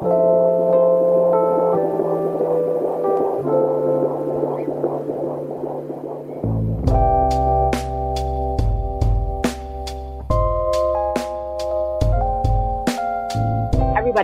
[0.00, 0.16] everybody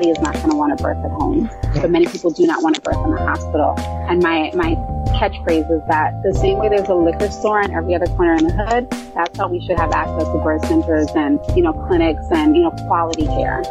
[0.08, 2.74] is not going to want to birth at home, but many people do not want
[2.74, 3.74] to birth in the hospital.
[4.08, 4.76] And my, my
[5.18, 8.44] catchphrase is that the same way there's a liquor store on every other corner in
[8.44, 12.24] the hood, that's how we should have access to birth centers and, you know, clinics
[12.30, 13.62] and, you know, quality care.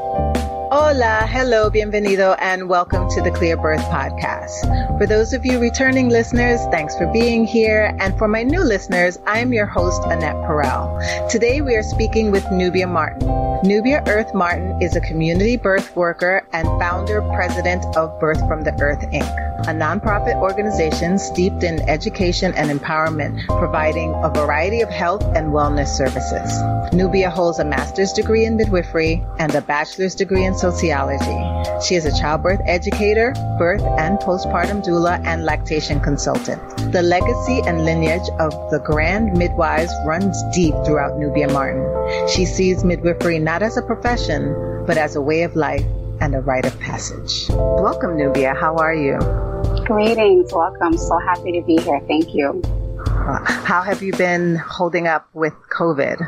[0.77, 4.97] Hola, hello, bienvenido, and welcome to the Clear Birth Podcast.
[4.97, 7.95] For those of you returning listeners, thanks for being here.
[8.01, 11.29] And for my new listeners, I am your host, Annette Perel.
[11.29, 13.25] Today we are speaking with Nubia Martin.
[13.63, 18.77] Nubia Earth Martin is a community birth worker and founder president of Birth from the
[18.81, 25.23] Earth Inc., a nonprofit organization steeped in education and empowerment, providing a variety of health
[25.35, 26.93] and wellness services.
[26.93, 31.41] Nubia holds a master's degree in midwifery and a bachelor's degree in sociology.
[31.85, 36.61] She is a childbirth educator, birth and postpartum doula, and lactation consultant.
[36.91, 42.27] The legacy and lineage of the grand midwives runs deep throughout Nubia Martin.
[42.27, 45.85] She sees midwifery not as a profession, but as a way of life
[46.21, 47.47] and a rite of passage.
[47.49, 48.53] Welcome, Nubia.
[48.53, 49.17] How are you?
[49.85, 50.51] Greetings.
[50.53, 50.97] Welcome.
[50.97, 51.99] So happy to be here.
[52.07, 52.61] Thank you.
[53.05, 56.19] How have you been holding up with COVID?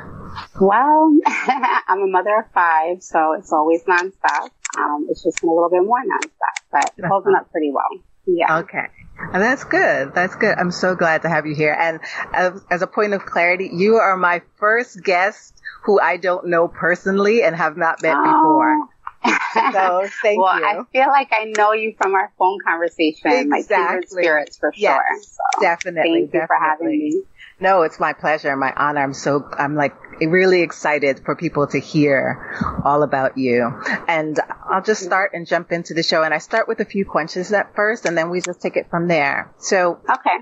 [0.59, 4.49] Well, I'm a mother of five, so it's always nonstop.
[4.77, 8.03] Um, it's just been a little bit more nonstop, but holding up pretty well.
[8.25, 8.59] Yeah.
[8.59, 8.87] Okay.
[9.19, 10.13] And that's good.
[10.13, 10.55] That's good.
[10.57, 11.75] I'm so glad to have you here.
[11.77, 11.99] And
[12.33, 16.67] as, as a point of clarity, you are my first guest who I don't know
[16.67, 18.23] personally and have not met oh.
[18.23, 18.89] before.
[19.73, 20.65] So thank well, you.
[20.65, 23.97] I feel like I know you from our phone conversation, exactly.
[23.99, 25.23] like spirits for yes, sure.
[25.23, 26.01] So definitely.
[26.01, 26.39] Thank definitely.
[26.39, 27.23] you for having me.
[27.59, 29.01] No, it's my pleasure, my honor.
[29.01, 32.55] I'm so, I'm like really excited for people to hear
[32.85, 33.81] all about you.
[34.07, 34.39] And
[34.69, 36.21] I'll just start and jump into the show.
[36.21, 38.89] And I start with a few questions at first, and then we just take it
[38.91, 39.51] from there.
[39.57, 40.37] So, okay.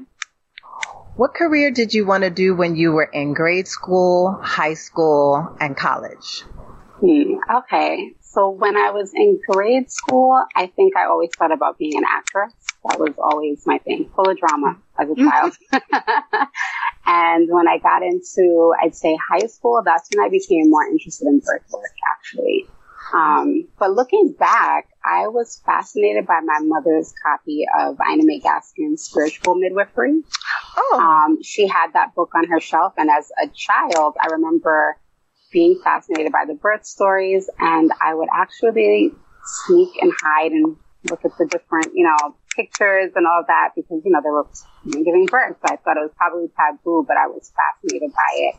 [1.16, 5.56] What career did you want to do when you were in grade school, high school,
[5.62, 6.44] and college?
[7.00, 8.14] Hmm, okay.
[8.36, 12.04] So when I was in grade school, I think I always thought about being an
[12.06, 12.52] actress.
[12.84, 15.30] That was always my thing, full of drama as a mm-hmm.
[15.30, 15.54] child.
[17.06, 21.28] and when I got into, I'd say high school, that's when I became more interested
[21.28, 22.66] in birth work, actually.
[23.14, 29.04] Um, but looking back, I was fascinated by my mother's copy of Ina May Gaskin's
[29.04, 30.24] Spiritual Midwifery.
[30.76, 31.00] Oh.
[31.00, 34.98] Um, she had that book on her shelf, and as a child, I remember
[35.56, 39.12] being fascinated by the birth stories, and I would actually
[39.66, 44.02] sneak and hide and look at the different, you know, pictures and all that because,
[44.04, 44.46] you know, they were
[44.84, 45.56] giving birth.
[45.62, 48.56] So I thought it was probably taboo, but I was fascinated by it.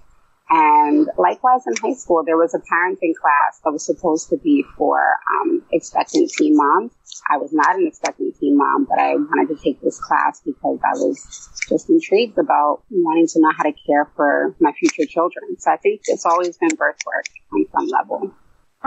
[0.49, 4.65] And likewise in high school, there was a parenting class that was supposed to be
[4.77, 4.99] for
[5.41, 6.93] um, expectant teen moms.
[7.29, 10.79] I was not an expectant teen mom, but I wanted to take this class because
[10.85, 15.59] I was just intrigued about wanting to know how to care for my future children.
[15.59, 18.33] So I think it's always been birth work on some level.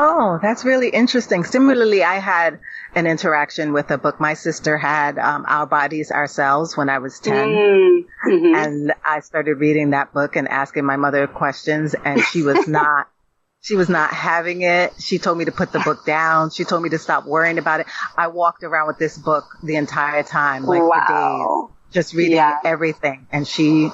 [0.02, 1.44] Oh, that's really interesting.
[1.44, 2.62] Similarly, I had
[2.96, 4.18] an interaction with a book.
[4.18, 7.36] My sister had um, Our Bodies Ourselves when I was 10.
[7.36, 8.56] Mm-hmm.
[8.56, 13.10] And I started reading that book and asking my mother questions and she was not,
[13.60, 14.94] she was not having it.
[15.00, 16.52] She told me to put the book down.
[16.52, 17.88] She told me to stop worrying about it.
[18.18, 21.68] I walked around with this book the entire time, like wow.
[21.68, 22.58] for days, just reading yeah.
[22.64, 23.28] everything.
[23.34, 23.90] And she,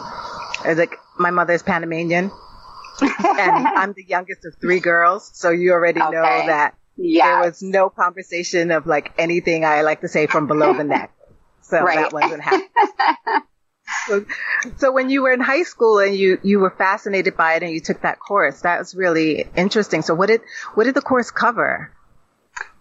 [0.64, 2.30] like, my mother is Panamanian
[3.02, 6.12] and I'm the youngest of three girls, so you already okay.
[6.12, 7.26] know that yes.
[7.26, 11.12] there was no conversation of like anything I like to say from below the neck.
[11.62, 11.98] So right.
[11.98, 12.70] that wasn't happening.
[14.08, 14.26] so,
[14.78, 17.72] so when you were in high school and you, you were fascinated by it and
[17.72, 20.02] you took that course, that was really interesting.
[20.02, 20.42] So what did,
[20.76, 21.92] what did the course cover?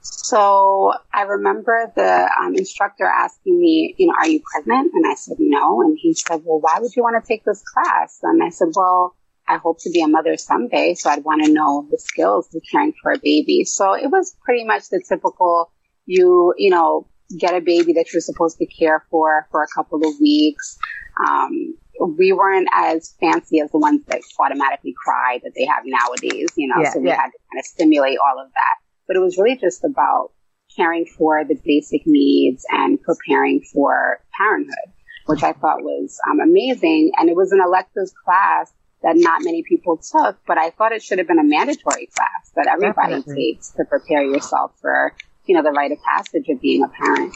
[0.00, 4.92] So I remember the um, instructor asking me, you know, are you pregnant?
[4.92, 5.80] And I said no.
[5.80, 8.18] And he said, well, why would you want to take this class?
[8.22, 9.16] And I said, well,
[9.48, 12.62] I hope to be a mother someday, so I'd want to know the skills of
[12.70, 13.64] caring for a baby.
[13.64, 15.70] So it was pretty much the typical
[16.06, 17.08] you, you know,
[17.38, 20.78] get a baby that you're supposed to care for for a couple of weeks.
[21.26, 21.74] Um,
[22.16, 26.68] we weren't as fancy as the ones that automatically cry that they have nowadays, you
[26.68, 27.16] know, yeah, so we yeah.
[27.16, 28.76] had to kind of stimulate all of that.
[29.06, 30.32] But it was really just about
[30.76, 34.92] caring for the basic needs and preparing for parenthood,
[35.26, 37.12] which I thought was um, amazing.
[37.16, 38.72] And it was an elective class
[39.04, 42.50] that not many people took, but I thought it should have been a mandatory class
[42.56, 43.52] that everybody Definitely.
[43.52, 45.12] takes to prepare yourself for,
[45.44, 47.34] you know, the rite of passage of being a parent.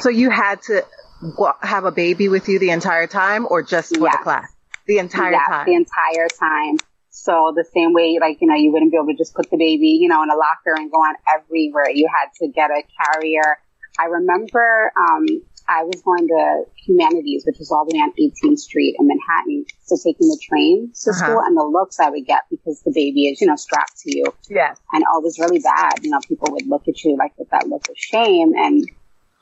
[0.00, 0.84] So you had to
[1.60, 4.16] have a baby with you the entire time or just for yes.
[4.16, 4.52] the class?
[4.86, 5.66] The entire yes, time?
[5.66, 6.76] the entire time.
[7.10, 9.58] So the same way, like, you know, you wouldn't be able to just put the
[9.58, 11.90] baby, you know, in a locker and go on everywhere.
[11.90, 13.58] You had to get a carrier.
[13.98, 15.26] I remember, um,
[15.68, 19.64] I was going to humanities, which was all the way on 18th Street in Manhattan.
[19.84, 21.18] So taking the train to uh-huh.
[21.18, 24.16] school and the looks I would get because the baby is, you know, strapped to
[24.16, 24.24] you.
[24.48, 24.78] Yes.
[24.92, 26.02] And oh, it was really bad.
[26.02, 28.84] You know, people would look at you like with that look of shame and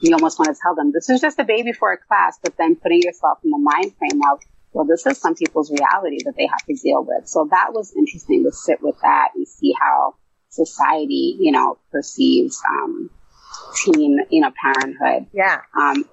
[0.01, 2.57] you almost want to tell them this is just a baby for a class, but
[2.57, 4.41] then putting yourself in the mind frame of,
[4.73, 7.27] well, this is some people's reality that they have to deal with.
[7.27, 10.15] So that was interesting to sit with that and see how
[10.51, 13.11] society, you know, perceives, um,
[13.75, 15.27] teen, you know, parenthood.
[15.33, 15.61] Yeah.
[15.79, 16.05] Um,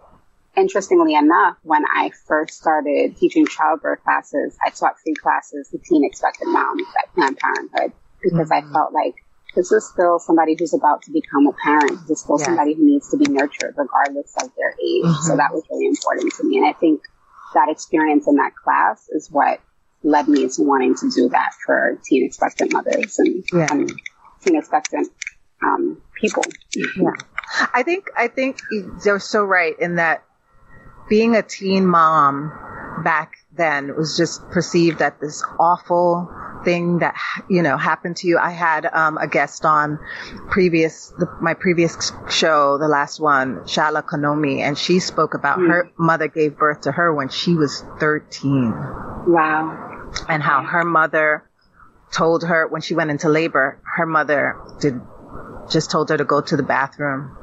[0.55, 6.05] interestingly enough, when I first started teaching childbirth classes, I taught free classes to teen
[6.05, 8.69] expectant moms at Planned Parenthood because mm-hmm.
[8.69, 9.15] I felt like
[9.55, 12.01] this is still somebody who's about to become a parent.
[12.07, 12.45] This is still yes.
[12.45, 15.05] somebody who needs to be nurtured regardless of their age.
[15.05, 15.27] Mm-hmm.
[15.27, 16.57] So that was really important to me.
[16.57, 17.01] And I think
[17.53, 19.61] that experience in that class is what
[20.03, 23.67] led me to wanting to do that for teen expectant mothers and, yeah.
[23.71, 23.91] and
[24.43, 25.09] teen expectant
[25.63, 26.43] um, people.
[26.75, 27.11] Yeah.
[27.73, 28.59] I think I think
[29.03, 30.23] you're so right in that
[31.09, 32.51] being a teen mom
[33.03, 36.29] back then was just perceived as this awful
[36.63, 37.15] thing that
[37.49, 38.37] you know happened to you.
[38.37, 39.99] I had um, a guest on
[40.49, 45.67] previous the, my previous show, the last one, Shala Konomi, and she spoke about mm.
[45.67, 48.71] her mother gave birth to her when she was 13.
[49.27, 50.11] Wow.
[50.27, 51.49] And how her mother
[52.11, 54.99] told her when she went into labor, her mother did
[55.69, 57.37] just told her to go to the bathroom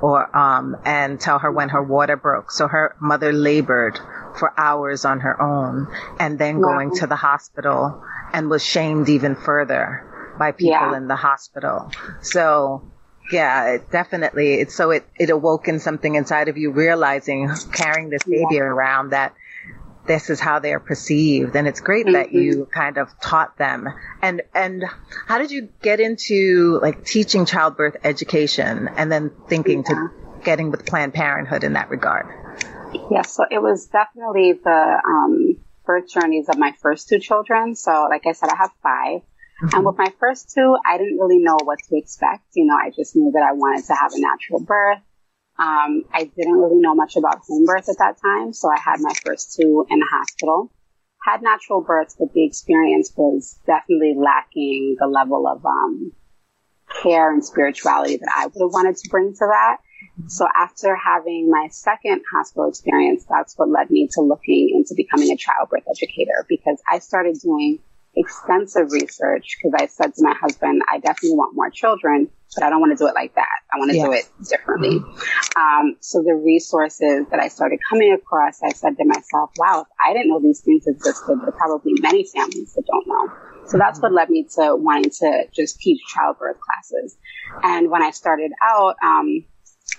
[0.00, 2.50] or um, and tell her when her water broke.
[2.50, 3.98] So her mother labored
[4.38, 5.88] for hours on her own
[6.18, 6.74] and then wow.
[6.74, 8.02] going to the hospital
[8.32, 10.04] and was shamed even further
[10.38, 10.96] by people yeah.
[10.96, 11.90] in the hospital.
[12.20, 12.82] So
[13.32, 14.54] yeah, it definitely.
[14.54, 18.62] It's so it, it awoke in something inside of you realizing carrying this baby yeah.
[18.62, 19.34] around that
[20.08, 21.54] this is how they're perceived.
[21.54, 22.14] And it's great mm-hmm.
[22.14, 23.88] that you kind of taught them.
[24.20, 24.84] And, and
[25.26, 29.94] how did you get into like teaching childbirth education and then thinking yeah.
[29.94, 30.10] to
[30.42, 32.26] getting with Planned Parenthood in that regard?
[33.10, 33.36] Yes.
[33.36, 37.74] So it was definitely the, um, birth journeys of my first two children.
[37.74, 39.68] So like I said, I have 5 mm-hmm.
[39.76, 42.44] And with my first two, I didn't really know what to expect.
[42.54, 45.00] You know, I just knew that I wanted to have a natural birth.
[45.58, 49.00] Um, I didn't really know much about home birth at that time, so I had
[49.00, 50.70] my first two in the hospital.
[51.24, 56.12] Had natural births, but the experience was definitely lacking the level of um,
[57.02, 59.78] care and spirituality that I would have wanted to bring to that.
[60.26, 65.30] So after having my second hospital experience, that's what led me to looking into becoming
[65.30, 67.78] a childbirth educator because I started doing
[68.16, 72.70] extensive research because I said to my husband, I definitely want more children, but I
[72.70, 73.58] don't want to do it like that.
[73.72, 75.00] I want to do it differently.
[75.56, 79.88] Um, so the resources that I started coming across, I said to myself, wow, if
[80.04, 83.32] I didn't know these things existed, there are probably many families that don't know.
[83.66, 87.18] So that's what led me to wanting to just teach childbirth classes.
[87.62, 89.44] And when I started out, um,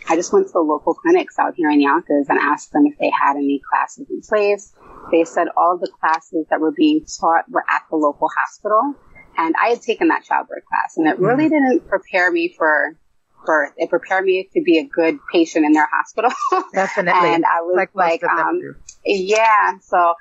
[0.08, 2.98] I just went to the local clinics out here in Yonkers and asked them if
[2.98, 4.74] they had any classes in place.
[5.12, 8.96] They said all the classes that were being taught were at the local hospital.
[9.40, 11.54] And I had taken that childbirth class and it really mm-hmm.
[11.54, 12.98] didn't prepare me for
[13.46, 13.72] birth.
[13.78, 16.32] It prepared me to be a good patient in their hospital.
[16.74, 17.34] Definitely.
[17.34, 18.60] and I was like, like um,
[19.06, 19.78] yeah.
[19.82, 20.14] So,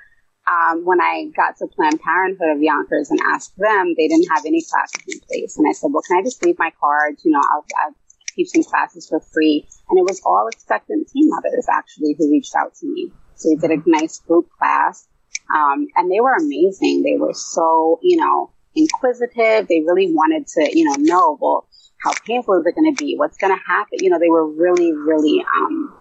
[0.47, 4.45] um, when I got to Planned Parenthood of Yonkers and asked them, they didn't have
[4.45, 5.57] any classes in place.
[5.57, 7.21] And I said, well, can I just leave my cards?
[7.25, 7.95] You know, I'll, I'll
[8.35, 9.67] teaching classes for free.
[9.89, 13.11] And it was all expectant teen mothers actually who reached out to me.
[13.35, 15.07] So we did a nice group class.
[15.53, 17.03] Um, and they were amazing.
[17.03, 19.67] They were so, you know, inquisitive.
[19.67, 21.67] They really wanted to, you know, know, well,
[21.97, 23.15] how painful is it going to be?
[23.17, 23.99] What's going to happen?
[24.01, 25.99] You know, they were really, really, um,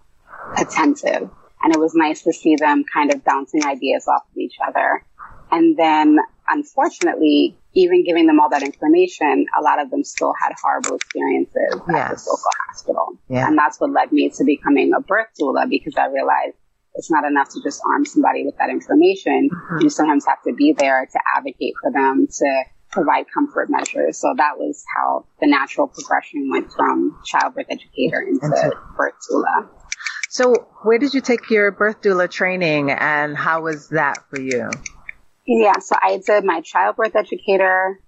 [0.56, 1.28] attentive.
[1.62, 5.04] And it was nice to see them kind of bouncing ideas off of each other.
[5.50, 6.18] And then
[6.48, 11.80] unfortunately, even giving them all that information, a lot of them still had horrible experiences
[11.88, 11.96] yes.
[11.96, 13.18] at this local hospital.
[13.28, 13.46] Yeah.
[13.46, 16.56] And that's what led me to becoming a birth doula because I realized
[16.98, 19.48] it's not enough to just arm somebody with that information.
[19.48, 19.82] Mm-hmm.
[19.82, 24.18] You sometimes have to be there to advocate for them, to provide comfort measures.
[24.18, 29.68] So that was how the natural progression went from childbirth educator into birth doula.
[30.30, 34.70] So where did you take your birth doula training and how was that for you?
[35.46, 38.00] Yeah, so I did my childbirth educator,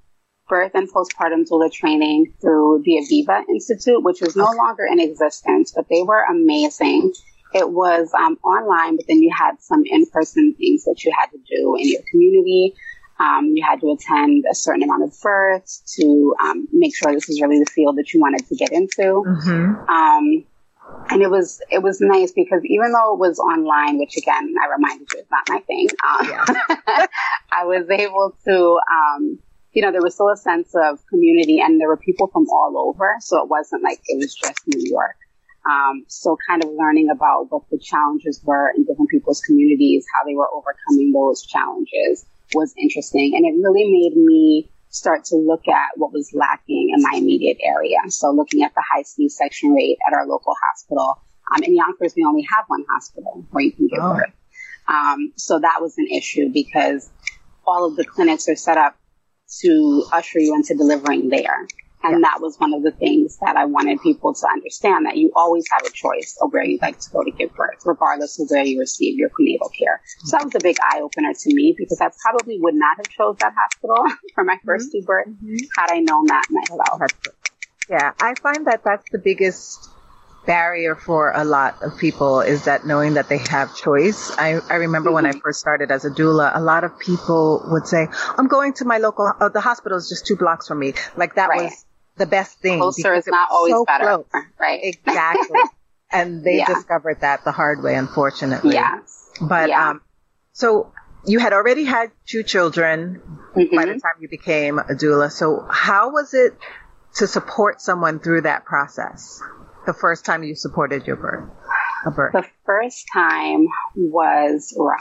[0.49, 5.73] birth and postpartum doula training through the Aviva Institute, which is no longer in existence,
[5.75, 7.15] but they were amazing.
[7.53, 11.39] It was um, online, but then you had some in-person things that you had to
[11.39, 12.75] do in your community.
[13.19, 17.29] Um, you had to attend a certain amount of births to um, make sure this
[17.29, 19.23] was really the field that you wanted to get into.
[19.27, 19.91] Mm-hmm.
[19.91, 20.45] Um,
[21.11, 24.73] and it was it was nice because even though it was online, which again I
[24.73, 27.07] reminded you is not my thing, um, yeah.
[27.53, 29.39] I was able to, um,
[29.73, 32.75] you know, there was still a sense of community, and there were people from all
[32.89, 35.17] over, so it wasn't like it was just New York.
[35.69, 40.27] Um, so kind of learning about what the challenges were in different people's communities, how
[40.27, 42.25] they were overcoming those challenges
[42.55, 47.03] was interesting, and it really made me start to look at what was lacking in
[47.03, 47.99] my immediate area.
[48.09, 51.23] So looking at the high C-section rate at our local hospital.
[51.55, 54.15] Um, in Yonkers, we only have one hospital where you can give oh.
[54.15, 54.33] birth.
[54.89, 57.09] Um, so that was an issue because
[57.67, 58.97] all of the clinics are set up
[59.61, 61.67] to usher you into delivering there.
[62.03, 65.33] And that was one of the things that I wanted people to understand that you
[65.37, 68.49] always have a choice of where you'd like to go to give birth, regardless of
[68.51, 70.01] where you receive your prenatal care.
[70.25, 73.09] So that was a big eye opener to me because I probably would not have
[73.09, 74.05] chose that hospital
[74.35, 74.89] for my 1st mm-hmm.
[74.93, 75.57] two births mm-hmm.
[75.77, 77.03] had I known that myself.
[77.89, 79.91] Yeah, I find that that's the biggest
[80.47, 84.31] barrier for a lot of people is that knowing that they have choice.
[84.39, 85.15] I, I remember mm-hmm.
[85.17, 85.41] when I mm-hmm.
[85.41, 88.07] first started as a doula, a lot of people would say,
[88.39, 90.95] I'm going to my local, uh, the hospital is just two blocks from me.
[91.17, 91.65] Like that right.
[91.65, 91.85] was
[92.21, 92.79] the best thing.
[92.79, 94.05] Closer is not always so better.
[94.05, 94.27] Close.
[94.61, 94.81] Right.
[94.83, 95.61] Exactly.
[96.13, 96.67] and they yeah.
[96.67, 98.75] discovered that the hard way, unfortunately.
[98.75, 99.31] Yes.
[99.41, 99.91] But, yeah.
[99.91, 100.03] um,
[100.53, 100.93] so
[101.27, 103.23] you had already had two children
[103.57, 103.75] mm-hmm.
[103.75, 105.33] by the time you became a doula.
[105.33, 106.57] So how was it
[107.15, 109.43] to support someone through that process?
[109.87, 111.49] The first time you supported your birth,
[112.07, 112.33] a birth.
[112.35, 115.01] The first time was rough.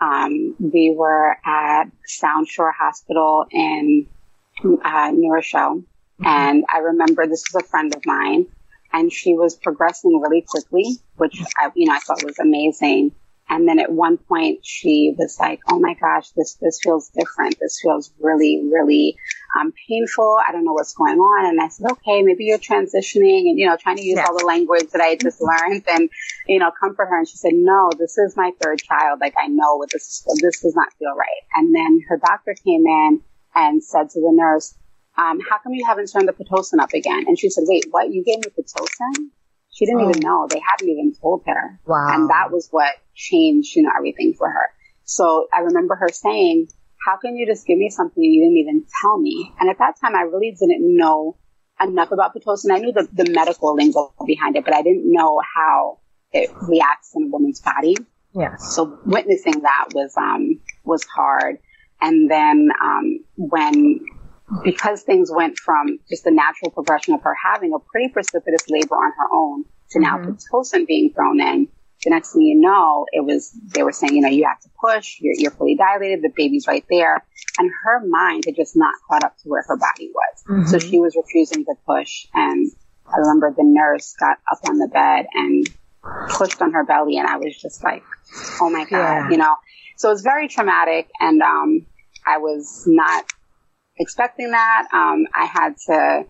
[0.00, 4.06] Um, we were at Sound Shore Hospital in
[4.84, 5.84] uh, New Rochelle,
[6.24, 8.46] and I remember this was a friend of mine
[8.92, 13.12] and she was progressing really quickly, which I, you know, I thought was amazing.
[13.50, 17.56] And then at one point she was like, Oh my gosh, this, this feels different.
[17.60, 19.16] This feels really, really,
[19.58, 20.36] um, painful.
[20.46, 21.48] I don't know what's going on.
[21.48, 24.26] And I said, okay, maybe you're transitioning and, you know, trying to use yeah.
[24.26, 26.10] all the language that I just learned and,
[26.46, 27.18] you know, comfort her.
[27.18, 29.20] And she said, no, this is my third child.
[29.20, 30.40] Like I know what this is.
[30.42, 31.42] This does not feel right.
[31.54, 33.22] And then her doctor came in
[33.54, 34.74] and said to the nurse,
[35.18, 37.24] um, how come you haven't turned the Pitocin up again?
[37.26, 38.12] And she said, wait, what?
[38.12, 39.30] You gave me Pitocin?
[39.70, 40.10] She didn't oh.
[40.10, 40.46] even know.
[40.48, 41.80] They hadn't even told her.
[41.84, 42.14] Wow.
[42.14, 44.70] And that was what changed, you know, everything for her.
[45.02, 46.68] So I remember her saying,
[47.04, 49.52] how can you just give me something you didn't even tell me?
[49.58, 51.36] And at that time, I really didn't know
[51.80, 52.72] enough about Pitocin.
[52.72, 55.98] I knew the, the medical lingo behind it, but I didn't know how
[56.32, 57.96] it reacts in a woman's body.
[58.34, 58.74] Yes.
[58.74, 61.58] So witnessing that was, um, was hard.
[62.00, 64.00] And then, um, when
[64.64, 68.94] because things went from just the natural progression of her having a pretty precipitous labor
[68.94, 70.32] on her own to now mm-hmm.
[70.32, 71.68] Pitocin being thrown in,
[72.04, 74.68] the next thing you know, it was, they were saying, you know, you have to
[74.80, 77.24] push, you're, you're fully dilated, the baby's right there.
[77.58, 80.44] And her mind had just not caught up to where her body was.
[80.48, 80.66] Mm-hmm.
[80.66, 82.26] So she was refusing to push.
[82.34, 82.70] And
[83.06, 85.68] I remember the nurse got up on the bed and
[86.30, 87.18] pushed on her belly.
[87.18, 88.04] And I was just like,
[88.60, 89.30] oh my God, yeah.
[89.30, 89.56] you know,
[89.96, 91.10] so it was very traumatic.
[91.20, 91.86] And, um,
[92.24, 93.24] I was not
[93.98, 94.88] expecting that.
[94.92, 96.26] Um, I had to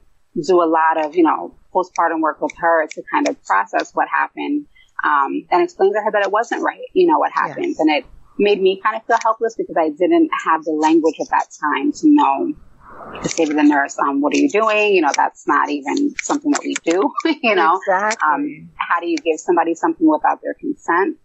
[0.47, 4.09] do a lot of, you know, postpartum work with her to kind of process what
[4.09, 4.67] happened,
[5.05, 7.67] um, and explain to her that it wasn't right, you know, what happened.
[7.67, 7.81] Yes.
[7.81, 8.05] And it
[8.39, 11.93] made me kind of feel helpless because I didn't have the language at that time
[11.93, 12.55] to know
[13.23, 14.95] to say to the nurse, um, what are you doing?
[14.95, 17.77] You know, that's not even something that we do, you know.
[17.77, 18.29] Exactly.
[18.29, 21.17] Um, how do you give somebody something without their consent?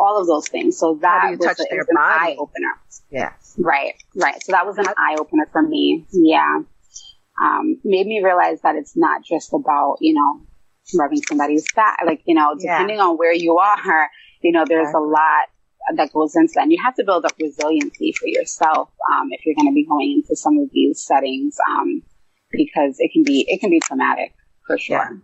[0.00, 0.78] All of those things.
[0.78, 2.74] So that was, a, was an eye opener.
[3.10, 3.56] Yes.
[3.58, 4.42] Right, right.
[4.42, 6.06] So that was an eye opener for me.
[6.12, 6.60] Yeah.
[7.42, 10.46] Um, made me realize that it's not just about, you know,
[10.98, 11.98] rubbing somebody's back.
[12.06, 13.04] Like, you know, depending yeah.
[13.04, 14.08] on where you are,
[14.42, 15.48] you know, there's a lot
[15.96, 16.62] that goes into that.
[16.62, 19.86] And you have to build up resiliency for yourself, um, if you're going to be
[19.86, 22.02] going into some of these settings, um,
[22.50, 24.34] because it can be, it can be traumatic
[24.66, 24.96] for sure.
[24.96, 25.16] Yeah.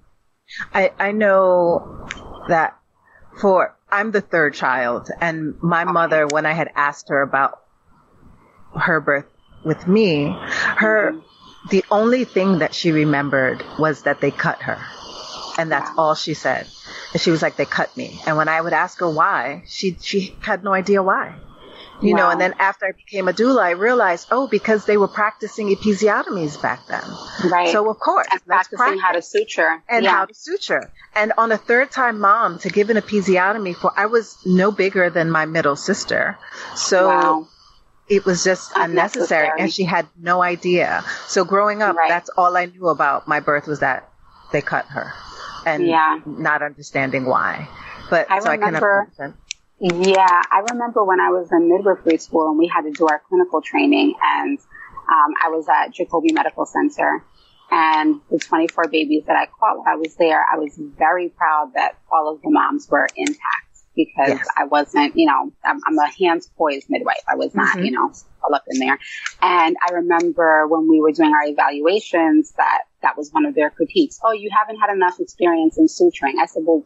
[0.73, 2.09] I, I know
[2.49, 2.79] that
[3.41, 7.63] for, I'm the third child and my mother, when I had asked her about
[8.75, 9.27] her birth
[9.65, 11.69] with me, her, mm-hmm.
[11.71, 14.79] the only thing that she remembered was that they cut her.
[15.57, 16.67] And that's all she said.
[17.13, 18.21] And she was like, they cut me.
[18.27, 21.37] And when I would ask her why, she, she had no idea why.
[22.05, 22.23] You wow.
[22.23, 25.75] know, and then after I became a doula, I realized, oh, because they were practicing
[25.75, 27.05] episiotomies back then.
[27.51, 27.71] Right.
[27.71, 30.11] So of course, and practicing how to suture and yeah.
[30.11, 30.93] how to suture.
[31.15, 35.11] And on a third time mom to give an episiotomy for, I was no bigger
[35.11, 36.39] than my middle sister.
[36.77, 37.49] So wow
[38.09, 39.47] it was just unnecessary.
[39.47, 39.61] unnecessary.
[39.61, 41.03] and she had no idea.
[41.27, 42.09] So growing up, right.
[42.09, 44.11] that's all I knew about my birth was that
[44.53, 45.13] they cut her
[45.67, 46.21] and yeah.
[46.27, 47.69] not understanding why.
[48.11, 49.33] But I so remember, I
[49.81, 53.21] yeah, I remember when I was in midwifery school and we had to do our
[53.29, 57.25] clinical training and um, I was at Jacobi Medical Center
[57.71, 61.73] And the 24 babies that I caught while I was there, I was very proud
[61.75, 63.41] that all of the moms were intact
[63.97, 64.47] because yes.
[64.57, 67.23] I wasn't, you know, I'm, I'm, a hands poised midwife.
[67.29, 67.85] I was not, mm-hmm.
[67.85, 68.13] you know,
[68.43, 68.99] all up in there.
[69.41, 73.71] And I remember when we were doing our evaluations that that was one of their
[73.71, 74.21] critiques.
[74.23, 76.41] Oh, you haven't had enough experience in suturing.
[76.41, 76.85] I said, well,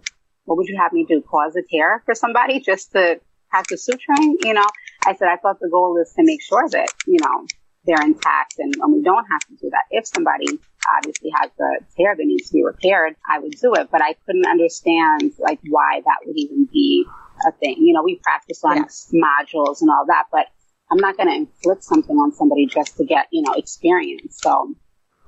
[0.49, 1.23] what would you have me do?
[1.31, 4.35] Cause a tear for somebody just to practice suturing?
[4.43, 4.67] You know,
[5.05, 7.47] I said, I thought the goal is to make sure that, you know,
[7.85, 9.85] they're intact and, and we don't have to do that.
[9.91, 10.47] If somebody
[10.97, 13.89] obviously has a tear that needs to be repaired, I would do it.
[13.93, 17.05] But I couldn't understand like why that would even be
[17.47, 17.77] a thing.
[17.79, 19.13] You know, we practice on yes.
[19.13, 20.47] modules and all that, but
[20.91, 24.39] I'm not going to inflict something on somebody just to get, you know, experience.
[24.41, 24.75] So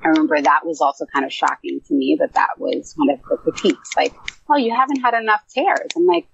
[0.02, 3.20] I remember that was also kind of shocking to me that that was one of
[3.28, 3.96] the critiques.
[3.96, 4.14] Like,
[4.48, 5.88] oh, you haven't had enough tears.
[5.96, 6.26] I'm like,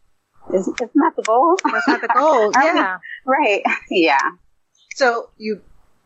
[0.54, 1.56] isn't, isn't that the goal?
[1.64, 2.52] That's not the goal.
[2.54, 2.98] yeah.
[3.24, 3.62] right.
[3.90, 4.18] Yeah.
[4.94, 5.60] So you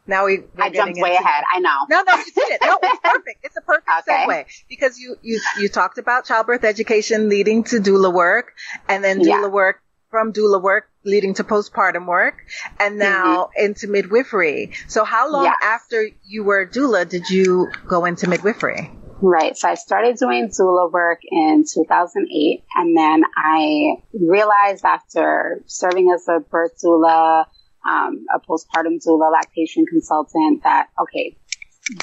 [0.06, 0.40] now we.
[0.58, 1.44] I jumped way ahead.
[1.54, 1.86] I know.
[1.88, 2.60] No, no, you did it.
[2.62, 3.44] No, it's perfect.
[3.44, 4.26] It's a perfect okay.
[4.26, 8.54] segue because you you you talked about childbirth education leading to doula work,
[8.88, 9.46] and then doula yeah.
[9.46, 12.44] work from doula work leading to postpartum work,
[12.78, 13.64] and now mm-hmm.
[13.64, 14.72] into midwifery.
[14.88, 15.56] So, how long yes.
[15.62, 18.90] after you were doula did you go into midwifery?
[19.22, 19.56] Right.
[19.56, 26.26] So I started doing doula work in 2008 and then I realized after serving as
[26.26, 27.44] a birth doula,
[27.86, 31.36] um, a postpartum doula, lactation consultant that, okay,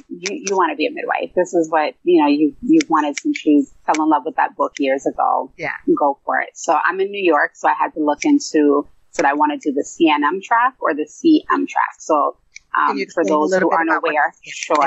[0.10, 1.34] you, you want to be a midwife.
[1.36, 4.56] This is what, you know, you, you wanted since you fell in love with that
[4.56, 5.51] book years ago.
[5.58, 5.74] Yeah.
[5.98, 6.50] Go for it.
[6.53, 9.70] So I'm in New York, so I had to look into, did I want to
[9.70, 11.96] do the CNM track or the CM track?
[12.00, 12.38] So,
[12.77, 14.77] um, for those who aren't aware, sure.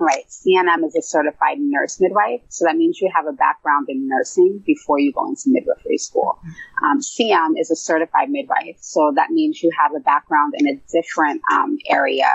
[0.00, 0.24] Right.
[0.28, 2.40] CNM is a certified nurse midwife.
[2.48, 6.38] So that means you have a background in nursing before you go into midwifery school.
[6.40, 6.84] Mm-hmm.
[6.84, 8.78] Um, CM is a certified midwife.
[8.80, 12.26] So that means you have a background in a different um, area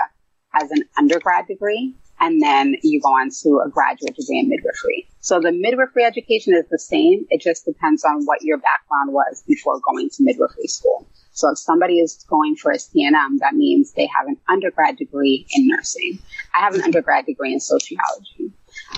[0.54, 1.94] as an undergrad degree.
[2.22, 5.08] And then you go on to a graduate degree in midwifery.
[5.20, 7.26] So the midwifery education is the same.
[7.30, 11.08] It just depends on what your background was before going to midwifery school.
[11.32, 15.46] So if somebody is going for a CNM, that means they have an undergrad degree
[15.52, 16.18] in nursing.
[16.54, 18.52] I have an undergrad degree in sociology.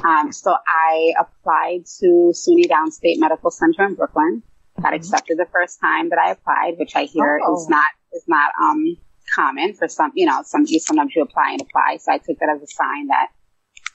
[0.05, 4.43] Um, so I applied to SUNY Downstate Medical Center in Brooklyn.
[4.81, 4.97] Got mm-hmm.
[4.97, 7.57] accepted the first time that I applied, which I hear oh.
[7.57, 8.97] is not is not um,
[9.35, 10.13] common for some.
[10.15, 11.99] You know, some sometimes you apply and apply.
[12.01, 13.29] So I took that as a sign that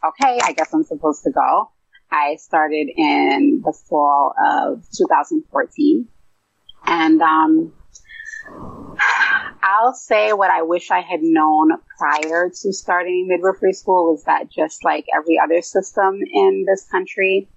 [0.06, 1.72] okay, I guess I'm supposed to go.
[2.12, 6.08] I started in the fall of 2014,
[6.86, 7.74] and um,
[9.62, 14.50] I'll say what I wish I had known prior to starting midwifery school was that
[14.50, 17.50] just like every other system in this country,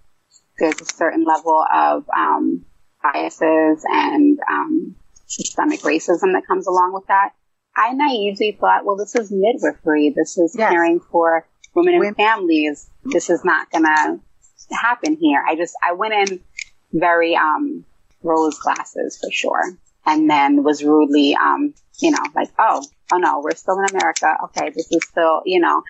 [0.58, 2.64] there's a certain level of um,
[3.02, 7.30] biases and um, systemic racism that comes along with that.
[7.76, 10.12] I naively thought, well, this is midwifery.
[10.14, 10.70] This is yes.
[10.70, 12.90] caring for women and families.
[13.04, 14.20] This is not going to
[14.74, 15.42] happen here.
[15.46, 16.40] I just, I went in
[16.92, 17.84] very um,
[18.22, 19.62] rose glasses for sure
[20.06, 24.34] and then was rudely, um, you know, like, oh, oh no, we're still in America.
[24.44, 25.82] Okay, this is still, you know,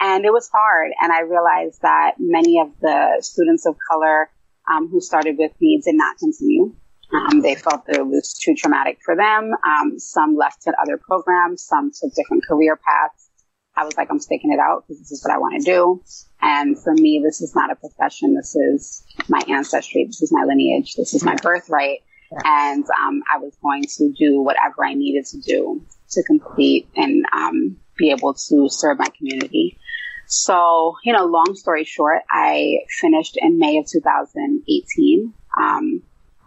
[0.00, 0.92] and it was hard.
[1.00, 4.30] And I realized that many of the students of color
[4.72, 6.74] um, who started with me did not continue.
[7.16, 9.52] Um, they felt that it was too traumatic for them.
[9.66, 11.64] Um, some left to other programs.
[11.64, 13.30] Some took different career paths.
[13.74, 16.02] I was like, I'm sticking it out because this is what I want to do.
[16.40, 18.34] And for me, this is not a profession.
[18.34, 20.04] This is my ancestry.
[20.06, 20.94] This is my lineage.
[20.94, 22.00] This is my birthright
[22.44, 27.24] and um, I was going to do whatever I needed to do to complete and
[27.32, 29.78] um, be able to serve my community.
[30.26, 35.32] So, you know, long story short, I finished in May of 2018.
[35.60, 36.02] Um,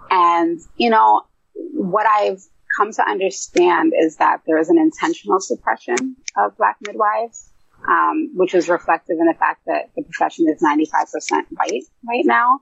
[0.10, 1.22] and, you know,
[1.54, 2.42] what I've
[2.78, 7.50] come to understand is that there is an intentional suppression of Black midwives,
[7.88, 12.60] um, which is reflective in the fact that the profession is 95% white right now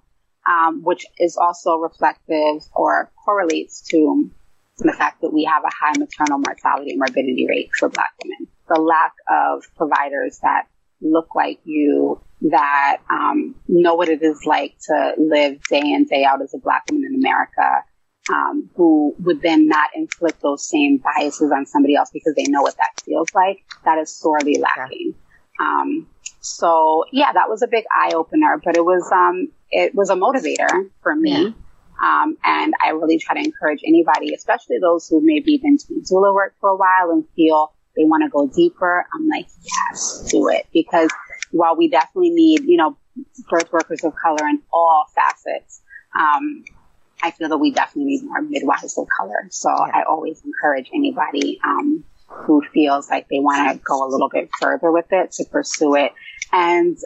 [0.47, 4.31] um, which is also reflective or correlates to
[4.77, 8.47] the fact that we have a high maternal mortality and morbidity rate for Black women.
[8.69, 10.67] The lack of providers that
[11.01, 16.23] look like you, that um, know what it is like to live day in, day
[16.23, 17.84] out as a Black woman in America,
[18.32, 22.62] um, who would then not inflict those same biases on somebody else because they know
[22.62, 25.13] what that feels like, that is sorely lacking.
[25.60, 25.65] Yeah.
[25.65, 26.08] Um,
[26.41, 30.15] so yeah, that was a big eye opener, but it was, um, it was a
[30.15, 31.32] motivator for me.
[31.32, 31.52] Yeah.
[32.00, 36.34] Um, and I really try to encourage anybody, especially those who maybe been doing doula
[36.34, 39.05] work for a while and feel they want to go deeper.
[39.13, 40.67] I'm like, yes, do it.
[40.73, 41.10] Because
[41.51, 42.97] while we definitely need, you know,
[43.49, 45.81] birth workers of color in all facets,
[46.17, 46.63] um,
[47.23, 49.47] I feel that we definitely need more midwives of color.
[49.49, 49.99] So yeah.
[49.99, 54.49] I always encourage anybody, um, who feels like they want to go a little bit
[54.62, 56.12] further with it to pursue it
[56.51, 56.97] and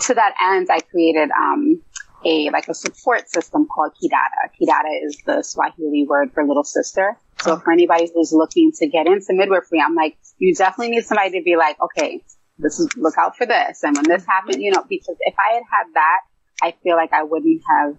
[0.00, 1.80] to that end, I created um,
[2.24, 4.50] a like a support system called Kidada.
[4.60, 7.16] Kidada is the Swahili word for little sister.
[7.40, 11.38] So for anybody who's looking to get into midwifery, I'm like, you definitely need somebody
[11.38, 12.22] to be like, okay,
[12.58, 15.54] this is look out for this, and when this happened, you know, because if I
[15.54, 16.20] had had that,
[16.60, 17.96] I feel like I wouldn't have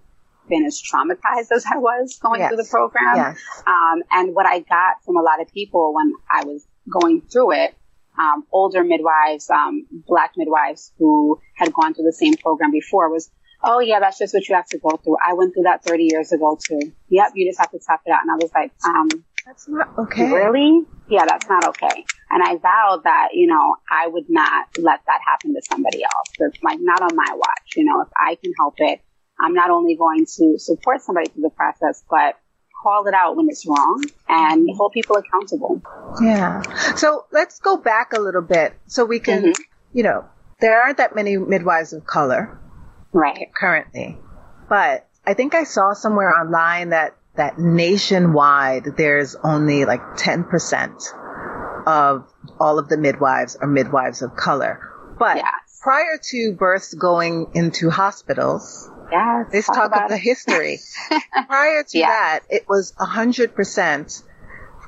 [0.49, 2.49] been as traumatized as I was going yes.
[2.49, 3.15] through the program.
[3.15, 3.39] Yes.
[3.65, 7.53] Um, and what I got from a lot of people when I was going through
[7.53, 7.75] it
[8.19, 13.31] um, older midwives, um, black midwives who had gone through the same program before was,
[13.63, 15.17] oh yeah, that's just what you have to go through.
[15.25, 16.91] I went through that 30 years ago too.
[17.09, 18.21] Yep, you just have to tough it out.
[18.21, 20.31] And I was like, um, that's not okay.
[20.31, 20.85] Really?
[21.09, 22.05] Yeah, that's not okay.
[22.29, 26.29] And I vowed that, you know, I would not let that happen to somebody else.
[26.37, 27.73] It's like not on my watch.
[27.75, 29.01] You know, if I can help it,
[29.39, 32.35] I'm not only going to support somebody through the process, but
[32.83, 35.81] call it out when it's wrong and hold people accountable.
[36.21, 36.61] Yeah.
[36.95, 39.61] So let's go back a little bit so we can, mm-hmm.
[39.93, 40.25] you know,
[40.59, 42.59] there aren't that many midwives of color.
[43.13, 43.49] Right.
[43.59, 44.15] Currently.
[44.69, 52.27] But I think I saw somewhere online that, that nationwide there's only like 10% of
[52.59, 54.79] all of the midwives are midwives of color.
[55.17, 55.79] But yes.
[55.81, 60.79] prior to births going into hospitals, yeah, let's talk, talk about the history.
[61.47, 62.07] Prior to yeah.
[62.07, 64.21] that, it was a hundred percent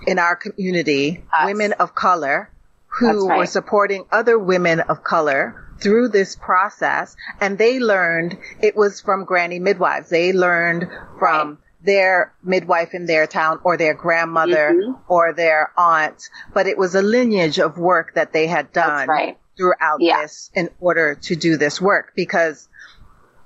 [0.05, 1.45] in our community, Us.
[1.45, 2.51] women of color
[2.99, 3.37] who right.
[3.39, 7.15] were supporting other women of color through this process.
[7.39, 10.09] And they learned it was from granny midwives.
[10.09, 10.87] They learned
[11.17, 11.57] from right.
[11.83, 14.91] Their midwife in their town or their grandmother mm-hmm.
[15.07, 19.37] or their aunt, but it was a lineage of work that they had done right.
[19.57, 20.21] throughout yeah.
[20.21, 22.67] this in order to do this work because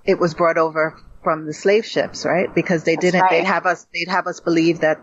[0.04, 2.54] it was brought over from the slave ships, right?
[2.54, 3.32] Because they didn't, right.
[3.32, 5.00] they'd have us, they'd have us believe that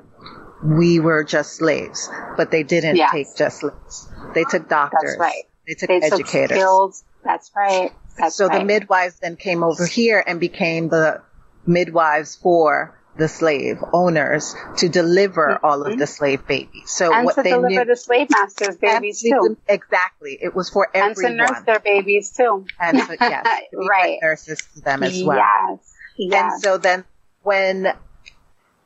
[0.64, 3.11] we were just slaves, but they didn't yes.
[3.11, 4.09] take just slaves.
[4.35, 5.01] They took doctors.
[5.03, 5.42] That's right.
[5.66, 6.59] They took they educators.
[6.59, 6.95] Took.
[7.25, 7.92] That's right.
[8.18, 8.61] That's so right.
[8.61, 11.23] the midwives then came over here and became the
[11.66, 15.66] midwives for the slave owners to deliver mm-hmm.
[15.66, 16.90] all of the slave babies.
[16.90, 19.57] So and what to they deliver knew, the slave masters' babies too.
[19.68, 21.38] Exactly, it was for everyone.
[21.38, 22.66] And to nurse their babies too.
[22.81, 25.37] And to, yes, right, nurses to them as well.
[25.37, 26.53] Yes, yes.
[26.55, 27.05] And so then
[27.42, 27.92] when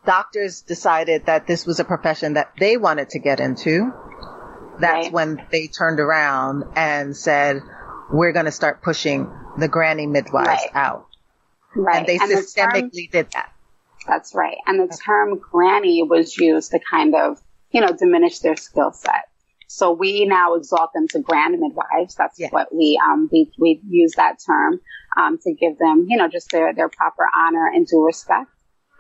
[0.05, 3.93] doctors decided that this was a profession that they wanted to get into,
[4.81, 5.13] that's right.
[5.13, 7.63] when they turned around and said,
[8.13, 10.71] "We're going to start pushing the granny midwives right.
[10.75, 11.07] out."
[11.77, 13.53] Right, and they and systemically the term- did that
[14.07, 14.57] that's right.
[14.67, 17.41] And the term granny was used to kind of,
[17.71, 19.29] you know, diminish their skill set.
[19.69, 22.15] So we now exalt them to grand midwives.
[22.15, 22.49] That's yeah.
[22.51, 24.81] what we, um, we, we use that term,
[25.17, 28.51] um, to give them, you know, just their, their proper honor and due respect.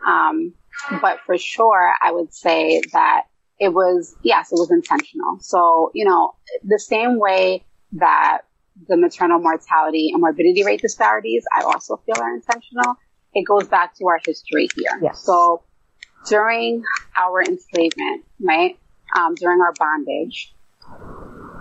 [0.06, 0.54] Um,
[1.00, 3.22] but for sure, I would say that
[3.58, 5.38] it was, yes, it was intentional.
[5.40, 6.32] So, you know,
[6.64, 8.42] the same way that
[8.88, 12.96] the maternal mortality and morbidity rate disparities, I also feel are intentional
[13.36, 14.98] it goes back to our history here.
[15.02, 15.22] Yes.
[15.22, 15.62] So
[16.26, 16.82] during
[17.14, 18.78] our enslavement, right,
[19.14, 20.54] um, during our bondage,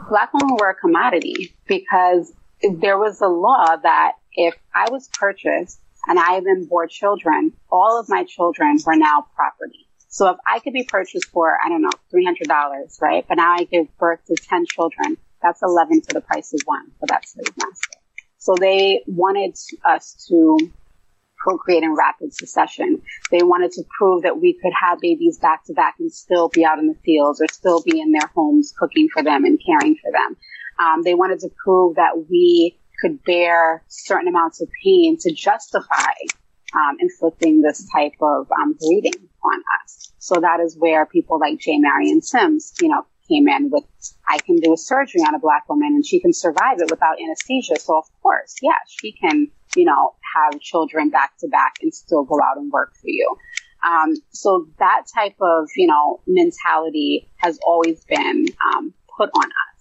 [0.10, 2.32] black women were a commodity because
[2.80, 8.00] there was a law that if I was purchased and I then bore children, all
[8.00, 9.86] of my children were now property.
[10.08, 13.26] So if I could be purchased for, I don't know, $300, right?
[13.28, 16.92] But now I give birth to 10 children, that's 11 for the price of one
[17.02, 18.00] for that slave master.
[18.38, 20.72] So they wanted us to
[21.45, 23.01] procreate in rapid succession.
[23.29, 26.65] They wanted to prove that we could have babies back to back and still be
[26.65, 29.95] out in the fields or still be in their homes cooking for them and caring
[29.95, 30.36] for them.
[30.79, 36.13] Um, they wanted to prove that we could bear certain amounts of pain to justify
[36.75, 40.12] um, inflicting this type of um, breeding on us.
[40.17, 41.77] So that is where people like J.
[41.77, 43.84] Marion Sims, you know, came in with,
[44.27, 47.17] I can do a surgery on a black woman and she can survive it without
[47.21, 47.79] anesthesia.
[47.79, 52.24] So of course, yeah, she can, you know, have children back to back and still
[52.24, 53.36] go out and work for you.
[53.86, 59.76] Um, so that type of, you know, mentality has always been um, put on us.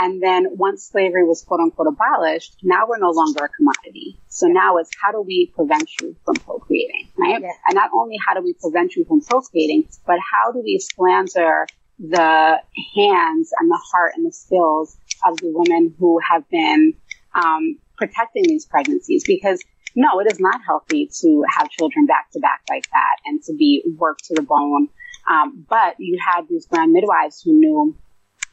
[0.00, 4.20] And then once slavery was quote unquote abolished, now we're no longer a commodity.
[4.28, 7.40] So now it's how do we prevent you from procreating, right?
[7.40, 7.50] Yeah.
[7.66, 11.66] And not only how do we prevent you from procreating, but how do we slander
[11.98, 12.60] the
[12.94, 14.96] hands and the heart and the skills
[15.26, 16.94] of the women who have been
[17.34, 19.62] um, protecting these pregnancies because
[19.94, 23.54] no, it is not healthy to have children back to back like that and to
[23.54, 24.88] be worked to the bone.
[25.28, 27.96] Um, but you had these grand midwives who knew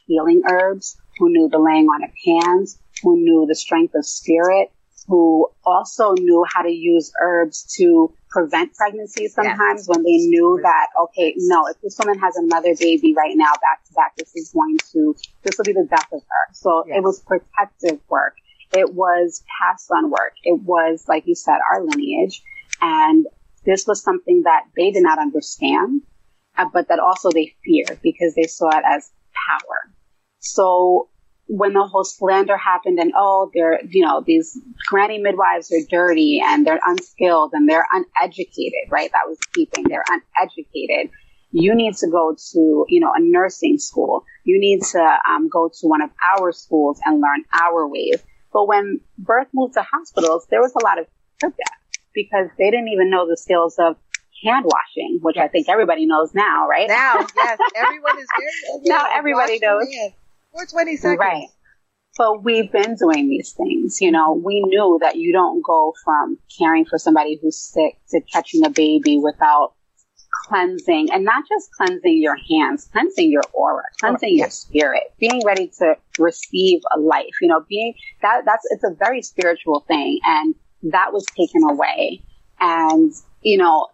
[0.06, 4.70] healing herbs, who knew the laying on of hands, who knew the strength of spirit,
[5.08, 9.88] who also knew how to use herbs to prevent pregnancy sometimes yes.
[9.88, 13.84] when they knew that, okay, no, if this woman has another baby right now back
[13.86, 16.54] to back, this is going to, this will be the death of her.
[16.54, 16.98] So yes.
[16.98, 18.34] it was protective work.
[18.72, 20.34] It was passed on work.
[20.44, 22.42] It was, like you said, our lineage.
[22.80, 23.26] And
[23.64, 26.02] this was something that they did not understand,
[26.56, 29.10] uh, but that also they feared because they saw it as
[29.48, 29.92] power.
[30.40, 31.08] So
[31.48, 36.40] when the whole slander happened and oh, they're, you know, these granny midwives are dirty
[36.44, 39.10] and they're unskilled and they're uneducated, right?
[39.12, 39.84] That was the key thing.
[39.88, 41.12] They're uneducated.
[41.52, 44.24] You need to go to, you know, a nursing school.
[44.44, 48.22] You need to um, go to one of our schools and learn our ways.
[48.56, 51.04] But when birth moved to hospitals, there was a lot of
[51.44, 51.76] pushback
[52.14, 53.96] because they didn't even know the skills of
[54.42, 55.44] hand washing, which yes.
[55.44, 56.88] I think everybody knows now, right?
[56.88, 59.86] Now, yes, everyone is very now everybody knows.
[60.54, 61.18] For 20 seconds.
[61.18, 61.48] Right.
[62.16, 64.00] But we've been doing these things.
[64.00, 68.22] You know, we knew that you don't go from caring for somebody who's sick to
[68.32, 69.74] catching a baby without
[70.46, 75.42] cleansing and not just cleansing your hands, cleansing your aura, cleansing oh, your spirit, being
[75.44, 80.20] ready to receive a life, you know, being that, that's, it's a very spiritual thing.
[80.24, 80.54] And
[80.84, 82.22] that was taken away.
[82.60, 83.88] And, you know,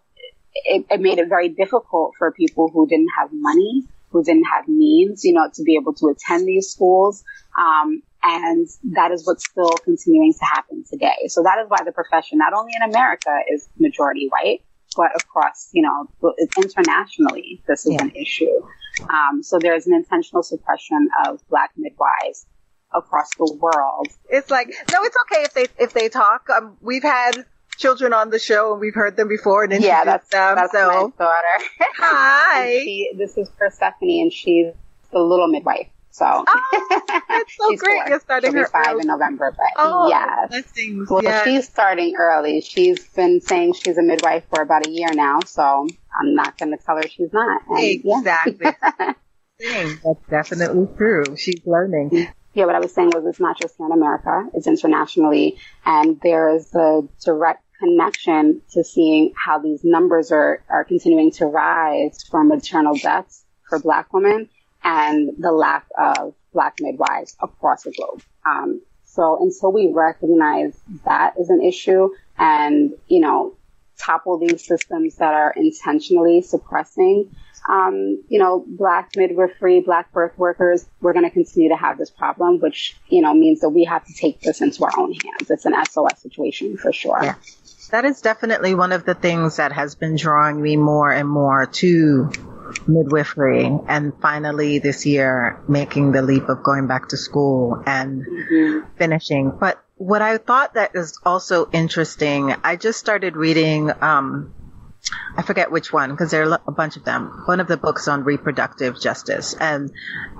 [0.65, 4.67] it, it made it very difficult for people who didn't have money, who didn't have
[4.67, 7.23] means, you know, to be able to attend these schools.
[7.59, 11.27] Um, and that is what's still continuing to happen today.
[11.27, 14.61] So that is why the profession, not only in America, is majority white,
[14.95, 18.03] but across, you know, internationally, this is yeah.
[18.03, 18.61] an issue.
[19.09, 22.45] Um, so there's an intentional suppression of black midwives
[22.93, 24.07] across the world.
[24.29, 26.49] It's like, no, it's okay if they, if they talk.
[26.49, 27.45] Um, we've had
[27.77, 30.55] children on the show and we've heard them before and yeah, that's, them.
[30.55, 30.87] That's so.
[30.87, 31.65] my daughter.
[31.97, 32.79] Hi.
[32.83, 34.73] she, this is Persephone and she's
[35.11, 35.87] the little midwife.
[36.11, 37.97] So oh, that's so great.
[37.97, 39.01] you You're starting She'll her five early.
[39.01, 40.47] in November, but oh, yeah.
[40.47, 41.09] Blessings.
[41.09, 41.43] Well, yes.
[41.43, 42.61] she's starting early.
[42.61, 45.87] She's been saying she's a midwife for about a year now, so
[46.19, 47.61] I'm not going to tell her she's not.
[47.67, 48.67] And, exactly.
[49.59, 49.93] Yeah.
[50.03, 51.37] that's definitely true.
[51.37, 52.27] She's learning.
[52.53, 55.57] Yeah, what I was saying was it's not just here in America, it's internationally.
[55.85, 61.45] And there is a direct connection to seeing how these numbers are, are continuing to
[61.45, 64.49] rise for maternal deaths for black women
[64.83, 68.21] and the lack of black midwives across the globe.
[68.45, 73.55] Um, so until we recognize that is an issue and, you know,
[73.99, 77.29] topple these systems that are intentionally suppressing,
[77.69, 82.09] um, you know, black midwifery, black birth workers, we're going to continue to have this
[82.09, 85.49] problem, which, you know, means that we have to take this into our own hands.
[85.49, 87.19] It's an SOS situation for sure.
[87.21, 87.35] Yeah.
[87.91, 91.67] That is definitely one of the things that has been drawing me more and more
[91.67, 92.31] to
[92.87, 98.87] midwifery and finally this year making the leap of going back to school and mm-hmm.
[98.97, 99.51] finishing.
[99.59, 104.53] But what I thought that is also interesting, I just started reading, um,
[105.35, 107.43] I forget which one because there are a bunch of them.
[107.45, 109.91] One of the books on reproductive justice and,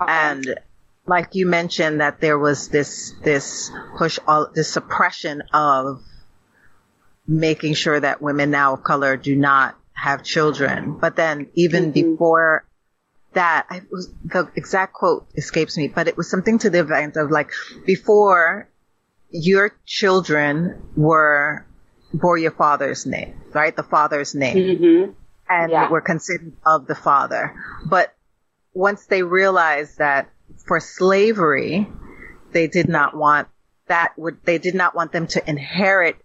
[0.01, 0.05] okay.
[0.07, 0.59] and
[1.05, 6.01] like you mentioned that there was this, this push, all this suppression of
[7.27, 10.97] making sure that women now of color do not have children.
[10.99, 12.11] But then even mm-hmm.
[12.11, 12.65] before
[13.33, 17.15] that, I was, the exact quote escapes me, but it was something to the event
[17.15, 17.51] of like,
[17.85, 18.69] before
[19.29, 21.65] your children were,
[22.13, 23.75] bore your father's name, right?
[23.75, 24.57] The father's name.
[24.57, 25.11] Mm-hmm.
[25.49, 25.89] And yeah.
[25.89, 27.53] were considered of the father.
[27.85, 28.15] But
[28.73, 30.29] once they realized that
[30.65, 31.87] for slavery,
[32.51, 33.47] they did not want
[33.87, 36.15] that would, they did not want them to inherit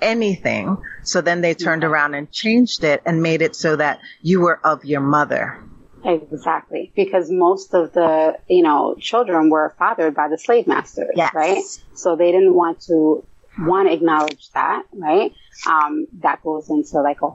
[0.00, 0.78] anything.
[1.02, 4.64] So then they turned around and changed it and made it so that you were
[4.64, 5.62] of your mother.
[6.04, 6.92] Exactly.
[6.94, 11.34] Because most of the, you know, children were fathered by the slave masters, yes.
[11.34, 11.62] right?
[11.94, 13.24] So they didn't want to,
[13.58, 15.32] one, acknowledge that, right?
[15.66, 17.30] Um, that goes into like a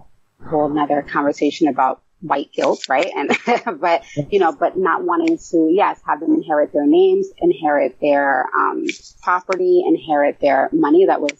[0.47, 3.12] whole nother conversation about white guilt, right?
[3.13, 3.32] And,
[3.82, 8.45] but, you know, but not wanting to, yes, have them inherit their names, inherit their,
[8.56, 8.86] um,
[9.21, 11.34] property, inherit their money that was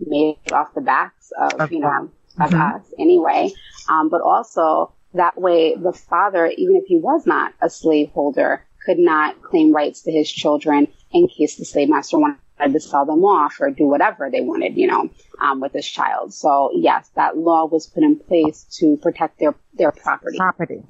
[0.00, 2.76] made off the backs of, of you know, of mm-hmm.
[2.76, 3.52] us anyway.
[3.88, 8.98] Um, but also that way the father, even if he was not a slaveholder, could
[8.98, 12.38] not claim rights to his children in case the slave master wanted
[12.72, 16.32] to sell them off or do whatever they wanted, you know, um, with this child.
[16.32, 20.38] So yes, that law was put in place to protect their, their property.
[20.38, 20.82] Property.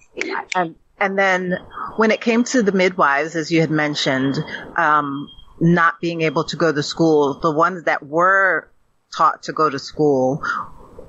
[0.54, 1.58] And, and then
[1.96, 4.36] when it came to the midwives, as you had mentioned,
[4.76, 5.28] um,
[5.60, 8.70] not being able to go to school, the ones that were
[9.14, 10.42] taught to go to school,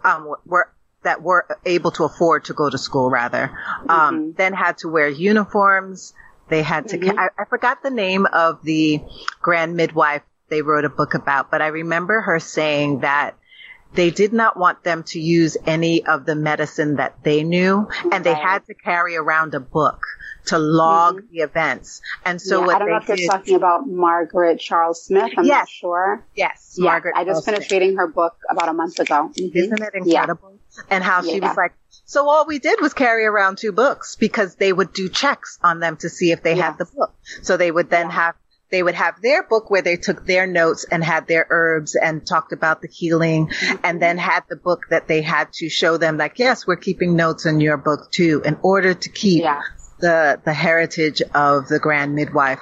[0.03, 0.71] um, were
[1.03, 3.57] that were able to afford to go to school rather,
[3.87, 4.31] um, mm-hmm.
[4.35, 6.13] then had to wear uniforms.
[6.49, 7.17] They had to, mm-hmm.
[7.17, 9.01] I, I forgot the name of the
[9.41, 13.35] grand midwife they wrote a book about, but I remember her saying that
[13.93, 18.23] they did not want them to use any of the medicine that they knew and
[18.23, 20.01] they had to carry around a book
[20.49, 21.27] to log mm-hmm.
[21.31, 22.01] the events.
[22.25, 25.31] And so yeah, what I don't know if did, you're talking about Margaret Charles Smith.
[25.37, 25.61] I'm yes.
[25.61, 26.25] not sure.
[26.35, 27.13] Yes, yeah, Margaret.
[27.15, 27.81] I just Charles finished Smith.
[27.81, 29.31] reading her book about a month ago.
[29.33, 29.57] Mm-hmm.
[29.57, 30.53] Isn't it incredible?
[30.53, 30.83] Yeah.
[30.89, 31.73] And how she was like,
[32.05, 35.79] so all we did was carry around two books because they would do checks on
[35.79, 36.65] them to see if they yes.
[36.65, 37.13] had the book.
[37.43, 38.35] So they would then have
[38.71, 42.25] they would have their book where they took their notes and had their herbs and
[42.25, 43.75] talked about the healing mm-hmm.
[43.83, 47.15] and then had the book that they had to show them like, yes, we're keeping
[47.15, 49.61] notes in your book too in order to keep yeah.
[49.99, 52.59] The, the heritage of the grand midwife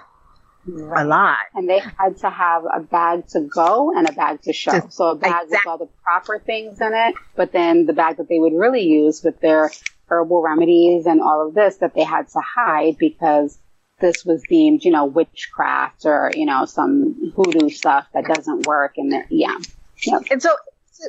[0.68, 1.06] right.
[1.06, 1.46] alive.
[1.56, 4.72] And they had to have a bag to go and a bag to show.
[4.72, 5.58] To, so a bag exactly.
[5.58, 8.84] with all the proper things in it, but then the bag that they would really
[8.84, 9.72] use with their
[10.08, 13.58] herbal remedies and all of this that they had to hide because
[14.00, 18.94] this was deemed, you know, witchcraft or, you know, some voodoo stuff that doesn't work.
[18.98, 19.58] And yeah.
[20.06, 20.24] Yep.
[20.32, 20.56] And so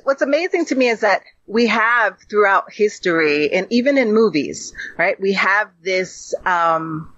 [0.05, 5.19] what's amazing to me is that we have throughout history and even in movies, right?
[5.21, 7.13] We have this, um,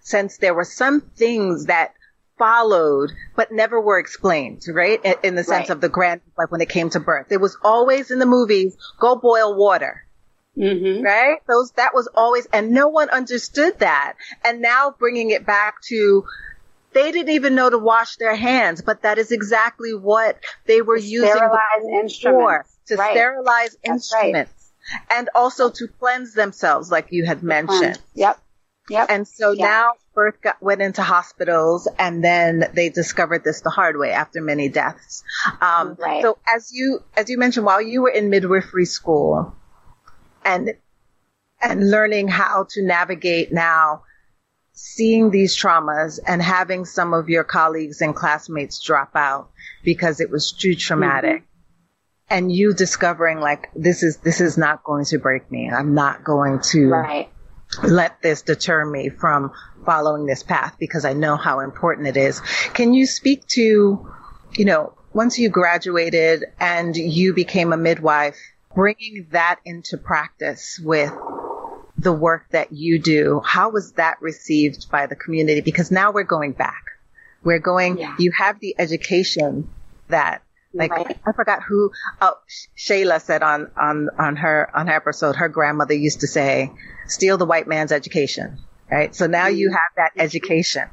[0.00, 1.94] sense there were some things that
[2.38, 5.00] followed but never were explained, right?
[5.22, 5.70] In, the sense right.
[5.70, 7.30] of the grand, like when it came to birth.
[7.30, 10.04] It was always in the movies, go boil water.
[10.56, 11.02] Mm-hmm.
[11.02, 11.38] Right?
[11.48, 14.14] Those, that was always, and no one understood that.
[14.44, 16.24] And now bringing it back to,
[16.94, 20.98] they didn't even know to wash their hands, but that is exactly what they were
[20.98, 22.76] to using sterilize instruments.
[22.86, 23.12] to right.
[23.12, 24.72] sterilize That's instruments.
[24.92, 25.18] Right.
[25.18, 27.98] And also to cleanse themselves, like you had mentioned.
[28.14, 28.38] Yep.
[28.90, 29.06] Yep.
[29.08, 29.60] And so yep.
[29.60, 34.42] now birth got, went into hospitals and then they discovered this the hard way after
[34.42, 35.24] many deaths.
[35.60, 36.22] Um, right.
[36.22, 39.54] so as you, as you mentioned, while you were in midwifery school,
[40.44, 40.74] and
[41.62, 44.02] and learning how to navigate now
[44.74, 49.50] seeing these traumas and having some of your colleagues and classmates drop out
[49.84, 52.34] because it was too traumatic mm-hmm.
[52.34, 56.24] and you discovering like this is this is not going to break me i'm not
[56.24, 57.30] going to right.
[57.84, 59.52] let this deter me from
[59.86, 62.40] following this path because i know how important it is
[62.74, 64.04] can you speak to
[64.54, 68.36] you know once you graduated and you became a midwife
[68.74, 71.12] bringing that into practice with
[72.04, 75.60] the work that you do, how was that received by the community?
[75.60, 76.84] Because now we're going back.
[77.42, 78.14] We're going, yeah.
[78.18, 79.68] you have the education
[80.08, 81.18] that like right.
[81.24, 82.34] I forgot who oh
[82.76, 86.72] Shayla said on on on her on her episode her grandmother used to say
[87.06, 88.58] steal the white man's education
[88.90, 89.56] right so now mm-hmm.
[89.56, 90.88] you have that education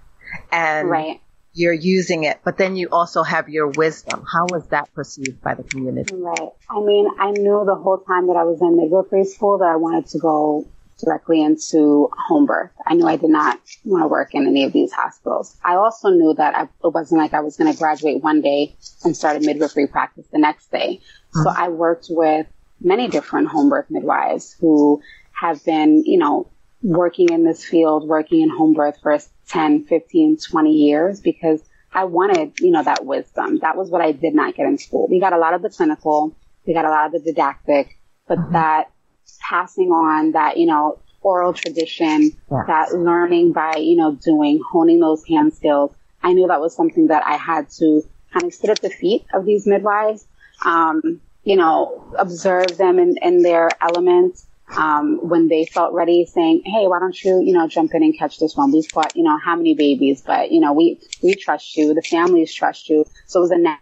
[0.52, 1.19] and right
[1.54, 4.26] you're using it, but then you also have your wisdom.
[4.32, 6.15] How was that perceived by the community?
[6.15, 6.50] Right.
[6.69, 9.76] I mean, I knew the whole time that I was in midwifery school that I
[9.76, 10.67] wanted to go
[11.03, 12.71] directly into home birth.
[12.85, 15.57] I knew I did not want to work in any of these hospitals.
[15.63, 18.75] I also knew that I, it wasn't like I was going to graduate one day
[19.03, 20.99] and start a midwifery practice the next day.
[21.35, 21.43] Mm-hmm.
[21.43, 22.47] So I worked with
[22.79, 26.49] many different home birth midwives who have been, you know,
[26.83, 31.61] working in this field, working in home birth for 10, 15, 20 years because
[31.93, 33.59] I wanted, you know, that wisdom.
[33.59, 35.07] That was what I did not get in school.
[35.09, 36.35] We got a lot of the clinical,
[36.65, 38.53] we got a lot of the didactic, but mm-hmm.
[38.53, 38.91] that
[39.39, 42.63] passing on that, you know, oral tradition, yes.
[42.67, 45.93] that learning by, you know, doing, honing those hand skills.
[46.23, 48.01] I knew that was something that I had to
[48.33, 50.25] kind of sit at the feet of these midwives,
[50.65, 54.45] um, you know, observe them in, in their elements,
[54.77, 58.17] um, when they felt ready saying, Hey, why don't you, you know, jump in and
[58.17, 58.71] catch this one?
[58.71, 61.93] We've got, you know, how many babies, but, you know, we, we trust you.
[61.93, 63.05] The families trust you.
[63.27, 63.79] So it was a nat-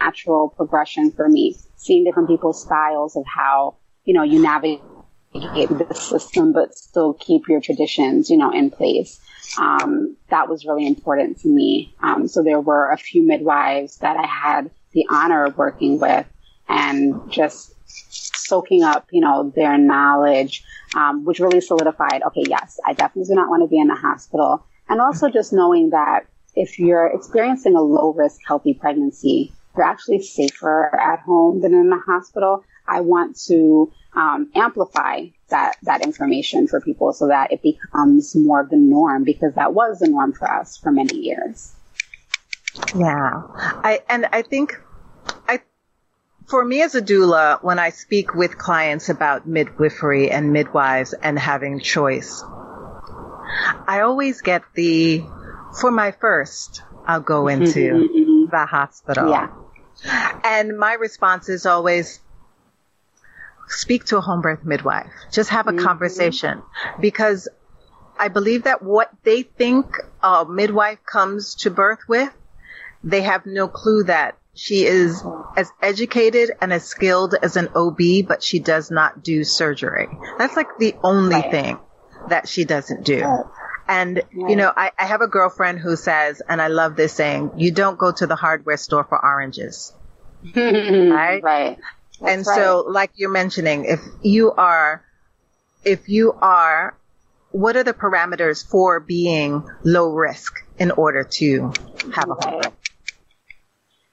[0.00, 4.80] natural progression for me, seeing different people's styles of how, you know, you navigate
[5.32, 9.20] the system, but still keep your traditions, you know, in place.
[9.58, 11.94] Um, that was really important to me.
[12.02, 16.26] Um, so there were a few midwives that I had the honor of working with
[16.68, 20.64] and just soaking up, you know, their knowledge,
[20.94, 23.94] um, which really solidified, okay, yes, I definitely do not want to be in the
[23.94, 24.64] hospital.
[24.88, 30.20] And also just knowing that if you're experiencing a low risk healthy pregnancy, you're actually
[30.22, 32.64] safer at home than in the hospital.
[32.90, 38.60] I want to um, amplify that that information for people so that it becomes more
[38.60, 41.72] of the norm because that was the norm for us for many years.
[42.96, 44.74] Yeah, I and I think
[45.48, 45.60] I
[46.48, 51.38] for me as a doula, when I speak with clients about midwifery and midwives and
[51.38, 52.42] having choice,
[53.86, 55.24] I always get the,
[55.80, 58.50] for my first, I'll go mm-hmm, into mm-hmm.
[58.50, 59.30] the hospital.
[59.30, 59.48] Yeah.
[60.44, 62.20] And my response is always,
[63.70, 65.10] speak to a home birth midwife.
[65.32, 65.84] Just have a mm-hmm.
[65.84, 66.62] conversation
[67.00, 67.48] because
[68.18, 72.32] I believe that what they think a midwife comes to birth with,
[73.02, 75.24] they have no clue that she is
[75.56, 80.08] as educated and as skilled as an OB, but she does not do surgery.
[80.38, 81.50] That's like the only right.
[81.50, 81.78] thing.
[82.28, 83.24] that she doesn't do.
[83.88, 87.52] And, you know, I, I have a girlfriend who says, and I love this saying,
[87.56, 89.94] you don't go to the hardware store for oranges.
[90.54, 91.42] right?
[91.42, 91.78] Right.
[92.20, 95.02] That's and so, like you're mentioning, if you are,
[95.84, 96.96] if you are,
[97.50, 101.72] what are the parameters for being low risk in order to
[102.14, 102.72] have a home birth?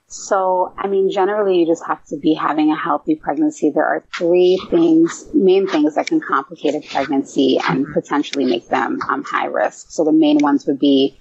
[0.10, 3.72] So, I mean, generally, you just have to be having a healthy pregnancy.
[3.72, 9.00] There are three things, main things that can complicate a pregnancy and potentially make them
[9.10, 9.88] um, high risk.
[9.90, 11.20] So, the main ones would be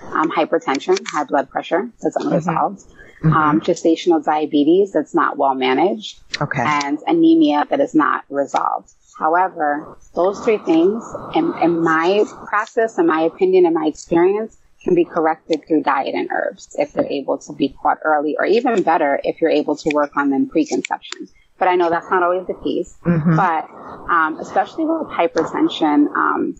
[0.00, 2.97] um, hypertension, high blood pressure that's unresolved, mm-hmm.
[3.24, 6.62] Um, gestational diabetes that's not well managed, okay.
[6.64, 8.92] and anemia that is not resolved.
[9.18, 11.02] However, those three things,
[11.34, 16.14] in, in my process, in my opinion, in my experience, can be corrected through diet
[16.14, 19.74] and herbs if they're able to be caught early, or even better if you're able
[19.74, 21.28] to work on them preconception.
[21.58, 22.96] But I know that's not always the case.
[23.04, 23.34] Mm-hmm.
[23.34, 23.68] But
[24.08, 26.54] um, especially with hypertension, um,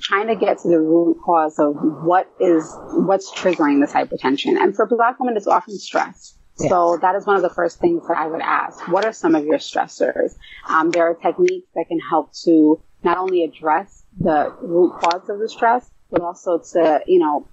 [0.00, 1.74] trying to get to the root cause of
[2.04, 4.56] what is what's triggering this hypertension.
[4.60, 6.34] And for Black women, it's often stress.
[6.60, 6.68] Yeah.
[6.68, 8.86] So that is one of the first things that I would ask.
[8.88, 10.34] What are some of your stressors?
[10.68, 15.38] Um, there are techniques that can help to not only address the root cause of
[15.38, 17.48] the stress, but also to, you know,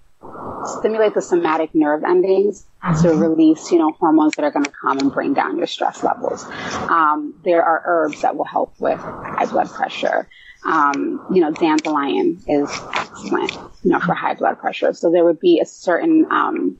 [0.65, 3.19] stimulate the somatic nerve endings to mm-hmm.
[3.19, 6.45] release, you know, hormones that are going to come and bring down your stress levels.
[6.89, 10.27] Um, there are herbs that will help with high blood pressure.
[10.65, 13.53] Um, you know, dandelion is excellent,
[13.83, 14.93] you know, for high blood pressure.
[14.93, 16.77] So there would be a certain, um,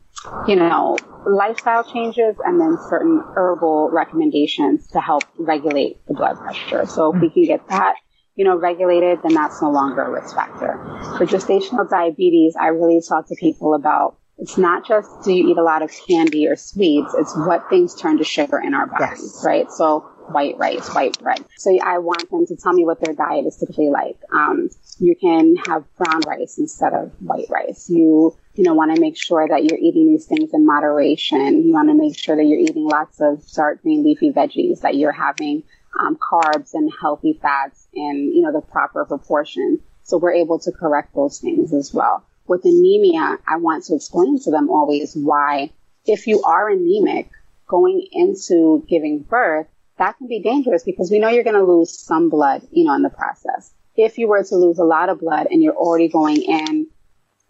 [0.47, 6.85] you know, lifestyle changes and then certain herbal recommendations to help regulate the blood pressure.
[6.85, 7.95] So if we can get that
[8.39, 10.79] you know, regulated, then that's no longer a risk factor.
[11.17, 15.57] For gestational diabetes, I really talk to people about it's not just do you eat
[15.57, 19.33] a lot of candy or sweets, it's what things turn to sugar in our bodies,
[19.35, 19.43] yes.
[19.45, 19.69] right?
[19.69, 21.43] So white rice, white bread.
[21.57, 24.17] So I want them to tell me what their diet is typically like.
[24.31, 24.69] Um,
[24.99, 27.89] you can have brown rice instead of white rice.
[27.89, 31.63] You, you know, want to make sure that you're eating these things in moderation.
[31.65, 34.95] You want to make sure that you're eating lots of dark green leafy veggies, that
[34.95, 35.63] you're having
[35.99, 39.79] um, carbs and healthy fats in, you know, the proper proportion.
[40.03, 42.25] So we're able to correct those things as well.
[42.47, 45.71] With anemia, I want to explain to them always why
[46.05, 47.29] if you are anemic
[47.67, 49.67] going into giving birth,
[49.99, 52.95] that can be dangerous because we know you're going to lose some blood, you know,
[52.95, 53.71] in the process.
[53.95, 56.87] If you were to lose a lot of blood and you're already going in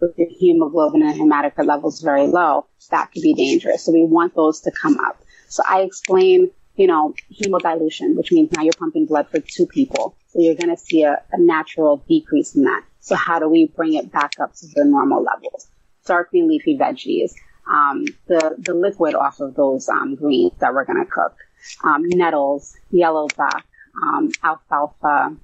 [0.01, 3.85] with your hemoglobin and hematocrit levels very low, that could be dangerous.
[3.85, 5.21] So we want those to come up.
[5.47, 10.15] So I explain you know, hemodilution, which means now you're pumping blood for two people.
[10.29, 12.85] So you're going to see a, a, natural decrease in that.
[13.01, 15.67] So how do we bring it back up to the normal levels?
[16.05, 17.33] Dark green leafy veggies,
[17.69, 21.35] um, the, the liquid off of those um, greens that we're going to cook,
[21.83, 23.63] um, nettles, yellow dock,
[24.03, 25.35] um, alfalfa,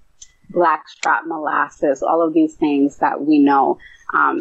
[0.49, 3.77] blackstrap molasses, all of these things that we know
[4.13, 4.39] um,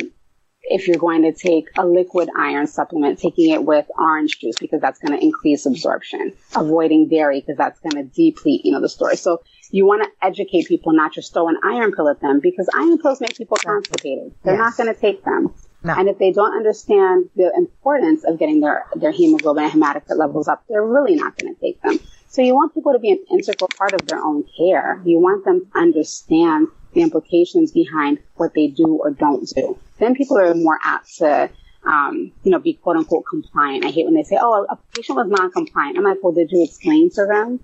[0.65, 4.81] if you're going to take a liquid iron supplement, taking it with orange juice because
[4.81, 8.89] that's going to increase absorption, avoiding dairy because that's going to deplete, you know, the
[8.89, 9.17] story.
[9.17, 12.69] So you want to educate people, not just throw an iron pill at them because
[12.75, 14.35] iron pills make people constipated.
[14.43, 14.59] They're yes.
[14.59, 15.55] not going to take them.
[15.85, 15.95] No.
[15.95, 20.49] And if they don't understand the importance of getting their, their hemoglobin and hematocrit levels
[20.49, 22.01] up, they're really not going to take them.
[22.29, 25.01] So you want people to be an integral part of their own care.
[25.05, 29.79] You want them to understand the implications behind what they do or don't do.
[29.99, 31.51] Then people are more apt to,
[31.85, 33.85] um, you know, be quote unquote compliant.
[33.85, 35.99] I hate when they say, oh, a patient was non-compliant.
[35.99, 37.61] I'm like, well, did you explain to them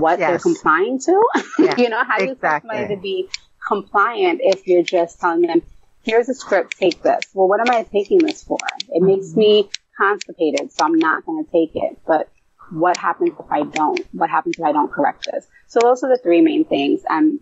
[0.00, 0.30] what yes.
[0.30, 1.22] they're complying to?
[1.58, 3.28] Yeah, you know, how do you expect somebody to be
[3.66, 5.60] compliant if you're just telling them,
[6.08, 7.22] here's a script, take this.
[7.34, 8.58] Well, what am I taking this for?
[8.88, 11.98] It makes me constipated, so I'm not going to take it.
[12.06, 12.30] But
[12.70, 14.00] what happens if I don't?
[14.12, 15.46] What happens if I don't correct this?
[15.66, 17.02] So those are the three main things.
[17.08, 17.40] And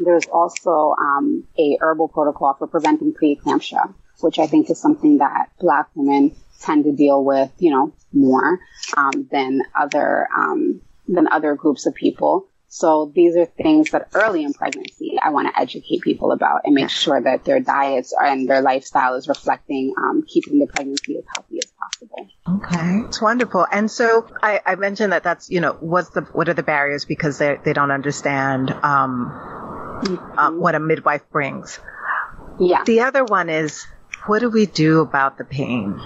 [0.00, 5.50] there's also um, a herbal protocol for preventing preeclampsia, which I think is something that
[5.60, 8.60] Black women tend to deal with, you know, more
[8.96, 12.48] um, than other um, than other groups of people.
[12.74, 16.74] So these are things that early in pregnancy I want to educate people about and
[16.74, 21.22] make sure that their diets and their lifestyle is reflecting um, keeping the pregnancy as
[21.32, 22.28] healthy as possible.
[22.48, 23.64] Okay, it's wonderful.
[23.70, 27.04] And so I, I mentioned that that's you know what's the what are the barriers
[27.04, 29.30] because they they don't understand um,
[30.36, 31.78] um, what a midwife brings.
[32.58, 32.82] Yeah.
[32.84, 33.86] The other one is,
[34.26, 36.00] what do we do about the pain?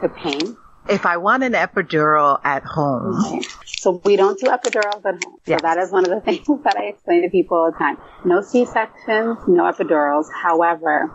[0.00, 0.56] The pain?
[0.88, 3.20] If I want an epidural at home.
[3.26, 3.42] Okay.
[3.64, 5.36] So we don't do epidurals at home.
[5.46, 5.60] Yes.
[5.60, 7.98] So that is one of the things that I explain to people all the time.
[8.24, 10.26] No C-sections, no epidurals.
[10.32, 11.06] However,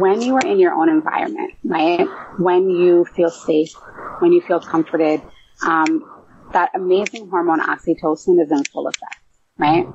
[0.00, 2.06] when you are in your own environment, right?
[2.38, 3.72] When you feel safe,
[4.20, 5.22] when you feel comforted,
[5.62, 6.04] um,
[6.52, 9.16] that amazing hormone oxytocin is in full effect,
[9.58, 9.86] right?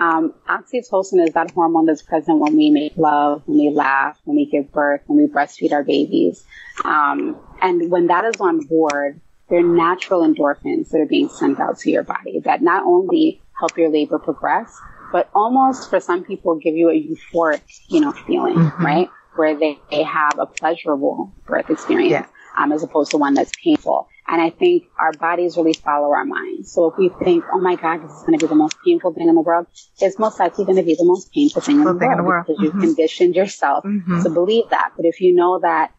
[0.00, 4.36] Um, oxytocin is that hormone that's present when we make love, when we laugh, when
[4.36, 6.44] we give birth, when we breastfeed our babies.
[6.84, 11.78] Um, and when that is on board, they're natural endorphins that are being sent out
[11.80, 14.78] to your body that not only help your labor progress,
[15.12, 18.84] but almost for some people give you a euphoric, you know, feeling, mm-hmm.
[18.84, 19.10] right?
[19.36, 22.26] Where they, they have a pleasurable birth experience, yeah.
[22.56, 24.08] um, as opposed to one that's painful.
[24.30, 26.72] And I think our bodies really follow our minds.
[26.72, 29.12] So if we think, oh my God, this is going to be the most painful
[29.12, 29.66] thing in the world,
[30.00, 32.22] it's most likely going to be the most painful thing in, the, world in the
[32.22, 32.80] world because mm-hmm.
[32.80, 34.22] you've conditioned yourself mm-hmm.
[34.22, 34.92] to believe that.
[34.96, 35.92] But if you know that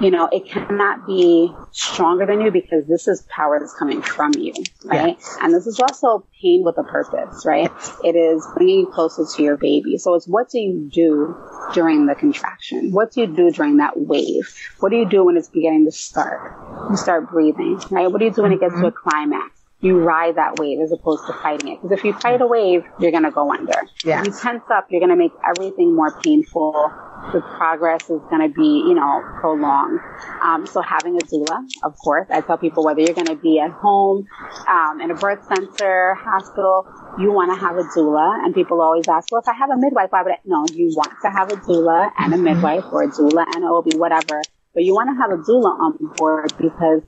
[0.00, 4.32] you know, it cannot be stronger than you because this is power that's coming from
[4.34, 4.54] you,
[4.84, 5.16] right?
[5.18, 5.38] Yes.
[5.40, 7.70] And this is also pain with a purpose, right?
[8.02, 9.98] It is bringing you closer to your baby.
[9.98, 11.36] So it's what do you do
[11.74, 12.92] during the contraction?
[12.92, 14.54] What do you do during that wave?
[14.80, 16.56] What do you do when it's beginning to start?
[16.90, 18.10] You start breathing, right?
[18.10, 18.82] What do you do when it gets mm-hmm.
[18.82, 19.59] to a climax?
[19.80, 21.82] You ride that wave as opposed to fighting it.
[21.82, 23.72] Because if you fight a wave, you're going to go under.
[24.04, 24.20] Yeah.
[24.20, 26.92] If you tense up, you're going to make everything more painful.
[27.32, 30.00] The progress is going to be, you know, prolonged.
[30.42, 33.58] Um, so having a doula, of course, I tell people whether you're going to be
[33.58, 34.26] at home,
[34.68, 36.86] um, in a birth center, hospital,
[37.18, 38.44] you want to have a doula.
[38.44, 40.38] And people always ask, well, if I have a midwife, why would I?
[40.44, 43.94] No, you want to have a doula and a midwife or a doula and OB,
[43.94, 44.42] whatever.
[44.74, 47.02] But you want to have a doula on board because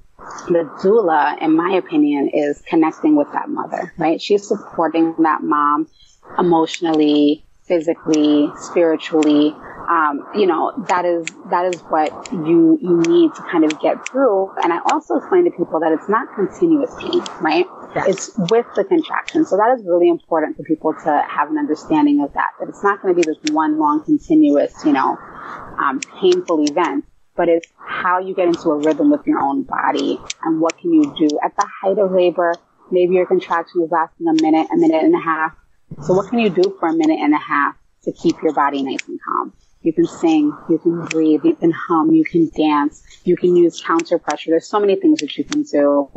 [0.49, 4.20] the doula, in my opinion, is connecting with that mother, right?
[4.20, 5.89] She's supporting that mom
[6.39, 9.55] emotionally, physically, spiritually.
[9.89, 14.09] Um, you know, that is, that is what you, you need to kind of get
[14.09, 14.51] through.
[14.62, 17.66] And I also explain to people that it's not continuous pain, right?
[17.95, 18.09] Yes.
[18.09, 19.45] It's with the contraction.
[19.45, 22.83] So that is really important for people to have an understanding of that, that it's
[22.83, 25.18] not going to be this one long continuous, you know,
[25.79, 27.05] um, painful event
[27.43, 30.93] but it's how you get into a rhythm with your own body and what can
[30.93, 32.55] you do at the height of labor.
[32.93, 35.53] Maybe your contraction is lasting a minute, a minute and a half.
[36.05, 37.74] So what can you do for a minute and a half
[38.05, 39.53] to keep your body nice and calm?
[39.80, 43.82] You can sing, you can breathe, you can hum, you can dance, you can use
[43.84, 44.51] counter pressure.
[44.51, 46.09] There's so many things that you can do.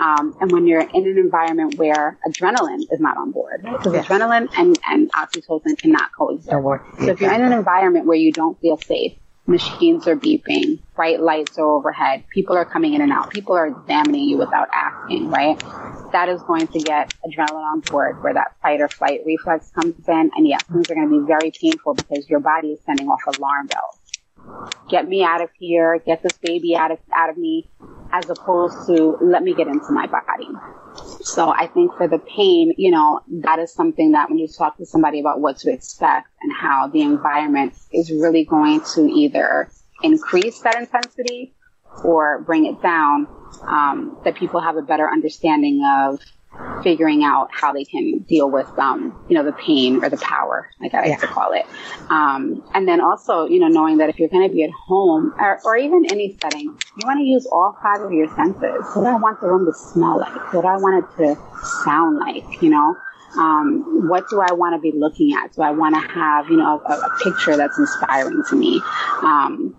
[0.00, 4.06] Um, and when you're in an environment where adrenaline is not on board, because yes.
[4.06, 6.52] adrenaline and, and oxytocin cannot coexist.
[7.00, 9.18] So if you're in an environment where you don't feel safe,
[9.48, 13.66] machines are beeping, bright lights are overhead, people are coming in and out, people are
[13.66, 15.58] examining you without asking, right?
[16.12, 19.94] That is going to get adrenaline on board where that fight or flight reflex comes
[20.06, 20.30] in.
[20.36, 23.20] And yes, things are going to be very painful because your body is sending off
[23.26, 24.78] alarm bells.
[24.90, 27.70] Get me out of here, get this baby out of, out of me,
[28.12, 30.48] as opposed to let me get into my body.
[31.20, 34.76] So I think for the pain, you know, that is something that when you talk
[34.78, 39.70] to somebody about what to expect and how the environment is really going to either
[40.02, 41.54] increase that intensity
[42.04, 43.26] or bring it down,
[43.62, 46.20] um, that people have a better understanding of
[46.82, 50.70] figuring out how they can deal with, um, you know, the pain or the power,
[50.80, 51.16] like I like yeah.
[51.16, 51.66] to call it.
[52.10, 55.34] Um, and then also, you know, knowing that if you're going to be at home
[55.38, 58.84] or, or even any setting, you want to use all five of your senses.
[58.94, 60.52] What do I want the room to smell like?
[60.52, 61.36] What do I want it to
[61.84, 62.62] sound like?
[62.62, 62.96] You know,
[63.36, 65.52] um, what do I want to be looking at?
[65.54, 68.80] Do I want to have, you know, a, a picture that's inspiring to me?
[69.22, 69.76] Um,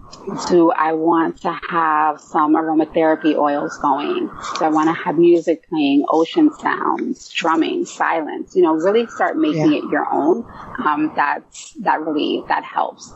[0.49, 4.27] do I want to have some aromatherapy oils going?
[4.27, 8.55] Do I want to have music playing, ocean sounds, drumming, silence?
[8.55, 9.79] You know, really start making yeah.
[9.79, 10.45] it your own.
[10.85, 13.11] Um, that's, that really, that helps.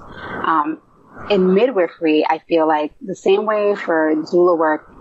[0.45, 0.81] Um,
[1.29, 4.91] in midwifery, I feel like the same way for doula work,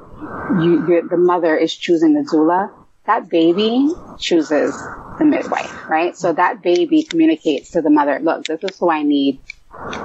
[0.60, 2.70] you, the mother is choosing the doula
[3.07, 4.76] that baby chooses
[5.18, 6.16] the midwife, right?
[6.16, 9.40] So that baby communicates to the mother, look, this is who I need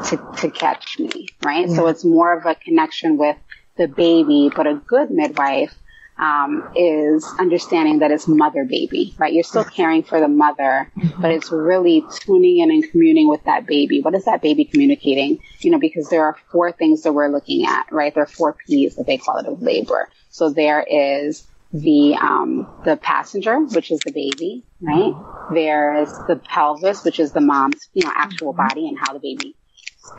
[0.09, 1.67] to, to catch me, right?
[1.67, 1.75] Yeah.
[1.75, 3.37] So it's more of a connection with
[3.77, 5.75] the baby, but a good midwife
[6.17, 9.31] um, is understanding that it's mother baby, right?
[9.31, 11.21] You're still caring for the mother, mm-hmm.
[11.21, 14.01] but it's really tuning in and communing with that baby.
[14.01, 15.39] What is that baby communicating?
[15.59, 18.13] You know, because there are four things that we're looking at, right?
[18.13, 20.09] There are four P's that they call it of labor.
[20.29, 25.13] So there is the um, the passenger, which is the baby, right?
[25.53, 28.67] There's the pelvis, which is the mom's you know actual mm-hmm.
[28.67, 29.55] body and how the baby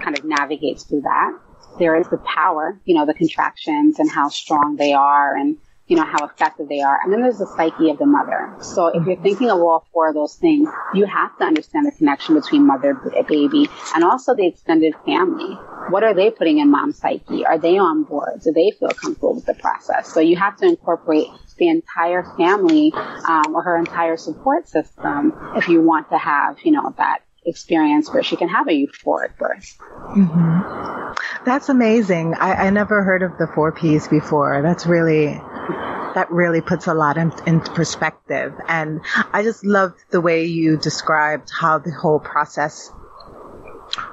[0.02, 1.32] kind of navigates through that.
[1.78, 5.56] There is the power, you know, the contractions and how strong they are and
[5.88, 6.98] you know, how effective they are.
[7.02, 8.54] And then there's the psyche of the mother.
[8.60, 11.92] So if you're thinking of all four of those things, you have to understand the
[11.92, 12.94] connection between mother,
[13.26, 15.54] baby, and also the extended family.
[15.88, 17.46] What are they putting in mom's psyche?
[17.46, 18.42] Are they on board?
[18.44, 20.12] Do they feel comfortable with the process?
[20.12, 25.68] So you have to incorporate the entire family um, or her entire support system if
[25.68, 29.78] you want to have, you know, that experience where she can have a euphoric birth.
[30.14, 31.44] Mm-hmm.
[31.44, 32.34] That's amazing.
[32.34, 34.60] I, I never heard of the four P's before.
[34.62, 35.40] That's really
[36.14, 38.54] that really puts a lot in, in perspective.
[38.66, 39.00] And
[39.32, 42.92] I just love the way you described how the whole process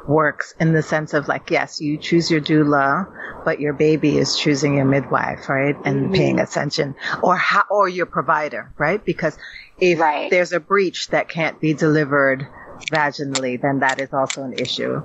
[0.07, 4.37] works in the sense of like, yes, you choose your doula, but your baby is
[4.37, 5.75] choosing your midwife, right?
[5.85, 6.13] And mm-hmm.
[6.13, 9.03] paying attention or how, or your provider, right?
[9.03, 9.37] Because
[9.79, 10.29] if right.
[10.29, 12.47] there's a breech that can't be delivered
[12.91, 14.95] vaginally, then that is also an issue.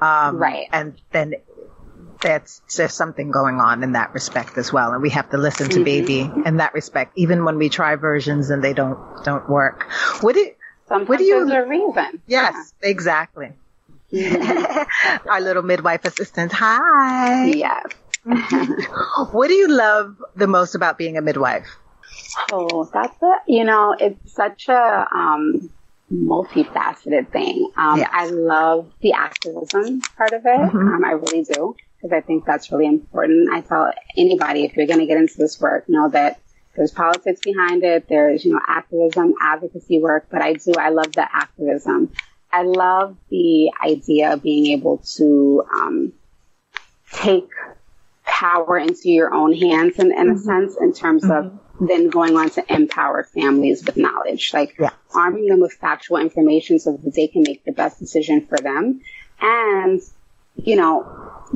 [0.00, 0.68] Um, right.
[0.72, 1.34] And then
[2.20, 5.68] that's there's something going on in that respect as well, and we have to listen
[5.70, 5.84] to mm-hmm.
[5.84, 9.90] baby in that respect, even when we try versions and they don't don't work.
[10.20, 10.50] What do
[10.88, 11.46] Sometimes what do you?
[11.46, 12.22] There's a reason.
[12.26, 12.88] Yes, yeah.
[12.88, 13.52] exactly.
[14.12, 15.28] Mm-hmm.
[15.28, 16.52] Our little midwife assistant.
[16.52, 17.46] Hi.
[17.46, 17.86] Yes.
[19.32, 21.68] what do you love the most about being a midwife?
[22.52, 25.70] Oh, that's a, you know, it's such a, um,
[26.12, 27.70] multifaceted thing.
[27.76, 28.10] Um, yes.
[28.12, 30.58] I love the activism part of it.
[30.58, 30.76] Mm-hmm.
[30.76, 33.52] Um, I really do because I think that's really important.
[33.52, 36.40] I tell anybody if you're going to get into this work, know that
[36.76, 38.08] there's politics behind it.
[38.08, 42.12] There's, you know, activism, advocacy work, but I do, I love the activism.
[42.52, 46.12] I love the idea of being able to, um,
[47.12, 47.48] take
[48.24, 50.30] power into your own hands in, in mm-hmm.
[50.30, 51.56] a sense in terms mm-hmm.
[51.80, 54.90] of then going on to empower families with knowledge, like yeah.
[55.14, 59.00] arming them with factual information so that they can make the best decision for them.
[59.40, 60.00] And,
[60.64, 61.06] you know,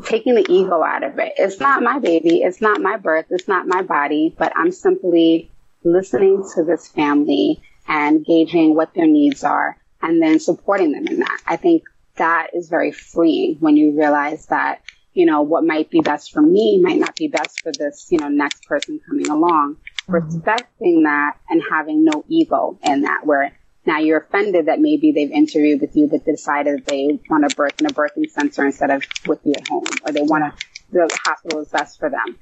[0.05, 1.35] taking the ego out of it.
[1.39, 2.43] It's not my baby.
[2.43, 3.27] It's not my birth.
[3.31, 5.51] It's not my body, but I'm simply
[5.85, 11.21] listening to this family and gauging what their needs are and then supporting them in
[11.21, 11.41] that.
[11.47, 11.85] I think
[12.17, 14.83] that is very freeing when you realize that,
[15.13, 18.19] you know, what might be best for me might not be best for this, you
[18.19, 19.77] know, next person coming along.
[19.77, 20.15] Mm-hmm.
[20.15, 25.31] Respecting that and having no ego in that where now you're offended that maybe they've
[25.31, 29.03] interviewed with you, but decided they want to birth in a birthing center instead of
[29.27, 32.39] with you at home, or they want to, the hospital is best for them.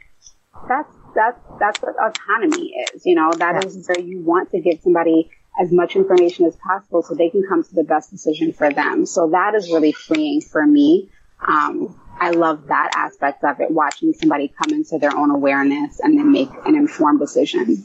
[0.69, 3.05] That's, that's, that's what autonomy is.
[3.05, 5.31] You know, that is where you want to give somebody
[5.61, 9.05] as much information as possible so they can come to the best decision for them.
[9.05, 11.11] So that is really freeing for me.
[11.47, 16.17] Um, I love that aspect of it, watching somebody come into their own awareness and
[16.17, 17.85] then make an informed decision.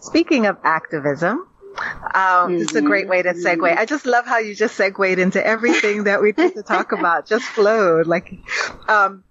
[0.00, 1.48] Speaking of activism,
[1.78, 1.82] um,
[2.14, 2.62] mm-hmm.
[2.62, 3.76] It's a great way to segue.
[3.76, 7.26] I just love how you just segued into everything that we get to talk about.
[7.26, 8.32] Just flowed like.
[8.88, 9.24] Um,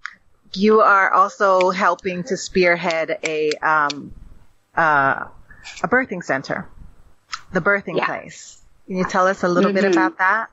[0.52, 4.12] you are also helping to spearhead a um,
[4.74, 5.26] uh,
[5.82, 6.68] a birthing center,
[7.52, 8.06] the birthing yeah.
[8.06, 8.62] place.
[8.86, 9.82] Can you tell us a little mm-hmm.
[9.82, 10.50] bit about that?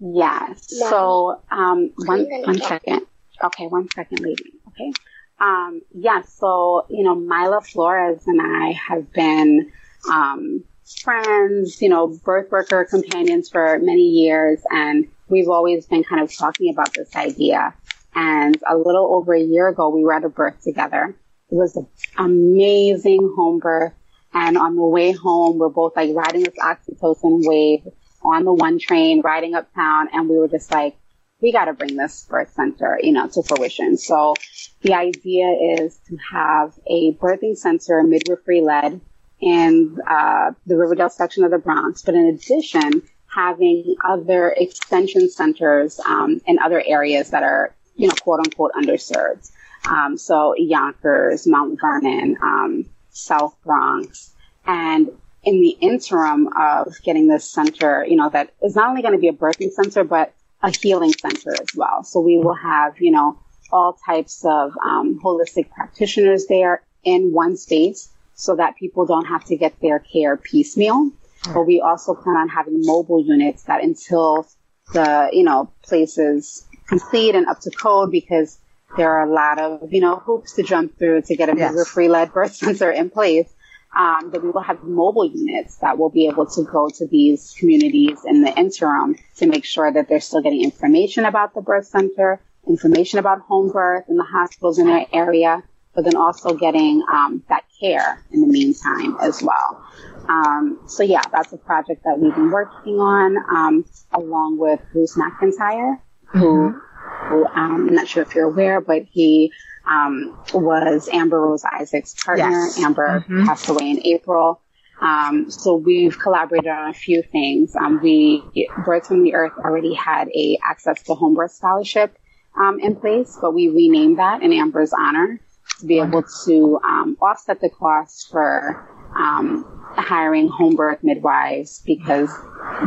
[0.00, 0.68] Yes.
[0.70, 0.90] Yeah.
[0.90, 3.06] So um, one one second.
[3.42, 4.52] Okay, one second, lady.
[4.68, 4.92] Okay.
[5.40, 6.02] Um, yes.
[6.02, 9.72] Yeah, so you know, Mila Flores and I have been
[10.10, 10.64] um,
[11.02, 14.60] friends, you know, birth worker companions for many years.
[14.70, 17.74] And we've always been kind of talking about this idea.
[18.14, 21.16] And a little over a year ago, we were at a birth together.
[21.50, 21.86] It was an
[22.18, 23.92] amazing home birth.
[24.34, 27.86] And on the way home, we're both like riding this oxytocin wave
[28.22, 30.08] on the one train, riding uptown.
[30.12, 30.96] And we were just like,
[31.40, 33.98] we got to bring this birth center, you know, to fruition.
[33.98, 34.34] So
[34.80, 39.00] the idea is to have a birthing center, midwifery led,
[39.42, 45.98] in uh, the Riverdale section of the Bronx, but in addition, having other extension centers
[46.00, 49.50] um, in other areas that are, you know, quote unquote underserved.
[49.84, 54.32] Um, so Yonkers, Mount Vernon, um, South Bronx,
[54.64, 55.10] and
[55.42, 59.20] in the interim of getting this center, you know, that is not only going to
[59.20, 60.32] be a birthing center, but
[60.62, 62.04] a healing center as well.
[62.04, 63.40] So we will have, you know,
[63.72, 69.44] all types of um, holistic practitioners there in one space so that people don't have
[69.44, 71.10] to get their care piecemeal.
[71.52, 74.46] But we also plan on having mobile units that until
[74.92, 78.58] the, you know, place is complete and up to code because
[78.96, 81.88] there are a lot of, you know, hoops to jump through to get a yes.
[81.88, 83.52] free lead birth center in place.
[83.94, 87.54] Um, that we will have mobile units that will be able to go to these
[87.58, 91.88] communities in the interim to make sure that they're still getting information about the birth
[91.88, 95.62] center, information about home birth and the hospitals in their area,
[95.94, 99.84] but then also getting um, that care in the meantime as well.
[100.28, 105.16] Um, so yeah, that's a project that we've been working on um, along with Bruce
[105.16, 107.28] McIntyre, who, mm-hmm.
[107.28, 109.52] who um, I'm not sure if you're aware, but he
[109.88, 112.50] um, was Amber Rose Isaacs' partner.
[112.50, 112.78] Yes.
[112.78, 113.46] Amber mm-hmm.
[113.46, 114.60] passed away in April.
[115.00, 117.74] Um, so we've collaborated on a few things.
[117.74, 118.44] Um, we,
[118.84, 122.16] Birth From The Earth already had a access to home birth scholarship
[122.56, 125.40] um, in place, but we renamed that in Amber's honor
[125.82, 129.64] to be able to um, offset the cost for um,
[129.96, 132.30] hiring home birth midwives because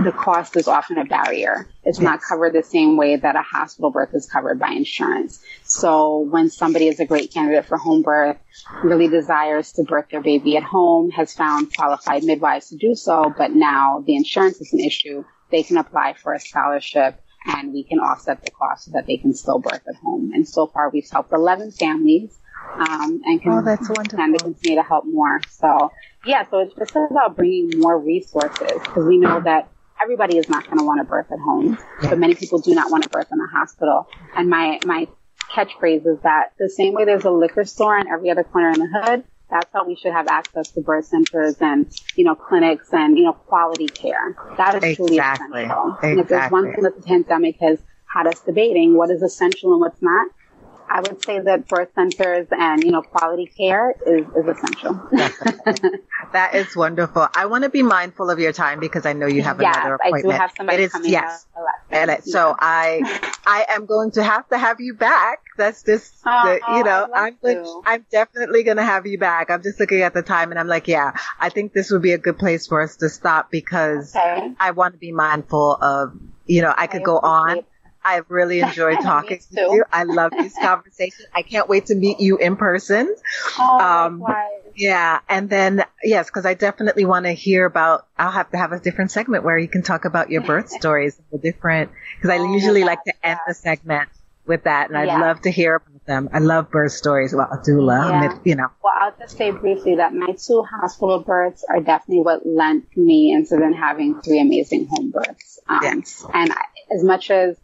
[0.03, 1.67] the cost is often a barrier.
[1.83, 5.43] It's not covered the same way that a hospital birth is covered by insurance.
[5.63, 8.37] So when somebody is a great candidate for home birth,
[8.81, 13.33] really desires to birth their baby at home, has found qualified midwives to do so,
[13.37, 17.83] but now the insurance is an issue, they can apply for a scholarship and we
[17.83, 20.31] can offset the cost so that they can still birth at home.
[20.33, 22.39] And so far we've helped 11 families
[22.73, 24.19] um, and can oh, that's wonderful.
[24.19, 25.41] and continue to help more.
[25.49, 25.91] So
[26.25, 29.69] yeah, so it's just about bringing more resources because we know that
[30.01, 32.91] everybody is not going to want to birth at home, but many people do not
[32.91, 34.07] want to birth in a hospital.
[34.35, 35.07] And my my
[35.51, 38.79] catchphrase is that the same way there's a liquor store on every other corner in
[38.79, 42.89] the hood, that's how we should have access to birth centers and, you know, clinics
[42.91, 44.35] and, you know, quality care.
[44.57, 45.63] That is truly exactly.
[45.63, 45.87] essential.
[45.87, 46.11] Exactly.
[46.11, 47.79] And if there's one thing that the pandemic has
[48.11, 50.29] had us debating, what is essential and what's not,
[50.89, 54.93] I would say that birth centers and, you know, quality care is, is essential.
[56.31, 57.27] that is wonderful.
[57.33, 59.95] I want to be mindful of your time because I know you have yes, another
[59.95, 60.25] appointment.
[60.25, 61.45] I do have somebody it is, coming yes.
[61.89, 62.55] And it, so yeah.
[62.59, 65.39] I, I am going to have to have you back.
[65.57, 67.37] That's just, oh, the, you know, I'm,
[67.85, 69.49] I'm definitely going to have you back.
[69.49, 72.11] I'm just looking at the time and I'm like, yeah, I think this would be
[72.11, 74.53] a good place for us to stop because okay.
[74.59, 77.61] I want to be mindful of, you know, I could I go on.
[78.05, 79.83] I've really enjoyed talking to you.
[79.91, 81.27] I love these conversations.
[81.33, 83.13] I can't wait to meet you in person.
[83.57, 84.23] Oh, um,
[84.75, 85.19] yeah.
[85.27, 88.79] And then, yes, because I definitely want to hear about, I'll have to have a
[88.79, 92.53] different segment where you can talk about your birth stories, the different, because I oh,
[92.53, 94.09] usually like to end the segment
[94.45, 94.89] with that.
[94.89, 95.19] And I'd yeah.
[95.19, 96.29] love to hear about them.
[96.31, 98.37] I love birth stories about a doula, yeah.
[98.43, 98.67] you know.
[98.83, 103.31] Well, I'll just say briefly that my two hospital births are definitely what lent me
[103.31, 105.59] into then having three amazing home births.
[105.67, 106.23] Um, yes.
[106.31, 106.61] And I,
[106.93, 107.57] as much as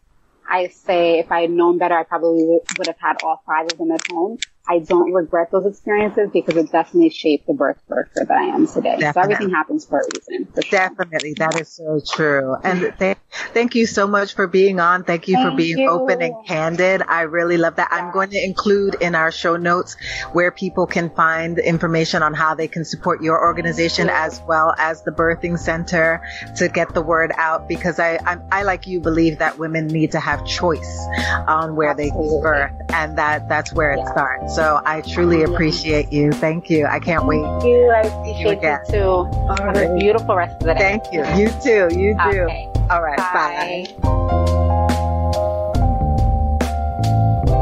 [0.52, 3.78] I say if I had known better, I probably would have had all five of
[3.78, 4.40] them at home.
[4.68, 8.68] I don't regret those experiences because it definitely shaped the birth birther that I am
[8.68, 8.96] today.
[8.98, 9.12] Definitely.
[9.12, 10.46] So everything happens for a reason.
[10.54, 10.78] For sure.
[10.78, 11.34] Definitely.
[11.38, 12.54] That is so true.
[12.62, 13.16] And th-
[13.52, 15.02] thank you so much for being on.
[15.02, 15.90] Thank you thank for being you.
[15.90, 17.02] open and candid.
[17.02, 17.88] I really love that.
[17.90, 19.96] I'm going to include in our show notes
[20.32, 25.02] where people can find information on how they can support your organization as well as
[25.02, 26.22] the birthing center
[26.56, 30.12] to get the word out because I, I, I like you believe that women need
[30.12, 31.04] to have choice
[31.48, 32.20] on where Absolutely.
[32.20, 34.12] they give birth and that that's where it yeah.
[34.12, 34.52] starts.
[34.54, 36.32] So I truly appreciate you.
[36.32, 36.86] Thank you.
[36.86, 37.42] I can't wait.
[37.42, 37.90] Thank you.
[37.90, 39.04] I appreciate you, you too.
[39.04, 39.90] All Have right.
[39.90, 41.00] a beautiful rest of the day.
[41.00, 41.24] Thank you.
[41.36, 41.96] You too.
[41.96, 42.46] You too.
[42.46, 42.68] Okay.
[42.90, 43.18] All right.
[43.18, 43.86] Bye.
[44.02, 44.08] bye.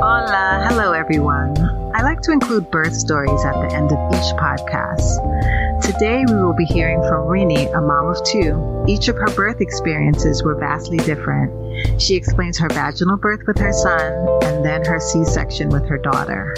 [0.01, 0.67] Hola.
[0.69, 1.55] Hello, everyone.
[1.93, 5.83] I like to include birth stories at the end of each podcast.
[5.83, 8.85] Today, we will be hearing from Rini, a mom of two.
[8.87, 12.01] Each of her birth experiences were vastly different.
[12.01, 14.13] She explains her vaginal birth with her son
[14.45, 16.55] and then her C section with her daughter.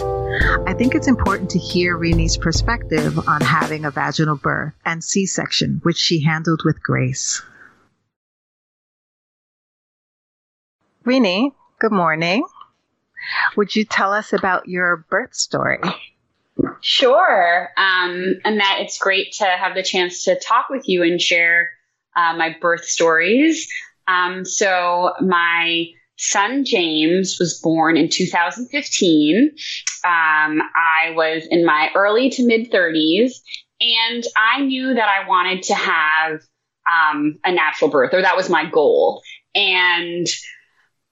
[0.67, 5.25] I think it's important to hear Rini's perspective on having a vaginal birth and C
[5.25, 7.41] section, which she handled with grace.
[11.07, 12.45] Rini, good morning.
[13.57, 15.81] Would you tell us about your birth story?
[16.81, 17.71] Sure.
[17.77, 21.71] Um, Annette, it's great to have the chance to talk with you and share
[22.17, 23.69] uh, my birth stories.
[24.07, 29.51] Um, so my son James was born in 2015.
[30.05, 33.33] Um, I was in my early to mid 30s,
[33.81, 36.41] and I knew that I wanted to have
[36.91, 39.23] um, a natural birth, or that was my goal.
[39.55, 40.27] And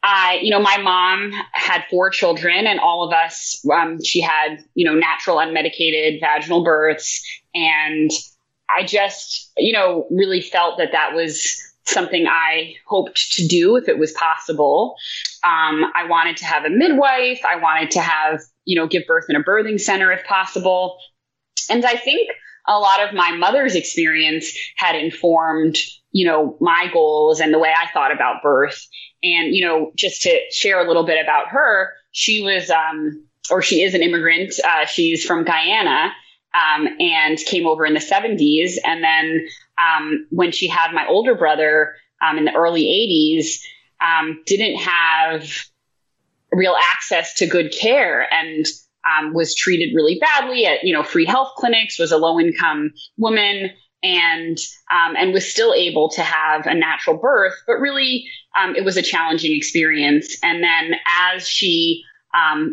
[0.02, 4.64] I, you know, my mom had four children, and all of us, um, she had,
[4.74, 7.22] you know, natural unmedicated vaginal births,
[7.54, 8.10] and
[8.74, 13.88] I just, you know, really felt that that was something I hoped to do if
[13.88, 14.94] it was possible.
[15.42, 17.40] Um, I wanted to have a midwife.
[17.44, 20.98] I wanted to have, you know, give birth in a birthing center if possible.
[21.68, 22.30] And I think
[22.68, 25.78] a lot of my mother's experience had informed,
[26.12, 28.86] you know, my goals and the way I thought about birth.
[29.22, 33.62] And, you know, just to share a little bit about her, she was, um, or
[33.62, 34.54] she is an immigrant.
[34.64, 36.12] Uh, she's from Guyana.
[36.52, 38.72] Um, and came over in the 70s.
[38.84, 39.46] And then
[39.78, 43.60] um, when she had my older brother um, in the early 80s,
[44.00, 45.48] um, didn't have
[46.50, 48.66] real access to good care and
[49.04, 51.98] um, was treated really badly at you know free health clinics.
[51.98, 53.70] Was a low income woman
[54.02, 54.58] and
[54.90, 58.26] um, and was still able to have a natural birth, but really
[58.58, 60.36] um, it was a challenging experience.
[60.42, 60.94] And then
[61.34, 62.04] as she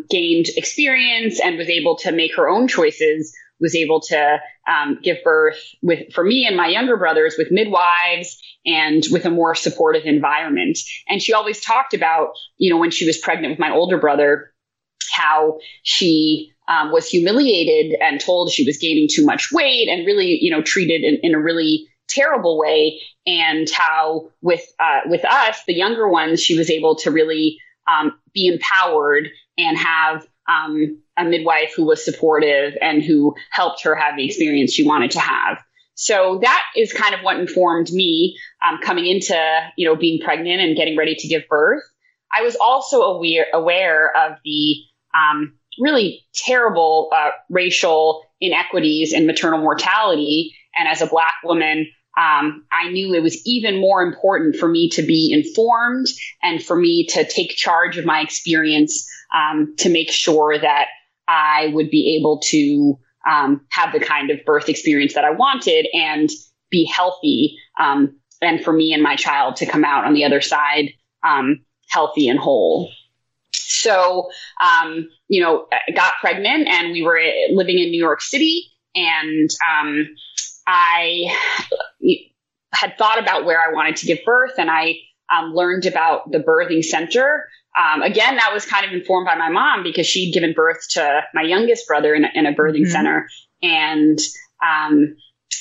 [0.08, 5.16] gained experience and was able to make her own choices was able to um, give
[5.24, 10.04] birth with for me and my younger brothers with midwives and with a more supportive
[10.04, 10.78] environment.
[11.08, 14.52] And she always talked about, you know, when she was pregnant with my older brother,
[15.12, 20.38] how she um, was humiliated and told she was gaining too much weight and really,
[20.40, 23.00] you know, treated in, in a really terrible way.
[23.26, 27.58] And how with uh, with us the younger ones she was able to really
[27.90, 33.94] um, be empowered and have um, a midwife who was supportive and who helped her
[33.94, 35.58] have the experience she wanted to have.
[35.94, 39.36] So that is kind of what informed me um, coming into
[39.76, 41.82] you know being pregnant and getting ready to give birth.
[42.36, 44.76] I was also aware aware of the
[45.14, 51.86] um, really terrible uh, racial inequities in maternal mortality and as a black woman
[52.18, 56.08] um, I knew it was even more important for me to be informed
[56.42, 60.86] and for me to take charge of my experience um, to make sure that
[61.28, 62.98] I would be able to
[63.28, 66.28] um, have the kind of birth experience that I wanted and
[66.70, 67.56] be healthy.
[67.78, 70.90] Um, and for me and my child to come out on the other side
[71.22, 72.90] um, healthy and whole.
[73.68, 74.30] So,
[74.62, 78.64] um, you know, I got pregnant and we were living in New York City
[78.94, 79.50] and
[80.66, 81.34] I
[82.72, 84.94] had thought about where I wanted to give birth and I
[85.30, 87.46] um, learned about the birthing center.
[87.78, 91.20] Um, again, that was kind of informed by my mom because she'd given birth to
[91.34, 92.90] my youngest brother in a, in a birthing mm-hmm.
[92.90, 93.28] center.
[93.62, 94.18] And,
[94.62, 95.16] um,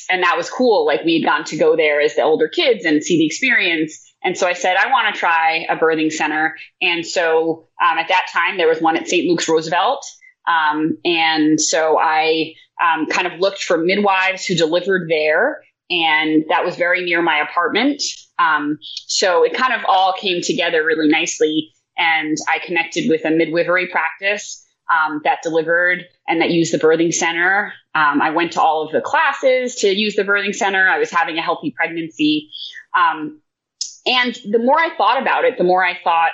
[0.10, 0.86] and that was cool.
[0.86, 4.07] Like we had gotten to go there as the older kids and see the experience.
[4.24, 6.56] And so I said, I want to try a birthing center.
[6.82, 9.28] And so um, at that time, there was one at St.
[9.28, 10.06] Luke's Roosevelt.
[10.48, 15.62] Um, and so I um, kind of looked for midwives who delivered there.
[15.90, 18.02] And that was very near my apartment.
[18.40, 21.72] Um, so it kind of all came together really nicely.
[21.98, 27.14] And I connected with a midwifery practice um, that delivered and that used the birthing
[27.14, 27.74] center.
[27.96, 30.88] Um, I went to all of the classes to use the birthing center.
[30.88, 32.50] I was having a healthy pregnancy.
[32.98, 33.42] Um,
[34.08, 36.32] and the more I thought about it, the more I thought,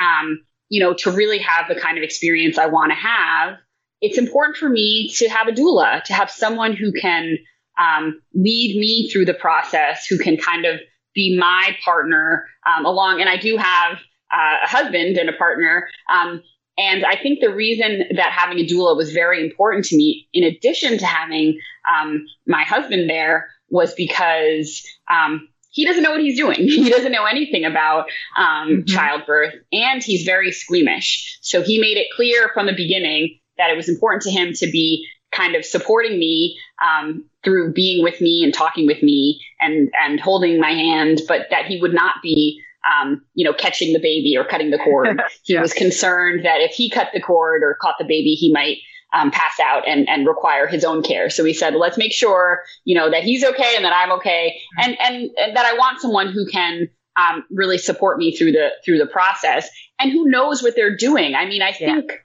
[0.00, 3.58] um, you know, to really have the kind of experience I want to have,
[4.00, 7.36] it's important for me to have a doula, to have someone who can
[7.78, 10.80] um, lead me through the process, who can kind of
[11.14, 13.20] be my partner um, along.
[13.20, 13.98] And I do have
[14.32, 15.88] uh, a husband and a partner.
[16.12, 16.42] Um,
[16.78, 20.44] and I think the reason that having a doula was very important to me, in
[20.44, 21.58] addition to having
[21.90, 26.56] um, my husband there, was because um, he doesn't know what he's doing.
[26.86, 28.06] He doesn't know anything about
[28.36, 28.84] um, mm-hmm.
[28.86, 31.38] childbirth, and he's very squeamish.
[31.42, 34.70] So he made it clear from the beginning that it was important to him to
[34.70, 39.90] be kind of supporting me um, through being with me and talking with me and
[40.02, 43.98] and holding my hand, but that he would not be um, you know, catching the
[43.98, 45.20] baby or cutting the cord.
[45.42, 45.60] He yeah.
[45.60, 48.78] was concerned that if he cut the cord or caught the baby, he might
[49.12, 51.30] um, pass out and, and require his own care.
[51.30, 54.60] So we said, let's make sure, you know, that he's okay and that I'm okay.
[54.78, 54.90] Mm-hmm.
[54.90, 58.70] And, and, and that I want someone who can um, really support me through the,
[58.84, 61.34] through the process and who knows what they're doing.
[61.34, 62.16] I mean, I think yeah.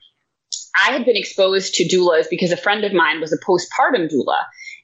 [0.76, 4.38] I had been exposed to doulas because a friend of mine was a postpartum doula.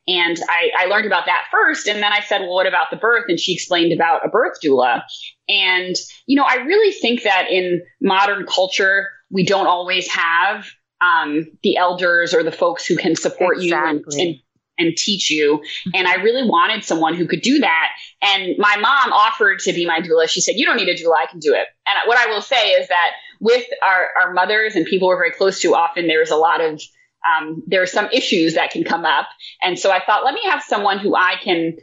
[0.06, 1.86] And I, I, learned about that first.
[1.86, 3.26] And then I said, well, what about the birth?
[3.28, 5.02] And she explained about a birth doula.
[5.50, 5.94] And,
[6.26, 10.66] you know, I really think that in modern culture, we don't always have
[11.00, 13.98] um, the elders or the folks who can support exactly.
[13.98, 14.40] you and, and,
[14.78, 15.62] and teach you.
[15.94, 17.88] And I really wanted someone who could do that.
[18.22, 20.28] And my mom offered to be my doula.
[20.28, 21.14] She said, you don't need a doula.
[21.22, 21.66] I can do it.
[21.86, 25.32] And what I will say is that with our, our mothers and people we're very
[25.32, 26.80] close to, often there's a lot of
[27.26, 29.26] um, there are some issues that can come up.
[29.60, 31.76] And so I thought, let me have someone who I can,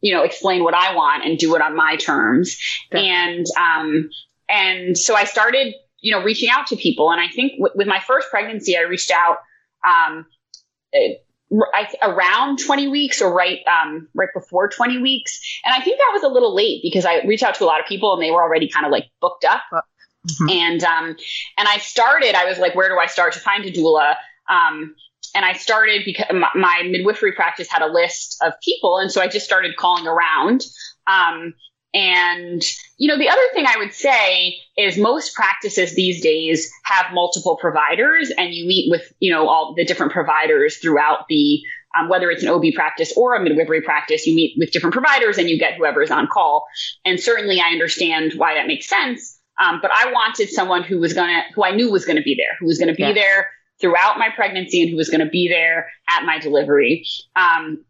[0.00, 2.58] you know, explain what I want and do it on my terms.
[2.90, 4.10] And, um,
[4.48, 7.10] and so I started, you know, reaching out to people.
[7.10, 9.38] And I think w- with my first pregnancy, I reached out,
[9.86, 10.26] um,
[10.94, 16.10] I, around 20 weeks or right um, right before 20 weeks and i think that
[16.14, 18.30] was a little late because i reached out to a lot of people and they
[18.30, 20.48] were already kind of like booked up mm-hmm.
[20.48, 21.14] and um
[21.58, 24.14] and i started i was like where do i start to find a doula
[24.48, 24.94] um,
[25.34, 28.98] and I started because my, midwifery practice had a list of people.
[28.98, 30.64] And so I just started calling around.
[31.06, 31.54] Um,
[31.94, 32.62] and,
[32.96, 37.58] you know, the other thing I would say is most practices these days have multiple
[37.60, 41.60] providers and you meet with, you know, all the different providers throughout the,
[41.98, 45.36] um, whether it's an OB practice or a midwifery practice, you meet with different providers
[45.36, 46.64] and you get whoever's on call.
[47.04, 49.38] And certainly I understand why that makes sense.
[49.62, 52.22] Um, but I wanted someone who was going to, who I knew was going to
[52.22, 53.12] be there, who was going to be yeah.
[53.12, 53.50] there
[53.82, 57.04] throughout my pregnancy and who was going to be there at my delivery.
[57.36, 57.84] Um,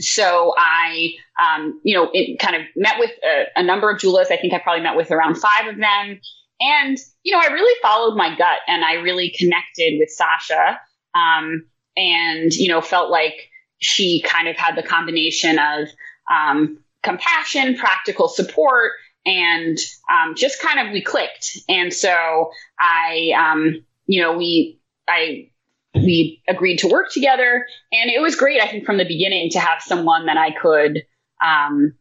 [0.00, 4.30] so I, um, you know, it kind of met with a, a, number of doulas.
[4.30, 6.20] I think I probably met with around five of them.
[6.60, 10.80] And, you know, I really followed my gut and I really connected with Sasha.
[11.14, 11.66] Um,
[11.96, 13.34] and, you know, felt like
[13.78, 15.88] she kind of had the combination of,
[16.32, 18.92] um, compassion, practical support,
[19.26, 19.78] and,
[20.10, 21.58] um, just kind of we clicked.
[21.68, 25.50] And so I, um, you know, we, I
[25.94, 29.60] we agreed to work together and it was great i think from the beginning to
[29.60, 31.04] have someone that i could
[31.44, 31.94] um,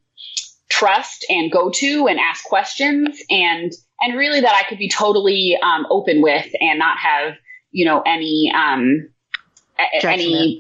[0.69, 3.71] trust and go to and ask questions and
[4.01, 7.35] and really that I could be totally um, open with and not have
[7.71, 9.09] you know any um,
[10.01, 10.59] any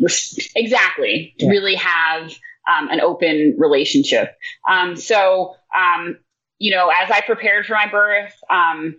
[0.55, 1.49] exactly yeah.
[1.49, 2.31] really have
[2.67, 4.35] um, an open relationship.
[4.69, 6.17] Um, so um,
[6.59, 8.95] you know, as I prepared for my birth, um,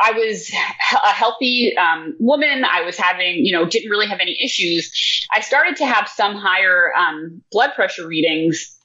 [0.00, 2.64] I was a healthy um, woman.
[2.64, 5.26] I was having, you know, didn't really have any issues.
[5.32, 8.76] I started to have some higher um, blood pressure readings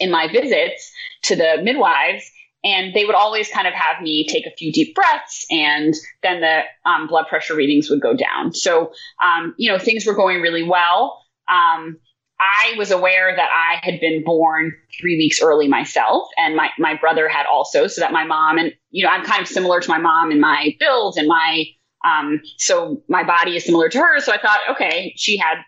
[0.00, 0.90] in my visits
[1.22, 2.30] to the midwives.
[2.64, 5.92] And they would always kind of have me take a few deep breaths, and
[6.22, 8.54] then the um, blood pressure readings would go down.
[8.54, 11.22] So, um, you know, things were going really well.
[11.46, 11.98] Um,
[12.40, 16.94] I was aware that I had been born three weeks early myself, and my, my
[16.94, 19.88] brother had also, so that my mom and, you know, I'm kind of similar to
[19.88, 21.64] my mom in my build and my,
[22.04, 24.24] um, so my body is similar to hers.
[24.24, 25.58] So I thought, okay, she had,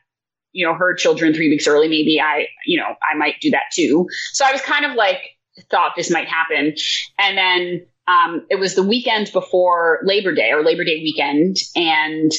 [0.52, 1.88] you know, her children three weeks early.
[1.88, 4.08] Maybe I, you know, I might do that too.
[4.32, 5.20] So I was kind of like,
[5.70, 6.74] thought this might happen.
[7.18, 11.56] And then, um, it was the weekend before Labor Day or Labor Day weekend.
[11.74, 12.32] And,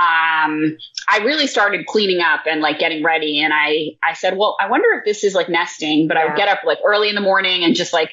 [0.00, 0.78] um,
[1.08, 3.42] I really started cleaning up and like getting ready.
[3.42, 6.22] And I, I said, well, I wonder if this is like nesting, but yeah.
[6.22, 8.12] I would get up like early in the morning and just like,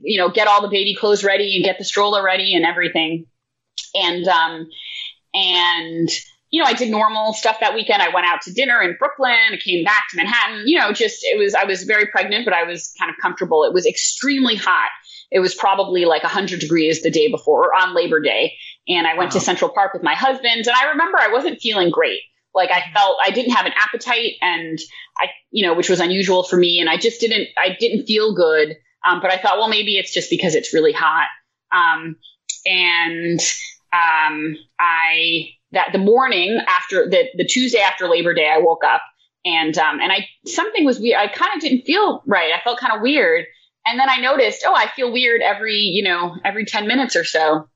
[0.00, 3.26] you know, get all the baby clothes ready and get the stroller ready and everything.
[3.94, 4.68] And, um,
[5.32, 6.10] and,
[6.50, 8.02] you know, I did normal stuff that weekend.
[8.02, 9.32] I went out to dinner in Brooklyn.
[9.52, 10.64] I came back to Manhattan.
[10.66, 13.64] You know, just it was, I was very pregnant, but I was kind of comfortable.
[13.64, 14.90] It was extremely hot.
[15.30, 18.58] It was probably like 100 degrees the day before or on Labor Day.
[18.88, 19.38] And I went wow.
[19.38, 20.66] to Central Park with my husband.
[20.66, 22.20] And I remember I wasn't feeling great.
[22.54, 24.78] Like I felt I didn't have an appetite and
[25.18, 26.80] I, you know, which was unusual for me.
[26.80, 28.76] And I just didn't, I didn't feel good.
[29.04, 31.28] Um, but I thought, well, maybe it's just because it's really hot.
[31.72, 32.16] Um,
[32.66, 33.40] and
[33.92, 39.02] um, I, that the morning after the, the Tuesday after Labor Day, I woke up
[39.44, 41.18] and, um, and I, something was weird.
[41.18, 42.52] I kind of didn't feel right.
[42.52, 43.46] I felt kind of weird.
[43.86, 47.24] And then I noticed, oh, I feel weird every, you know, every 10 minutes or
[47.24, 47.68] so.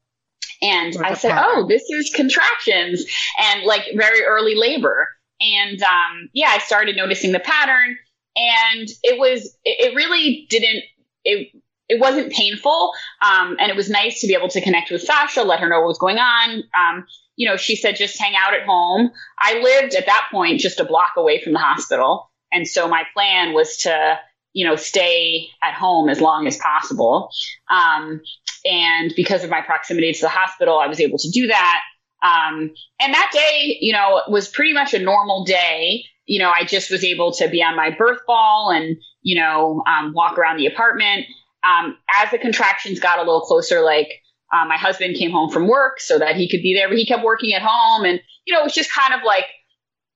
[0.63, 1.53] And like I said, pattern.
[1.55, 3.05] oh, this is contractions
[3.39, 5.09] and like very early labor.
[5.41, 7.97] And um, yeah, I started noticing the pattern
[8.37, 10.85] and it was, it, really didn't,
[11.25, 11.49] it,
[11.89, 12.93] it wasn't painful.
[13.23, 15.81] Um, and it was nice to be able to connect with Sasha, let her know
[15.81, 16.63] what was going on.
[16.75, 19.11] Um, you know, she said, just hang out at home.
[19.39, 22.31] I lived at that point just a block away from the hospital.
[22.51, 24.19] And so my plan was to,
[24.57, 27.29] you know, stay at home as long as possible.
[27.71, 28.23] Um,
[28.65, 31.83] and because of my proximity to the hospital, I was able to do that.
[32.23, 36.05] Um, and that day, you know, was pretty much a normal day.
[36.25, 39.85] You know, I just was able to be on my birth ball and, you know,
[39.87, 41.27] um, walk around the apartment.
[41.63, 44.09] Um, as the contractions got a little closer, like
[44.55, 47.05] uh, my husband came home from work so that he could be there, but he
[47.05, 48.07] kept working at home.
[48.07, 49.45] And, you know, it was just kind of like,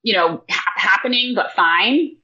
[0.01, 2.15] you know, ha- happening, but fine.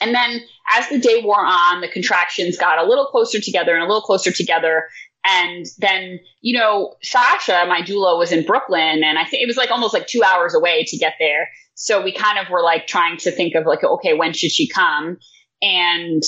[0.00, 0.40] And then
[0.72, 4.02] as the day wore on, the contractions got a little closer together and a little
[4.02, 4.88] closer together.
[5.24, 9.56] And then, you know, Sasha, my doula, was in Brooklyn, and I think it was
[9.56, 11.48] like almost like two hours away to get there.
[11.74, 14.68] So we kind of were like trying to think of like, okay, when should she
[14.68, 15.18] come?
[15.60, 16.22] And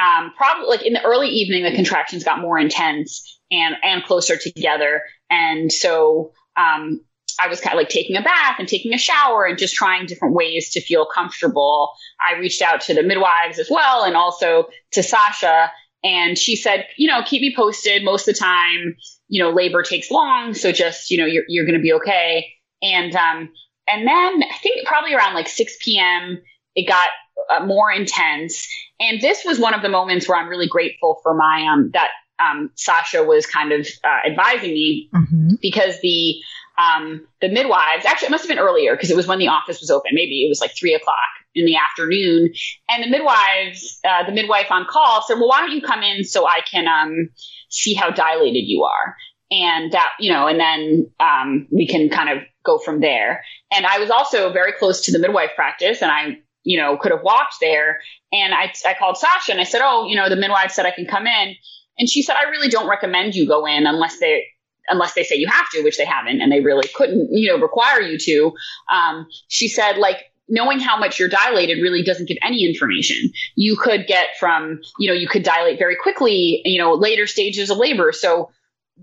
[0.00, 4.36] um, probably like in the early evening, the contractions got more intense and and closer
[4.36, 5.02] together.
[5.30, 7.00] And so um,
[7.40, 10.06] I was kind of like taking a bath and taking a shower and just trying
[10.06, 11.92] different ways to feel comfortable.
[12.20, 15.70] I reached out to the midwives as well, and also to Sasha
[16.04, 18.04] and she said, you know, keep me posted.
[18.04, 18.94] Most of the time,
[19.28, 20.52] you know, labor takes long.
[20.52, 22.52] So just, you know, you're, you're going to be okay.
[22.82, 23.48] And, um,
[23.88, 26.42] and then I think probably around like 6 p.m.,
[26.76, 27.08] it got
[27.50, 28.68] uh, more intense.
[29.00, 32.10] And this was one of the moments where I'm really grateful for my, um, that,
[32.38, 35.54] um, Sasha was kind of uh, advising me mm-hmm.
[35.62, 36.36] because the,
[36.78, 39.80] um, the midwives, actually, it must have been earlier because it was when the office
[39.80, 40.10] was open.
[40.12, 41.16] Maybe it was like three o'clock
[41.54, 42.52] in the afternoon.
[42.88, 46.24] And the midwives, uh, the midwife on call said, well, why don't you come in
[46.24, 47.30] so I can, um,
[47.68, 49.14] see how dilated you are?
[49.50, 53.44] And that, you know, and then, um, we can kind of go from there.
[53.72, 57.12] And I was also very close to the midwife practice and I, you know, could
[57.12, 58.00] have walked there.
[58.32, 60.90] And I, I called Sasha and I said, oh, you know, the midwife said I
[60.90, 61.54] can come in.
[61.98, 64.46] And she said, I really don't recommend you go in unless they,
[64.88, 67.58] unless they say you have to, which they haven't, and they really couldn't, you know,
[67.58, 68.52] require you to.
[68.92, 70.18] Um, she said, like,
[70.48, 73.30] knowing how much you're dilated really doesn't give any information.
[73.54, 77.70] You could get from, you know, you could dilate very quickly, you know, later stages
[77.70, 78.12] of labor.
[78.12, 78.50] So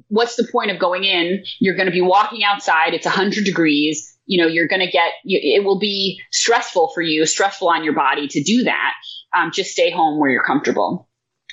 [0.07, 1.43] what's the point of going in?
[1.59, 2.93] You're going to be walking outside.
[2.93, 4.07] It's 100 degrees.
[4.25, 7.93] You know, you're going to get, it will be stressful for you, stressful on your
[7.93, 8.93] body to do that.
[9.35, 11.09] Um, just stay home where you're comfortable.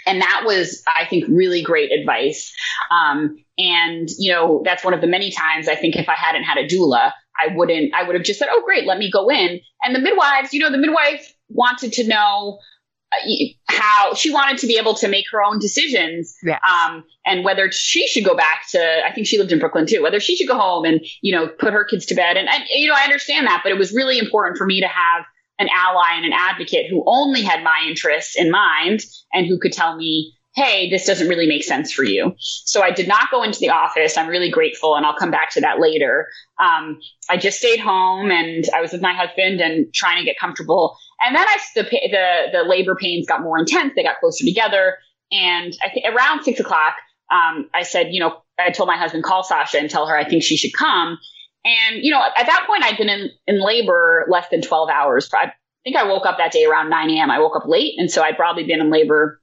[0.08, 2.52] And that was, I think, really great advice.
[2.90, 6.44] Um, and, you know, that's one of the many times I think if I hadn't
[6.44, 9.30] had a doula, I wouldn't, I would have just said, oh, great, let me go
[9.30, 9.60] in.
[9.82, 12.58] And the midwives, you know, the midwife wanted to know,
[13.66, 16.60] how she wanted to be able to make her own decisions yes.
[16.68, 20.02] um, and whether she should go back to i think she lived in brooklyn too
[20.02, 22.64] whether she should go home and you know put her kids to bed and, and
[22.68, 25.24] you know i understand that but it was really important for me to have
[25.58, 29.00] an ally and an advocate who only had my interests in mind
[29.32, 32.34] and who could tell me hey, this doesn't really make sense for you.
[32.38, 34.16] So I did not go into the office.
[34.16, 36.26] I'm really grateful, and I'll come back to that later.
[36.58, 36.98] Um,
[37.30, 40.96] I just stayed home and I was with my husband and trying to get comfortable.
[41.24, 43.92] And then I, the, the, the labor pains got more intense.
[43.94, 44.96] They got closer together.
[45.30, 46.94] And I think around six o'clock,
[47.30, 50.28] um, I said, you know, I told my husband, call Sasha and tell her I
[50.28, 51.18] think she should come.
[51.68, 55.28] And, you know, at that point, I'd been in, in labor less than 12 hours.
[55.32, 55.52] I
[55.84, 57.30] think I woke up that day around 9 a.m.
[57.30, 57.94] I woke up late.
[57.98, 59.40] And so I'd probably been in labor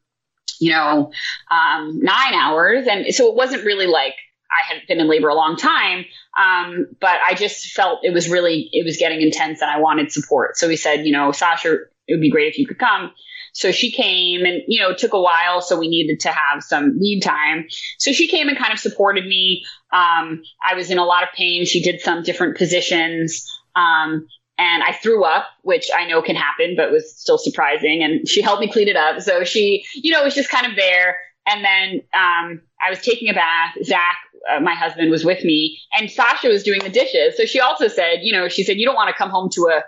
[0.60, 1.12] you know,
[1.52, 2.88] um, nine hours.
[2.88, 4.14] And so it wasn't really like
[4.52, 6.06] I had been in labor a long time.
[6.40, 10.12] Um, but I just felt it was really, it was getting intense and I wanted
[10.12, 10.58] support.
[10.58, 11.74] So we said, you know, Sasha,
[12.08, 13.12] it would be great if you could come.
[13.56, 15.62] So she came and, you know, it took a while.
[15.62, 17.68] So we needed to have some lead time.
[17.98, 19.64] So she came and kind of supported me.
[19.94, 21.66] Um, I was in a lot of pain.
[21.66, 23.50] She did some different positions.
[23.78, 24.28] Um,
[24.58, 28.04] and I threw up, which I know can happen, but was still surprising.
[28.04, 29.22] And she helped me clean it up.
[29.22, 31.16] So she, you know, was just kind of there.
[31.48, 33.78] And then um, I was taking a bath.
[33.86, 34.18] Zach,
[34.50, 37.38] uh, my husband, was with me, and Sasha was doing the dishes.
[37.38, 39.70] So she also said, you know, she said, you don't want to come home to
[39.72, 39.84] a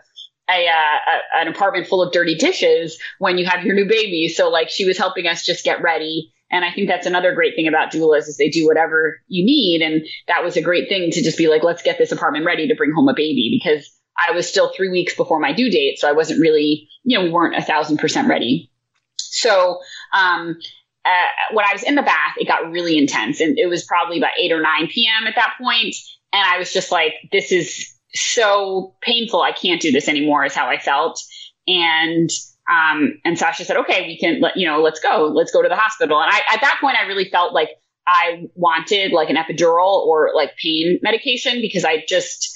[0.50, 4.30] a, uh, a, an apartment full of dirty dishes when you have your new baby.
[4.30, 6.34] So like she was helping us just get ready.
[6.50, 9.82] And I think that's another great thing about doulas is they do whatever you need.
[9.82, 12.68] And that was a great thing to just be like, let's get this apartment ready
[12.70, 16.00] to bring home a baby because I was still three weeks before my due date.
[16.00, 18.72] So I wasn't really, you know, we weren't a thousand percent ready.
[19.18, 19.80] So,
[20.14, 20.58] um,
[21.06, 24.18] uh, when I was in the bath, it got really intense and it was probably
[24.18, 25.28] about 8 or 9 p.m.
[25.28, 25.96] at that point,
[26.34, 29.42] And I was just like, this is so painful.
[29.42, 31.22] I can't do this anymore is how I felt.
[31.68, 32.30] And,
[32.70, 35.70] um, and Sasha said, okay, we can, let, you know, let's go, let's go to
[35.70, 36.22] the hospital.
[36.22, 37.70] And I, at that point, I really felt like
[38.06, 42.56] I wanted like an epidural or like pain medication because I just,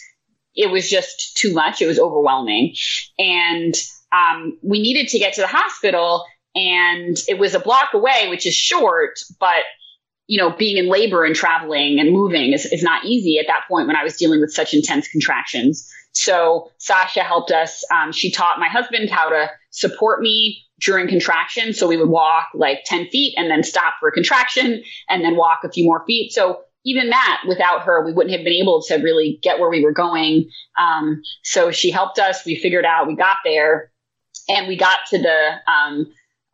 [0.55, 1.81] it was just too much.
[1.81, 2.75] It was overwhelming.
[3.19, 3.73] And
[4.11, 6.25] um, we needed to get to the hospital,
[6.55, 9.63] and it was a block away, which is short, but
[10.31, 13.63] you know, being in labor and traveling and moving is, is not easy at that
[13.67, 15.91] point when I was dealing with such intense contractions.
[16.13, 17.83] So Sasha helped us.
[17.91, 21.73] Um, she taught my husband how to support me during contraction.
[21.73, 25.35] So we would walk like 10 feet and then stop for a contraction and then
[25.35, 26.31] walk a few more feet.
[26.31, 29.83] So even that, without her, we wouldn't have been able to really get where we
[29.83, 30.49] were going.
[30.79, 32.45] Um, so she helped us.
[32.45, 33.91] We figured out, we got there,
[34.47, 36.05] and we got to the um,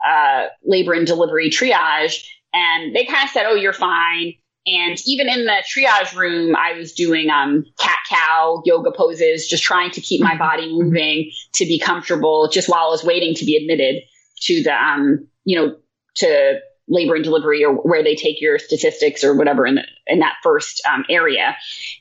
[0.04, 2.26] uh, labor and delivery triage,
[2.58, 4.34] and they kind of said, "Oh, you're fine."
[4.66, 9.64] And even in the triage room, I was doing um, cat cow yoga poses, just
[9.64, 10.40] trying to keep my mm-hmm.
[10.40, 14.04] body moving to be comfortable, just while I was waiting to be admitted
[14.42, 15.78] to the, um, you know,
[16.16, 20.20] to labor and delivery or where they take your statistics or whatever in the, in
[20.20, 21.56] that first um, area.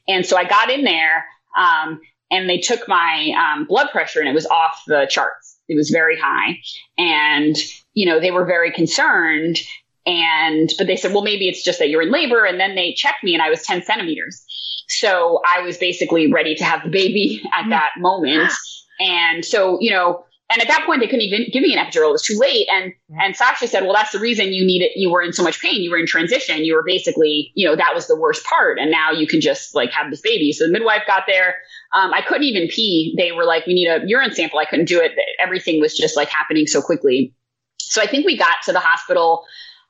[0.09, 1.27] And so I got in there
[1.59, 2.01] um,
[2.31, 5.59] and they took my um, blood pressure and it was off the charts.
[5.69, 6.59] It was very high.
[6.97, 7.57] And,
[7.95, 9.59] you know, they were very concerned.
[10.07, 12.45] And, but they said, well, maybe it's just that you're in labor.
[12.45, 14.45] And then they checked me and I was 10 centimeters.
[14.89, 17.71] So I was basically ready to have the baby at mm.
[17.71, 18.53] that moment.
[19.01, 22.11] And so, you know, and at that point, they couldn't even give me an epidural.
[22.11, 22.69] It was too late.
[22.73, 23.25] And yeah.
[23.25, 24.93] and Sasha said, "Well, that's the reason you needed.
[24.95, 25.83] You were in so much pain.
[25.83, 26.65] You were in transition.
[26.65, 28.79] You were basically, you know, that was the worst part.
[28.79, 31.57] And now you can just like have this baby." So the midwife got there.
[31.95, 33.13] Um, I couldn't even pee.
[33.19, 35.13] They were like, "We need a urine sample." I couldn't do it.
[35.43, 37.35] Everything was just like happening so quickly.
[37.81, 39.45] So I think we got to the hospital.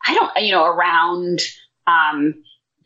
[0.07, 1.41] I don't, you know, around
[1.87, 2.35] um,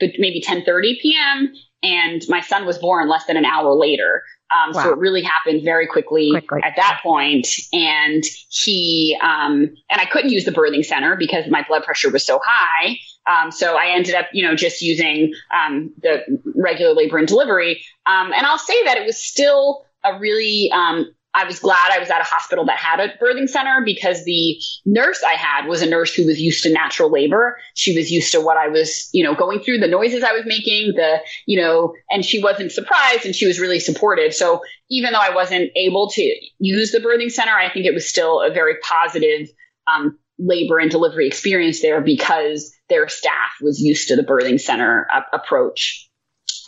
[0.01, 1.53] maybe 10:30 p.m.
[1.83, 4.23] And my son was born less than an hour later.
[4.51, 4.83] Um, wow.
[4.83, 7.47] So it really happened very quickly, quickly, at that point.
[7.73, 12.27] And he, um, and I couldn't use the birthing center because my blood pressure was
[12.27, 12.99] so high.
[13.27, 16.25] Um, so I ended up, you know, just using um, the
[16.57, 17.85] regular labor and delivery.
[18.07, 22.01] Um, and I'll say that it was still a really um, I was glad I
[22.01, 25.81] was at a hospital that had a birthing center because the nurse I had was
[25.81, 27.57] a nurse who was used to natural labor.
[27.75, 30.45] She was used to what I was, you know, going through, the noises I was
[30.45, 34.35] making, the, you know, and she wasn't surprised and she was really supportive.
[34.35, 38.09] So even though I wasn't able to use the birthing center, I think it was
[38.09, 39.49] still a very positive
[39.87, 45.07] um, labor and delivery experience there because their staff was used to the birthing center
[45.33, 46.09] approach.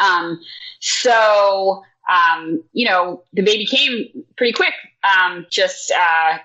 [0.01, 0.41] Um,
[0.81, 4.75] so um, you know, the baby came pretty quick,
[5.05, 6.39] um, just uh,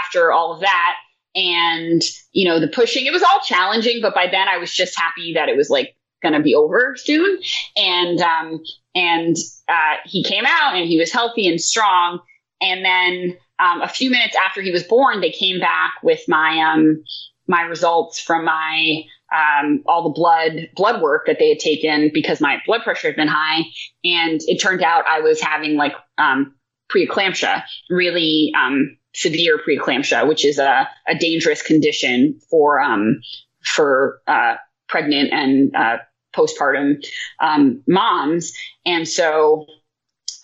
[0.00, 0.94] after all of that.
[1.34, 2.02] And,
[2.32, 5.34] you know, the pushing, it was all challenging, but by then I was just happy
[5.34, 7.38] that it was like going to be over soon.
[7.76, 8.62] And, um,
[8.94, 9.36] and
[9.68, 12.20] uh, he came out and he was healthy and strong.
[12.60, 16.60] And then um, a few minutes after he was born, they came back with my
[16.60, 17.04] um,
[17.46, 19.02] my results from my
[19.34, 23.16] um, all the blood blood work that they had taken because my blood pressure had
[23.16, 23.62] been high,
[24.04, 26.54] and it turned out I was having like um,
[26.90, 33.20] preeclampsia, really um, severe preeclampsia, which is a, a dangerous condition for um,
[33.64, 34.54] for uh,
[34.88, 35.98] pregnant and uh,
[36.34, 37.04] postpartum
[37.40, 38.52] um, moms.
[38.86, 39.66] And so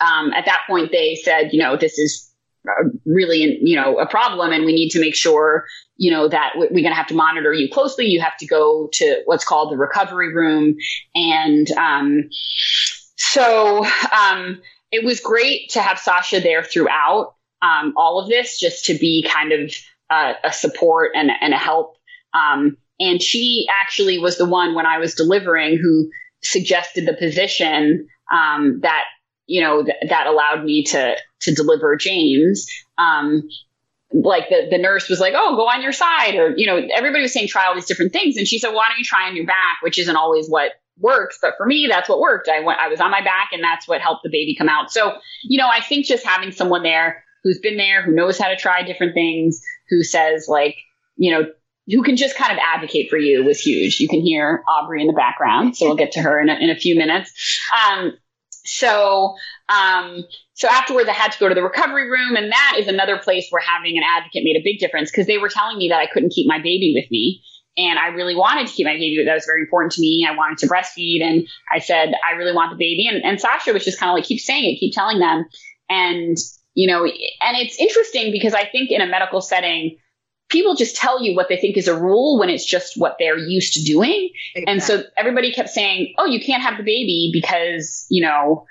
[0.01, 2.31] um, at that point, they said, you know, this is
[3.05, 5.67] really, you know, a problem, and we need to make sure,
[5.97, 8.07] you know, that we're going to have to monitor you closely.
[8.07, 10.77] You have to go to what's called the recovery room,
[11.15, 12.29] and um,
[13.17, 14.61] so um,
[14.91, 19.27] it was great to have Sasha there throughout um, all of this, just to be
[19.29, 19.75] kind of
[20.11, 21.97] uh, a support and, and a help.
[22.33, 26.11] Um, and she actually was the one when I was delivering who
[26.43, 29.05] suggested the position um, that
[29.47, 32.67] you know th- that allowed me to to deliver James.
[32.99, 33.49] Um,
[34.23, 37.23] like the the nurse was like, "Oh, go on your side," or you know, everybody
[37.23, 39.37] was saying try all these different things, and she said, "Why don't you try on
[39.37, 42.49] your back?" Which isn't always what works, but for me, that's what worked.
[42.49, 44.93] I went, I was on my back, and that's what helped the baby come out.
[44.93, 48.49] So, you know, I think just having someone there who's been there, who knows how
[48.49, 49.61] to try different things,
[49.91, 50.77] who says like,
[51.17, 51.47] you know,
[51.89, 54.01] who can just kind of advocate for you was huge.
[54.01, 56.71] You can hear Aubrey in the background, so we'll get to her in a, in
[56.71, 57.61] a few minutes.
[57.87, 58.13] Um,
[58.51, 59.35] so,
[59.69, 63.19] um, so afterwards, I had to go to the recovery room, and that is another
[63.19, 66.01] place where having an advocate made a big difference because they were telling me that
[66.01, 67.43] I couldn't keep my baby with me,
[67.77, 69.25] and I really wanted to keep my baby.
[69.25, 70.27] That was very important to me.
[70.29, 73.73] I wanted to breastfeed, and I said I really want the baby, and, and Sasha
[73.73, 75.47] was just kind of like keep saying it, keep telling them,
[75.89, 76.37] and
[76.75, 79.97] you know, and it's interesting because I think in a medical setting
[80.51, 83.39] people just tell you what they think is a rule when it's just what they're
[83.39, 84.31] used to doing.
[84.55, 84.73] Exactly.
[84.73, 88.67] And so everybody kept saying, "Oh, you can't have the baby because, you know,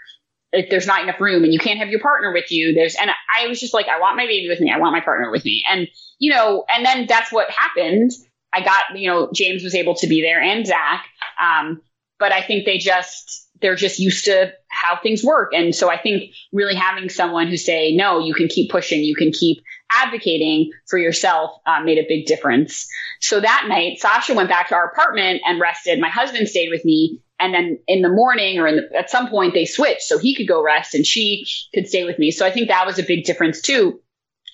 [0.54, 3.12] if there's not enough room and you can't have your partner with you." There's and
[3.12, 4.72] I was just like, "I want my baby with me.
[4.72, 5.88] I want my partner with me." And,
[6.20, 8.12] you know, and then that's what happened.
[8.54, 11.06] I got, you know, James was able to be there and Zach.
[11.42, 11.82] Um,
[12.20, 15.54] but I think they just they're just used to how things work.
[15.54, 19.16] And so I think really having someone who say, no, you can keep pushing, you
[19.16, 22.88] can keep advocating for yourself uh, made a big difference.
[23.22, 26.00] So that night, Sasha went back to our apartment and rested.
[26.00, 27.22] My husband stayed with me.
[27.40, 30.48] And then in the morning or the, at some point they switched so he could
[30.48, 32.32] go rest and she could stay with me.
[32.32, 34.00] So I think that was a big difference too.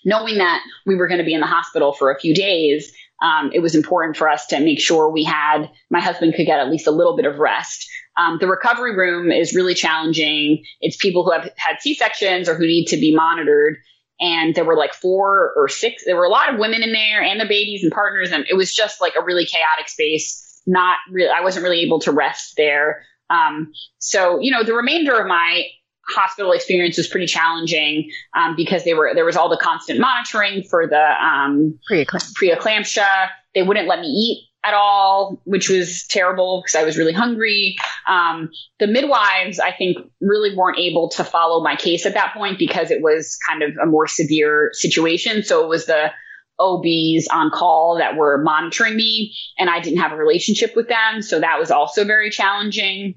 [0.06, 2.92] Knowing that we were going to be in the hospital for a few days,
[3.22, 6.60] um, it was important for us to make sure we had my husband could get
[6.60, 7.88] at least a little bit of rest.
[8.18, 10.64] Um, the recovery room is really challenging.
[10.82, 13.78] It's people who have had C sections or who need to be monitored.
[14.22, 17.22] And there were like four or six, there were a lot of women in there
[17.22, 18.32] and the babies and partners.
[18.32, 20.46] And it was just like a really chaotic space.
[20.70, 23.04] Not really, I wasn't really able to rest there.
[23.32, 25.64] Um, so, you know, the remainder of my
[26.08, 30.64] hospital experience was pretty challenging um, because they were there was all the constant monitoring
[30.64, 32.34] for the um, preeclampsia.
[32.34, 33.30] preeclampsia.
[33.56, 37.78] They wouldn't let me eat at all, which was terrible because I was really hungry.
[38.08, 42.60] Um, the midwives, I think, really weren't able to follow my case at that point
[42.60, 45.44] because it was kind of a more severe situation.
[45.44, 46.12] So it was the
[46.60, 51.22] OBs on call that were monitoring me, and I didn't have a relationship with them.
[51.22, 53.16] So that was also very challenging.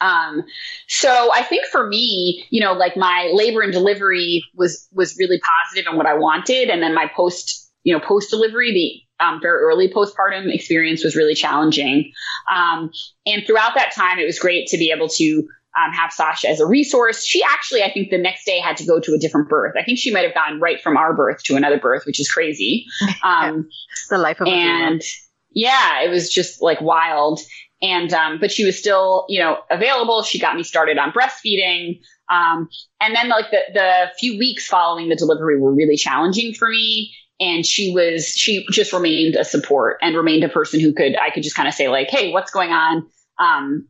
[0.00, 0.44] Um,
[0.88, 5.40] so I think for me, you know, like my labor and delivery was was really
[5.40, 9.40] positive and what I wanted, and then my post, you know, post delivery, the um,
[9.40, 12.12] very early postpartum experience was really challenging.
[12.54, 12.90] Um,
[13.24, 16.60] and throughout that time, it was great to be able to um, have Sasha as
[16.60, 17.24] a resource.
[17.24, 19.74] She actually, I think, the next day had to go to a different birth.
[19.78, 22.30] I think she might have gone right from our birth to another birth, which is
[22.30, 22.86] crazy.
[23.22, 23.68] Um,
[24.08, 25.02] the life of and
[25.50, 27.40] yeah, it was just like wild.
[27.82, 30.22] And um, but she was still, you know, available.
[30.22, 32.00] She got me started on breastfeeding.
[32.30, 32.68] Um,
[33.00, 37.14] and then like the the few weeks following the delivery were really challenging for me
[37.40, 41.30] and she was she just remained a support and remained a person who could i
[41.30, 43.06] could just kind of say like hey what's going on
[43.38, 43.86] um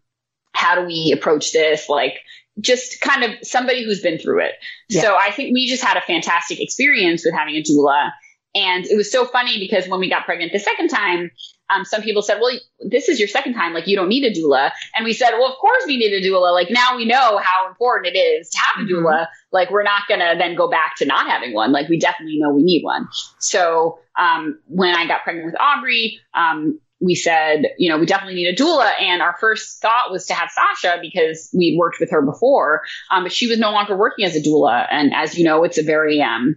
[0.57, 2.19] how do we approach this like
[2.61, 4.55] just kind of somebody who's been through it
[4.89, 5.03] yeah.
[5.03, 8.11] so i think we just had a fantastic experience with having a doula
[8.55, 11.31] and it was so funny because when we got pregnant the second time
[11.69, 13.75] um, some people said, well, this is your second time.
[13.75, 14.71] Like, you don't need a doula.
[14.95, 16.53] And we said, well, of course we need a doula.
[16.53, 19.05] Like, now we know how important it is to have a mm-hmm.
[19.05, 19.27] doula.
[19.51, 21.73] Like, we're not going to then go back to not having one.
[21.73, 23.09] Like, we definitely know we need one.
[23.41, 28.35] So, um, when I got pregnant with Aubrey, um, we said, you know, we definitely
[28.37, 28.91] need a doula.
[29.01, 32.83] And our first thought was to have Sasha because we'd worked with her before.
[33.11, 34.87] Um, but she was no longer working as a doula.
[34.91, 36.57] And as you know, it's a very, um,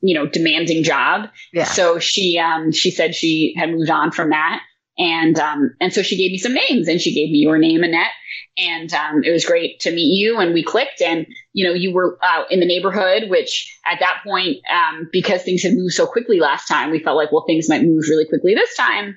[0.00, 1.28] you know, demanding job.
[1.52, 1.64] Yeah.
[1.64, 4.60] So she, um, she said she had moved on from that.
[4.98, 7.82] And, um, and so she gave me some names and she gave me your name,
[7.82, 8.10] Annette.
[8.58, 11.94] And, um, it was great to meet you and we clicked and, you know, you
[11.94, 16.06] were out in the neighborhood, which at that point, um, because things had moved so
[16.06, 19.16] quickly last time, we felt like, well, things might move really quickly this time.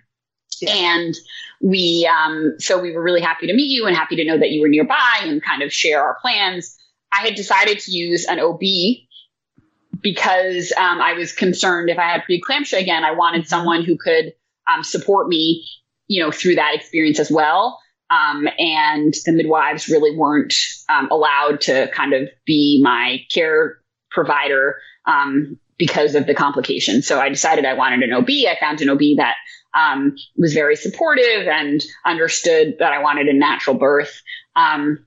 [0.61, 0.73] Yeah.
[0.73, 1.15] And
[1.61, 4.51] we, um, so we were really happy to meet you and happy to know that
[4.51, 6.77] you were nearby and kind of share our plans.
[7.11, 8.61] I had decided to use an OB
[10.01, 13.47] because um, I was concerned if I had preeclampsia again, I wanted mm-hmm.
[13.47, 14.33] someone who could
[14.71, 15.65] um, support me,
[16.07, 17.79] you know, through that experience as well.
[18.09, 20.53] Um, and the midwives really weren't
[20.89, 23.79] um, allowed to kind of be my care
[24.11, 24.75] provider
[25.05, 27.07] um, because of the complications.
[27.07, 28.29] So I decided I wanted an OB.
[28.29, 29.35] I found an OB that
[29.73, 34.21] um, was very supportive and understood that I wanted a natural birth.
[34.55, 35.05] Um,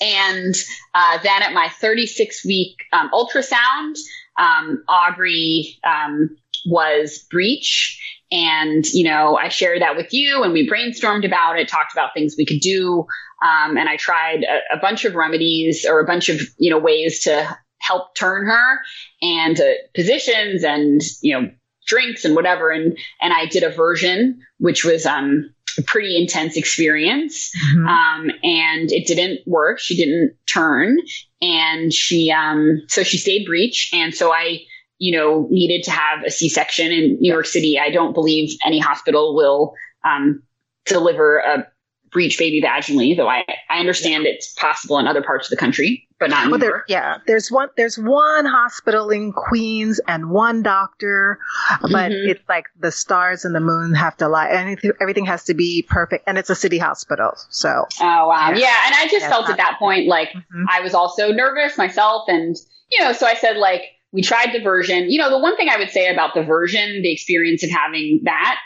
[0.00, 0.54] and
[0.94, 3.96] uh, then at my 36 week um, ultrasound,
[4.38, 7.98] um, Aubrey um, was breech.
[8.32, 12.14] And, you know, I shared that with you and we brainstormed about it, talked about
[12.14, 13.06] things we could do.
[13.42, 16.78] Um, and I tried a, a, bunch of remedies or a bunch of, you know,
[16.78, 18.78] ways to help turn her
[19.22, 21.50] and uh, positions and, you know,
[21.90, 22.70] drinks and whatever.
[22.70, 27.50] And, and I did a version, which was, um, a pretty intense experience.
[27.56, 27.86] Mm-hmm.
[27.86, 29.78] Um, and it didn't work.
[29.78, 30.98] She didn't turn
[31.40, 33.90] and she, um, so she stayed breech.
[33.92, 34.60] And so I,
[34.98, 37.78] you know, needed to have a C-section in New York City.
[37.78, 40.42] I don't believe any hospital will, um,
[40.86, 41.66] deliver a
[42.12, 46.08] breech baby vaginally, though I, I understand it's possible in other parts of the country,
[46.18, 51.38] but not well, there, yeah, there's one there's one hospital in Queens and one doctor,
[51.82, 52.30] but mm-hmm.
[52.30, 54.48] it's like the stars and the moon have to lie.
[54.50, 57.32] Anything, everything has to be perfect, and it's a city hospital.
[57.50, 60.64] So oh wow, yeah, yeah and I just felt at that point like mm-hmm.
[60.68, 62.56] I was also nervous myself, and
[62.90, 63.82] you know, so I said like
[64.12, 65.10] we tried diversion.
[65.10, 68.58] You know, the one thing I would say about diversion, the experience of having that,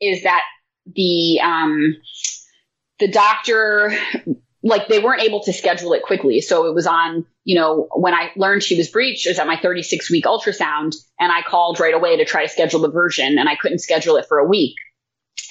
[0.00, 0.42] is that
[0.94, 1.96] the um
[3.00, 3.92] the doctor
[4.62, 6.40] like they weren't able to schedule it quickly.
[6.40, 9.46] So it was on, you know, when I learned she was breached, it was at
[9.46, 13.38] my 36 week ultrasound and I called right away to try to schedule the version
[13.38, 14.74] and I couldn't schedule it for a week.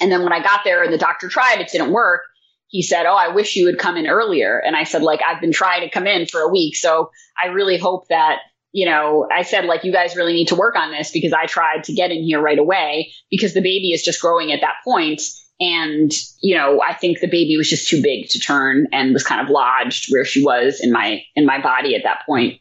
[0.00, 2.22] And then when I got there and the doctor tried, it didn't work.
[2.68, 4.58] He said, Oh, I wish you would come in earlier.
[4.58, 6.76] And I said, like, I've been trying to come in for a week.
[6.76, 7.10] So
[7.42, 8.38] I really hope that,
[8.70, 11.46] you know, I said, like, you guys really need to work on this because I
[11.46, 14.76] tried to get in here right away because the baby is just growing at that
[14.84, 15.20] point
[15.60, 16.10] and,
[16.40, 19.42] you know, I think the baby was just too big to turn and was kind
[19.42, 22.58] of lodged where she was in my, in my body at that point.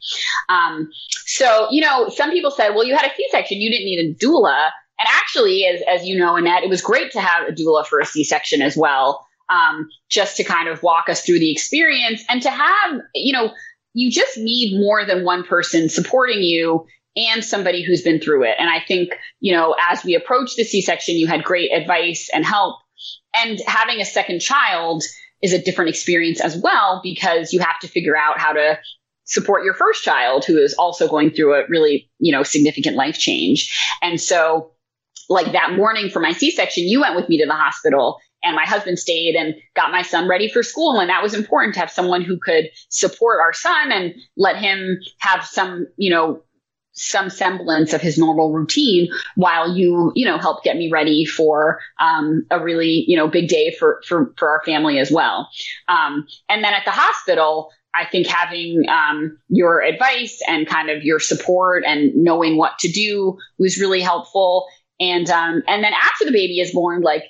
[0.49, 0.89] Um,
[1.25, 3.61] so, you know, some people said, well, you had a C-section.
[3.61, 4.69] You didn't need a doula.
[4.99, 7.99] And actually, as, as you know, Annette, it was great to have a doula for
[7.99, 9.25] a C-section as well.
[9.49, 13.51] Um, just to kind of walk us through the experience and to have, you know,
[13.93, 16.85] you just need more than one person supporting you
[17.15, 18.55] and somebody who's been through it.
[18.59, 22.29] And I think, you know, as we approach the C section, you had great advice
[22.31, 22.79] and help
[23.35, 25.03] and having a second child
[25.41, 28.77] is a different experience as well because you have to figure out how to
[29.25, 33.17] support your first child who is also going through a really, you know, significant life
[33.17, 33.71] change.
[34.01, 34.71] And so
[35.29, 38.65] like that morning for my C-section, you went with me to the hospital and my
[38.65, 40.99] husband stayed and got my son ready for school.
[40.99, 44.97] And that was important to have someone who could support our son and let him
[45.19, 46.41] have some, you know,
[46.99, 51.79] some semblance of his normal routine while you, you know, help get me ready for
[51.99, 55.49] um, a really, you know, big day for for for our family as well.
[55.87, 61.03] Um, and then at the hospital, I think having um, your advice and kind of
[61.03, 64.67] your support and knowing what to do was really helpful.
[64.99, 67.23] And um, and then after the baby is born, like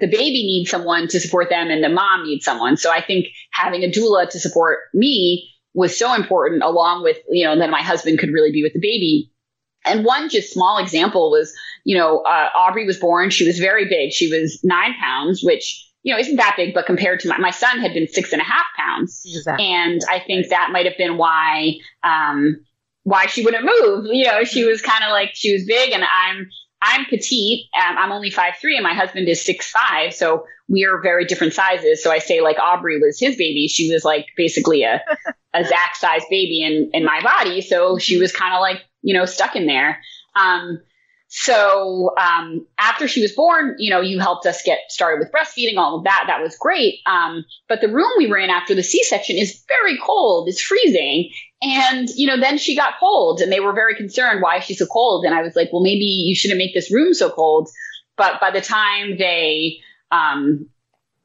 [0.00, 2.78] the baby needs someone to support them, and the mom needs someone.
[2.78, 7.44] So I think having a doula to support me was so important along with, you
[7.44, 9.32] know, that my husband could really be with the baby.
[9.84, 11.52] And one just small example was,
[11.84, 13.30] you know, uh, Aubrey was born.
[13.30, 14.12] She was very big.
[14.12, 17.50] She was nine pounds, which, you know, isn't that big, but compared to my, my
[17.50, 19.22] son had been six and a half pounds.
[19.24, 19.66] Exactly.
[19.66, 22.64] And I think that might have been why, um,
[23.04, 24.06] why she wouldn't move.
[24.06, 26.48] You know, she was kind of like, she was big and I'm,
[26.84, 27.68] I'm petite.
[27.76, 30.12] Um, I'm only five three, and my husband is six five.
[30.12, 32.02] So we are very different sizes.
[32.02, 33.68] So I say like Aubrey was his baby.
[33.68, 35.02] She was like basically a
[35.54, 37.60] a Zach sized baby in in my body.
[37.60, 40.00] So she was kind of like you know stuck in there.
[40.34, 40.80] Um,
[41.34, 45.78] so um, after she was born, you know, you helped us get started with breastfeeding,
[45.78, 46.24] all of that.
[46.26, 46.98] That was great.
[47.06, 50.50] Um, but the room we were in after the C-section is very cold.
[50.50, 51.30] It's freezing.
[51.62, 54.84] And, you know, then she got cold and they were very concerned why she's so
[54.84, 55.24] cold.
[55.24, 57.70] And I was like, well, maybe you shouldn't make this room so cold.
[58.18, 59.78] But by the time they
[60.12, 60.68] um,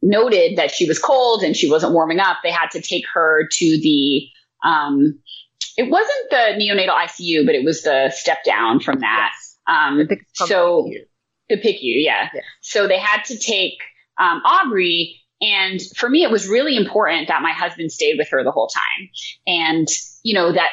[0.01, 3.47] noted that she was cold and she wasn't warming up, they had to take her
[3.51, 4.27] to the,
[4.67, 5.19] um,
[5.77, 9.31] it wasn't the neonatal ICU, but it was the step down from that.
[9.33, 9.57] Yes.
[9.67, 10.89] Um, so
[11.49, 12.29] The PICU, yeah.
[12.33, 12.41] yeah.
[12.61, 13.79] So they had to take
[14.17, 15.21] um, Aubrey.
[15.41, 18.67] And for me, it was really important that my husband stayed with her the whole
[18.67, 19.09] time.
[19.45, 19.87] And,
[20.23, 20.69] you know, that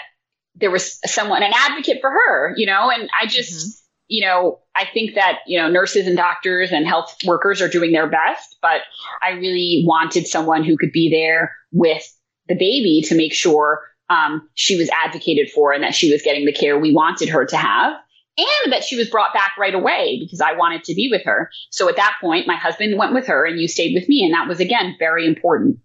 [0.54, 3.83] there was someone, an advocate for her, you know, and I just, mm-hmm.
[4.14, 7.90] You know, I think that, you know, nurses and doctors and health workers are doing
[7.90, 8.82] their best, but
[9.20, 12.04] I really wanted someone who could be there with
[12.46, 16.44] the baby to make sure um, she was advocated for and that she was getting
[16.44, 17.94] the care we wanted her to have
[18.38, 21.50] and that she was brought back right away because I wanted to be with her.
[21.70, 24.24] So at that point, my husband went with her and you stayed with me.
[24.24, 25.80] And that was again very important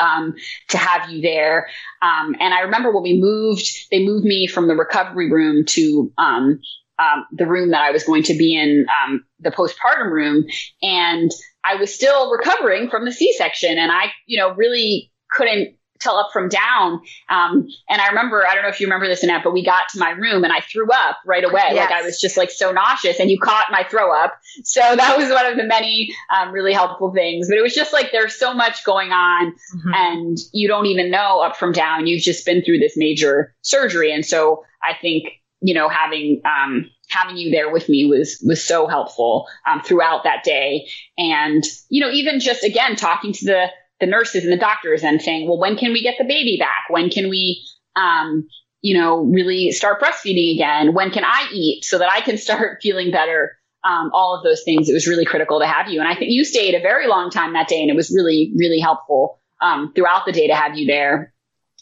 [0.00, 0.34] um,
[0.68, 1.68] to have you there.
[2.02, 6.12] Um, and I remember when we moved, they moved me from the recovery room to
[6.18, 6.60] um,
[7.00, 10.44] um the room that I was going to be in, um, the postpartum room.
[10.82, 11.30] And
[11.64, 13.78] I was still recovering from the C section.
[13.78, 17.00] And I, you know, really couldn't tell up from down.
[17.28, 19.82] Um, and I remember, I don't know if you remember this, Annette, but we got
[19.90, 21.60] to my room and I threw up right away.
[21.72, 21.90] Yes.
[21.90, 24.32] Like I was just like so nauseous and you caught my throw up.
[24.64, 27.48] So that was one of the many um, really helpful things.
[27.48, 29.92] But it was just like there's so much going on mm-hmm.
[29.94, 32.06] and you don't even know up from down.
[32.06, 34.10] You've just been through this major surgery.
[34.10, 35.24] And so I think,
[35.60, 40.22] you know, having, um, having you there with me was was so helpful um, throughout
[40.22, 40.86] that day
[41.18, 43.66] and you know even just again talking to the
[44.00, 46.84] the nurses and the doctors and saying, well, when can we get the baby back?
[46.88, 47.64] When can we,
[47.94, 48.48] um,
[48.80, 50.94] you know, really start breastfeeding again?
[50.94, 53.56] When can I eat so that I can start feeling better?
[53.82, 54.90] Um, all of those things.
[54.90, 56.00] It was really critical to have you.
[56.00, 58.52] And I think you stayed a very long time that day and it was really,
[58.54, 61.32] really helpful, um, throughout the day to have you there.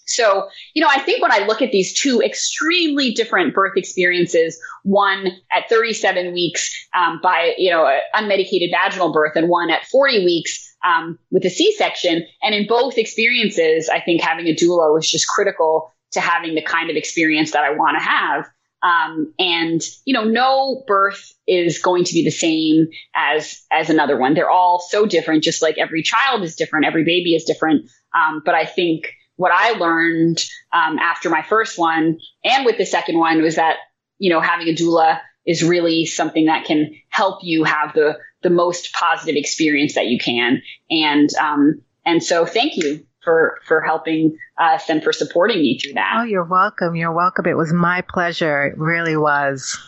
[0.09, 4.59] So, you know, I think when I look at these two extremely different birth experiences,
[4.83, 10.25] one at 37 weeks um, by, you know, unmedicated vaginal birth and one at 40
[10.25, 12.25] weeks um, with a C-section.
[12.43, 16.63] And in both experiences, I think having a doula was just critical to having the
[16.63, 18.47] kind of experience that I want to have.
[18.83, 24.17] Um, and you know, no birth is going to be the same as as another
[24.17, 24.35] one.
[24.35, 25.43] They're all so different.
[25.43, 27.91] Just like every child is different, every baby is different.
[28.15, 30.45] Um, but I think what I learned
[30.75, 33.77] um, after my first one and with the second one was that
[34.19, 38.51] you know having a doula is really something that can help you have the the
[38.51, 40.63] most positive experience that you can.
[40.91, 45.95] And um, and so thank you for for helping us and for supporting me through
[45.95, 46.19] that.
[46.19, 46.95] Oh, you're welcome.
[46.95, 47.47] You're welcome.
[47.47, 48.67] It was my pleasure.
[48.67, 49.79] It really was.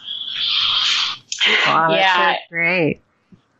[1.66, 3.00] Wow, yeah, great.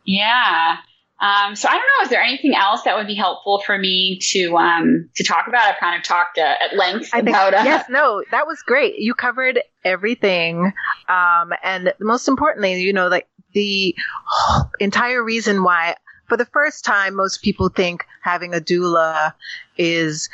[0.05, 0.77] Yeah.
[1.21, 2.03] Um, so I don't know.
[2.03, 5.61] Is there anything else that would be helpful for me to um, to talk about?
[5.61, 7.53] I've kind of talked uh, at length I about.
[7.53, 8.95] Uh, yes, no, that was great.
[8.97, 10.73] You covered everything,
[11.07, 13.95] um, and most importantly, you know, like the
[14.79, 15.95] entire reason why,
[16.27, 19.35] for the first time, most people think having a doula
[19.77, 20.27] is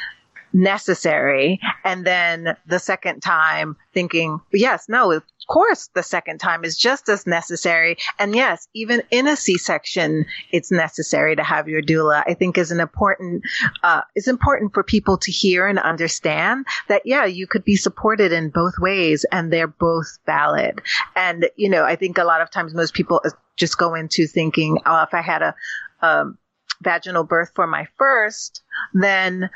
[0.57, 1.59] necessary.
[1.85, 7.07] And then the second time thinking, yes, no, of course, the second time is just
[7.07, 7.97] as necessary.
[8.19, 12.71] And yes, even in a C-section, it's necessary to have your doula, I think is
[12.71, 13.43] an important,
[13.84, 18.49] uh, important for people to hear and understand that, yeah, you could be supported in
[18.49, 20.81] both ways and they're both valid.
[21.15, 23.21] And, you know, I think a lot of times most people
[23.55, 25.55] just go into thinking, oh, if I had a,
[26.01, 26.38] um,
[26.81, 28.61] vaginal birth for my first,
[28.93, 29.49] then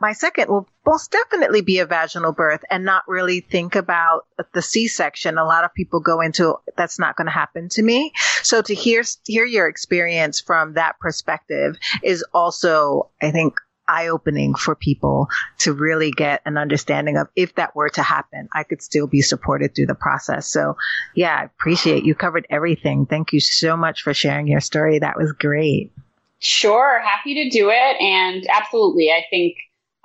[0.00, 4.62] my second will most definitely be a vaginal birth and not really think about the
[4.62, 5.38] C-section.
[5.38, 8.12] A lot of people go into that's not going to happen to me.
[8.42, 13.54] So to hear hear your experience from that perspective is also, I think,
[13.88, 18.48] eye opening for people to really get an understanding of if that were to happen,
[18.52, 20.46] I could still be supported through the process.
[20.46, 20.76] So
[21.14, 23.06] yeah, I appreciate you covered everything.
[23.06, 24.98] Thank you so much for sharing your story.
[24.98, 25.90] That was great.
[26.38, 27.00] Sure.
[27.00, 28.00] Happy to do it.
[28.00, 29.10] And absolutely.
[29.10, 29.56] I think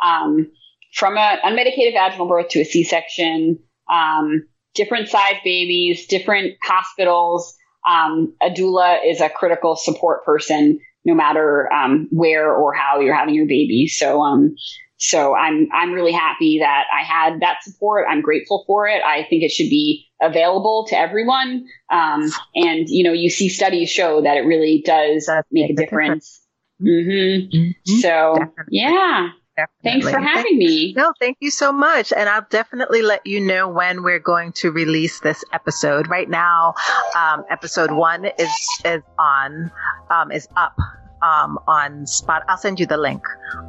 [0.04, 0.52] um,
[0.94, 3.60] from an unmedicated vaginal birth to a C-section,
[3.92, 7.56] um, different size babies, different hospitals.
[7.88, 13.16] Um, a doula is a critical support person, no matter um, where or how you're
[13.16, 13.88] having your baby.
[13.88, 14.56] So, um,
[14.98, 18.06] so I'm I'm really happy that I had that support.
[18.10, 19.02] I'm grateful for it.
[19.04, 21.66] I think it should be available to everyone.
[21.92, 26.40] Um, and you know, you see studies show that it really does make a difference.
[26.80, 27.50] difference.
[27.52, 27.58] Mm-hmm.
[27.58, 28.00] Mm-hmm.
[28.00, 28.66] So Definitely.
[28.70, 29.30] yeah.
[29.56, 30.02] Definitely.
[30.02, 30.94] Thanks for having me.
[30.96, 32.12] No, thank you so much.
[32.12, 36.08] And I'll definitely let you know when we're going to release this episode.
[36.10, 36.74] Right now,
[37.16, 39.72] um, episode one is, is on,
[40.10, 40.76] um, is up.
[41.22, 43.24] Um, on Spot, I'll send you the link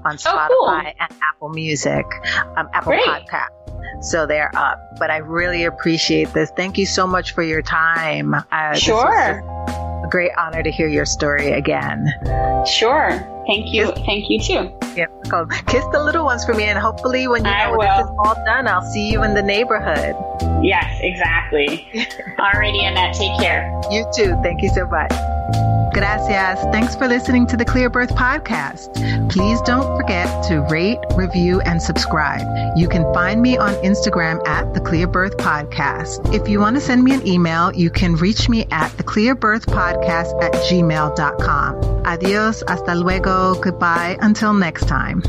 [0.05, 0.71] on Spotify oh, cool.
[0.71, 2.05] and Apple Music,
[2.57, 3.05] um, Apple Great.
[3.05, 4.03] Podcast.
[4.03, 4.81] So they're up.
[4.99, 6.51] But I really appreciate this.
[6.57, 8.35] Thank you so much for your time.
[8.51, 9.73] Uh, sure
[10.15, 12.07] great honor to hear your story again.
[12.65, 13.11] Sure.
[13.49, 13.91] Thank you.
[13.91, 14.71] Kiss, Thank you too.
[14.95, 15.07] Yeah.
[15.67, 18.69] Kiss the little ones for me, and hopefully, when you know this is all done,
[18.69, 20.15] I'll see you in the neighborhood.
[20.63, 21.89] Yes, exactly.
[22.39, 23.17] Alrighty, Annette.
[23.17, 23.69] Take care.
[23.91, 24.39] You too.
[24.41, 25.11] Thank you so much.
[25.95, 26.61] Gracias.
[26.73, 28.93] Thanks for listening to the Clear Birth Podcast.
[29.31, 32.43] Please don't forget to rate, review, and subscribe.
[32.77, 36.35] You can find me on Instagram at the Clear Birth Podcast.
[36.35, 39.37] If you want to send me an email, you can reach me at the Clear
[39.37, 42.03] Birth Podcast at gmail.com.
[42.05, 45.23] Adios, hasta luego, goodbye, until next time.